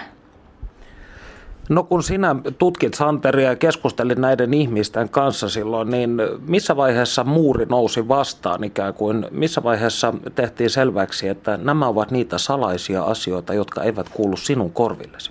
No 1.69 1.83
kun 1.83 2.03
sinä 2.03 2.37
tutkit 2.59 2.95
Santeria 2.95 3.49
ja 3.49 3.57
keskustelit 3.57 4.19
näiden 4.19 4.55
ihmisten 4.55 5.09
kanssa 5.09 5.49
silloin, 5.49 5.91
niin 5.91 6.21
missä 6.47 6.77
vaiheessa 6.77 7.25
muuri 7.25 7.67
nousi 7.67 8.09
vastaan 8.09 8.65
ikään 8.65 8.95
kuin? 8.95 9.27
Missä 9.31 9.63
vaiheessa 9.63 10.15
tehtiin 10.35 10.71
selväksi, 10.71 11.29
että 11.29 11.57
nämä 11.57 11.89
ovat 11.89 12.11
niitä 12.11 12.39
salaisia 12.39 13.03
asioita, 13.03 13.55
jotka 13.55 13.83
eivät 13.83 14.09
kuulu 14.09 14.37
sinun 14.37 14.73
korvillesi? 14.73 15.31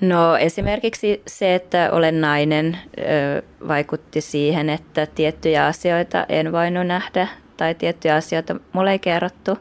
No 0.00 0.36
esimerkiksi 0.36 1.22
se, 1.26 1.54
että 1.54 1.88
olen 1.92 2.20
nainen, 2.20 2.78
vaikutti 3.68 4.20
siihen, 4.20 4.70
että 4.70 5.06
tiettyjä 5.06 5.66
asioita 5.66 6.26
en 6.28 6.52
voinut 6.52 6.86
nähdä 6.86 7.28
tai 7.56 7.74
tiettyjä 7.74 8.14
asioita 8.14 8.56
mulle 8.72 8.92
ei 8.92 8.98
kerrottu. 8.98 9.58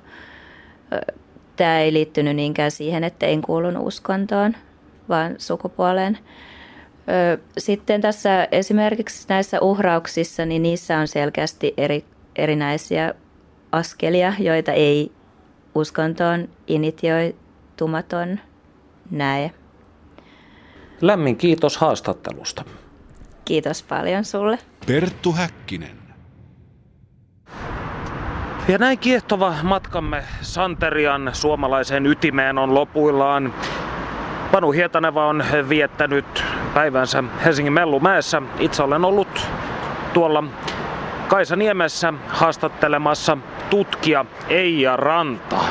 Tämä 1.55 1.79
ei 1.79 1.93
liittynyt 1.93 2.35
niinkään 2.35 2.71
siihen, 2.71 3.03
että 3.03 3.25
en 3.25 3.41
kuulunut 3.41 3.87
uskontoon, 3.87 4.55
vaan 5.11 5.35
sukupuoleen. 5.37 6.17
Sitten 7.57 8.01
tässä 8.01 8.47
esimerkiksi 8.51 9.25
näissä 9.29 9.61
uhrauksissa, 9.61 10.45
niin 10.45 10.63
niissä 10.63 10.97
on 10.97 11.07
selkeästi 11.07 11.73
eri, 11.77 12.05
erinäisiä 12.35 13.13
askelia, 13.71 14.33
joita 14.39 14.71
ei 14.71 15.11
uskontoon 15.75 16.49
initioitumaton 16.67 18.39
näe. 19.11 19.51
Lämmin 21.01 21.37
kiitos 21.37 21.77
haastattelusta. 21.77 22.63
Kiitos 23.45 23.83
paljon 23.83 24.25
sulle. 24.25 24.57
Perttu 24.87 25.31
Häkkinen. 25.31 26.01
Ja 28.67 28.77
näin 28.77 28.99
kiehtova 28.99 29.55
matkamme 29.63 30.23
Santerian 30.41 31.29
suomalaiseen 31.33 32.05
ytimeen 32.05 32.57
on 32.57 32.73
lopuillaan. 32.73 33.53
Panu 34.51 34.71
Hietaneva 34.71 35.25
on 35.25 35.43
viettänyt 35.69 36.43
päivänsä 36.73 37.23
Helsingin 37.45 37.73
Mellumäessä. 37.73 38.41
Itse 38.59 38.83
olen 38.83 39.05
ollut 39.05 39.47
tuolla 40.13 40.43
Kaisa 41.27 41.55
Niemessä 41.55 42.13
haastattelemassa 42.27 43.37
tutkija 43.69 44.25
Eija 44.49 44.97
Rantaa. 44.97 45.67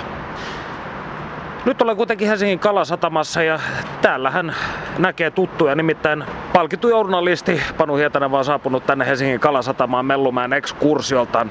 Nyt 1.64 1.82
olen 1.82 1.96
kuitenkin 1.96 2.28
Helsingin 2.28 2.58
Kalasatamassa 2.58 3.42
ja 3.42 3.60
täällähän 4.02 4.54
näkee 4.98 5.30
tuttuja, 5.30 5.74
nimittäin 5.74 6.24
palkittu 6.52 6.88
journalisti 6.88 7.62
Panu 7.78 7.96
Hietaneva 7.96 8.38
on 8.38 8.44
saapunut 8.44 8.86
tänne 8.86 9.06
Helsingin 9.06 9.40
Kalasatamaan 9.40 10.06
Mellumään 10.06 10.52
ekskursiolta. 10.52 11.46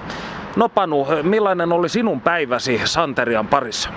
No 0.56 0.70
Panu, 0.70 1.08
millainen 1.24 1.72
oli 1.72 1.90
sinun 1.90 2.22
päiväsi 2.22 2.82
Santerian 2.86 3.48
parissa? 3.48 3.90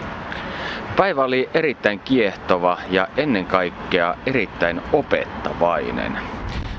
Päivä 0.96 1.24
oli 1.24 1.50
erittäin 1.54 2.00
kiehtova 2.00 2.78
ja 2.90 3.08
ennen 3.16 3.46
kaikkea 3.46 4.14
erittäin 4.26 4.82
opettavainen. 4.92 6.18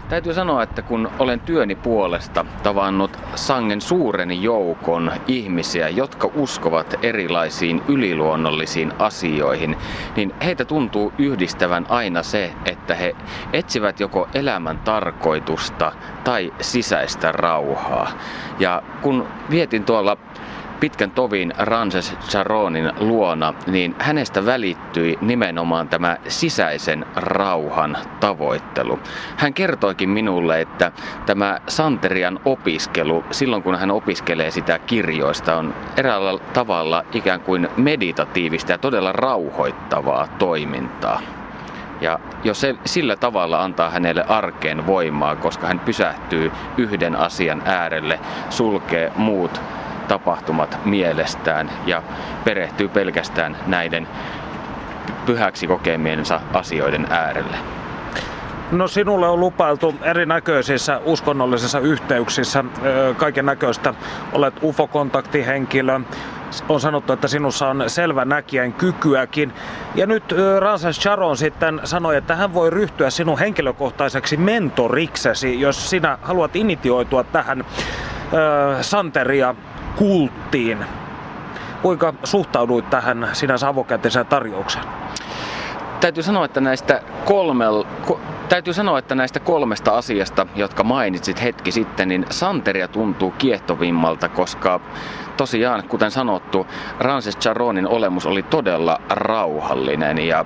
Täytyy 0.10 0.34
sanoa, 0.34 0.64
että 0.64 0.82
kun 0.82 1.12
olen 1.20 1.40
työni 1.40 1.76
puolesta 1.76 2.46
tavannut 2.64 3.18
sangen 3.36 3.82
suuren 3.82 4.44
joukon 4.44 5.12
ihmisiä, 5.28 5.90
jotka 5.90 6.30
uskovat 6.36 6.96
erilaisiin 7.02 7.82
yliluonnollisiin 7.88 8.94
asioihin, 9.00 9.78
niin 10.16 10.34
heitä 10.44 10.66
tuntuu 10.66 11.14
yhdistävän 11.18 11.86
aina 11.90 12.24
se, 12.24 12.54
että 12.66 12.96
he 12.96 13.16
etsivät 13.54 14.00
joko 14.00 14.28
elämän 14.34 14.80
tarkoitusta 14.80 15.92
tai 16.24 16.54
sisäistä 16.62 17.32
rauhaa. 17.32 18.12
Ja 18.60 18.84
kun 19.02 19.28
vietin 19.50 19.86
tuolla 19.86 20.18
pitkän 20.80 21.12
tovin 21.12 21.54
Rances 21.58 22.16
Charonin 22.28 22.92
luona, 23.00 23.54
niin 23.68 23.96
hänestä 24.00 24.46
välittyi 24.46 25.18
nimenomaan 25.22 25.90
tämä 25.90 26.18
sisäisen 26.28 27.06
rauhan 27.16 27.98
tavoittelu. 28.20 29.00
Hän 29.38 29.54
kertoikin 29.54 30.10
minulle, 30.10 30.62
että 30.62 30.92
tämä 31.26 31.60
Santerian 31.68 32.40
opiskelu, 32.46 33.24
silloin 33.32 33.64
kun 33.64 33.80
hän 33.80 33.92
opiskelee 33.92 34.52
sitä 34.52 34.80
kirjoista, 34.80 35.56
on 35.56 35.74
eräällä 35.98 36.40
tavalla 36.54 37.04
ikään 37.14 37.40
kuin 37.40 37.70
meditatiivista 37.78 38.72
ja 38.72 38.78
todella 38.78 39.12
rauhoittavaa 39.12 40.28
toimintaa. 40.28 41.22
Ja 42.02 42.20
jos 42.44 42.62
se 42.62 42.76
sillä 42.86 43.16
tavalla 43.16 43.64
antaa 43.64 43.90
hänelle 43.90 44.26
arkeen 44.28 44.88
voimaa, 44.88 45.36
koska 45.36 45.68
hän 45.68 45.80
pysähtyy 45.80 46.52
yhden 46.78 47.16
asian 47.16 47.62
äärelle, 47.66 48.20
sulkee 48.50 49.12
muut 49.16 49.62
tapahtumat 50.08 50.80
mielestään 50.86 51.72
ja 51.86 52.04
perehtyy 52.44 52.88
pelkästään 52.88 53.58
näiden 53.68 54.08
pyhäksi 55.26 55.68
kokemiensa 55.68 56.42
asioiden 56.54 57.08
äärelle. 57.10 57.58
No 58.72 58.88
sinulle 58.88 59.28
on 59.28 59.40
lupailtu 59.40 59.96
erinäköisissä 60.02 61.02
uskonnollisissa 61.06 61.80
yhteyksissä 61.80 62.64
kaiken 63.18 63.46
näköistä. 63.46 63.94
Olet 64.34 64.54
UFO-kontaktihenkilö, 64.64 66.00
on 66.70 66.80
sanottu, 66.80 67.14
että 67.14 67.28
sinussa 67.28 67.68
on 67.68 67.84
selvä 67.88 68.26
näkijän 68.26 68.74
kykyäkin. 68.74 69.54
Ja 69.96 70.06
nyt 70.06 70.24
Ransan 70.60 70.94
Sharon 70.94 71.38
sitten 71.38 71.82
sanoi, 71.84 72.18
että 72.18 72.36
hän 72.36 72.54
voi 72.54 72.70
ryhtyä 72.70 73.10
sinun 73.10 73.40
henkilökohtaiseksi 73.40 74.38
mentoriksesi, 74.38 75.62
jos 75.62 75.90
sinä 75.90 76.18
haluat 76.22 76.56
initioitua 76.56 77.24
tähän 77.24 77.62
äh, 77.62 78.82
Santeria 78.82 79.56
kulttiin. 79.96 80.86
Kuinka 81.82 82.14
suhtauduit 82.24 82.90
tähän 82.90 83.30
sinänsä 83.34 83.68
avokätiseen 83.68 84.26
tarjoukseen? 84.26 84.86
Täytyy 86.00 86.24
sanoa, 86.24 86.46
että 86.46 86.62
näistä 86.62 87.02
kolmel, 87.26 87.84
Täytyy 88.50 88.74
sanoa, 88.74 89.00
että 89.00 89.16
näistä 89.16 89.40
kolmesta 89.40 89.98
asiasta, 89.98 90.48
jotka 90.56 90.84
mainitsit 90.84 91.44
hetki 91.44 91.72
sitten, 91.72 92.08
niin 92.08 92.26
Santeria 92.30 92.88
tuntuu 92.88 93.32
kiehtovimmalta, 93.32 94.30
koska 94.30 94.80
tosiaan, 95.38 95.84
kuten 95.88 96.12
sanottu, 96.12 96.68
Rances 97.00 97.38
Charonin 97.38 97.88
olemus 97.88 98.26
oli 98.26 98.44
todella 98.44 99.02
rauhallinen 99.10 100.20
ja 100.20 100.46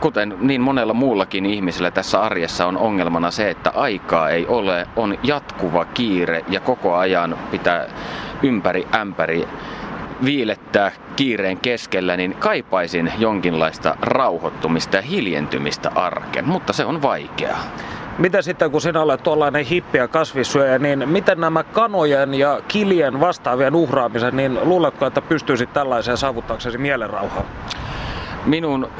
kuten 0.00 0.34
niin 0.40 0.60
monella 0.60 0.94
muullakin 0.94 1.46
ihmisellä 1.46 1.90
tässä 1.90 2.20
arjessa 2.20 2.66
on 2.66 2.76
ongelmana 2.76 3.30
se, 3.30 3.50
että 3.50 3.70
aikaa 3.74 4.30
ei 4.30 4.46
ole, 4.46 4.86
on 4.96 5.18
jatkuva 5.22 5.84
kiire 5.84 6.44
ja 6.48 6.60
koko 6.60 6.94
ajan 6.94 7.38
pitää 7.50 7.86
ympäri 8.42 8.88
ämpäri 8.94 9.48
viilettää 10.24 10.92
kiireen 11.16 11.58
keskellä, 11.58 12.16
niin 12.16 12.34
kaipaisin 12.34 13.12
jonkinlaista 13.18 13.96
rauhoittumista 14.00 14.96
ja 14.96 15.02
hiljentymistä 15.02 15.90
arkeen, 15.94 16.48
mutta 16.48 16.72
se 16.72 16.84
on 16.84 17.02
vaikeaa. 17.02 17.64
Mitä 18.18 18.42
sitten, 18.42 18.70
kun 18.70 18.80
sinä 18.80 19.02
olet 19.02 19.22
tuollainen 19.22 19.64
hippi 19.64 19.98
ja 19.98 20.08
kasvissyöjä, 20.08 20.78
niin 20.78 21.08
miten 21.08 21.40
nämä 21.40 21.62
kanojen 21.62 22.34
ja 22.34 22.60
kilien 22.68 23.20
vastaavien 23.20 23.74
uhraamisen, 23.74 24.36
niin 24.36 24.58
luuletko, 24.62 25.06
että 25.06 25.22
pystyisit 25.22 25.72
tällaiseen 25.72 26.16
saavuttaaksesi 26.16 26.78
mielenrauhaa? 26.78 27.44
Minun 28.48 28.90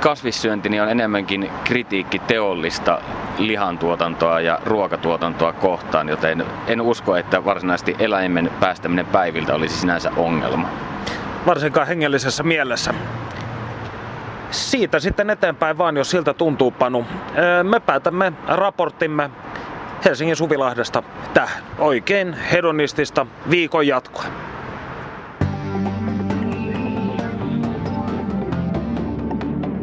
kasvissyöntini 0.00 0.80
on 0.80 0.88
enemmänkin 0.88 1.50
kritiikki 1.64 2.18
teollista 2.18 2.98
lihantuotantoa 3.38 4.40
ja 4.40 4.58
ruokatuotantoa 4.64 5.52
kohtaan, 5.52 6.08
joten 6.08 6.44
en 6.66 6.80
usko, 6.80 7.16
että 7.16 7.44
varsinaisesti 7.44 7.96
eläimen 7.98 8.50
päästäminen 8.60 9.06
päiviltä 9.06 9.54
olisi 9.54 9.76
sinänsä 9.76 10.10
ongelma. 10.16 10.68
Varsinkaan 11.46 11.86
hengellisessä 11.86 12.42
mielessä. 12.42 12.94
Siitä 14.50 15.00
sitten 15.00 15.30
eteenpäin 15.30 15.78
vaan, 15.78 15.96
jos 15.96 16.10
siltä 16.10 16.34
tuntuu 16.34 16.70
Panu. 16.70 17.06
Me 17.62 17.80
päätämme 17.80 18.32
raporttimme 18.48 19.30
Helsingin 20.04 20.36
Suvilahdesta 20.36 21.02
tähän. 21.34 21.62
Oikein 21.78 22.34
hedonistista 22.34 23.26
viikon 23.50 23.86
jatkoa. 23.86 24.24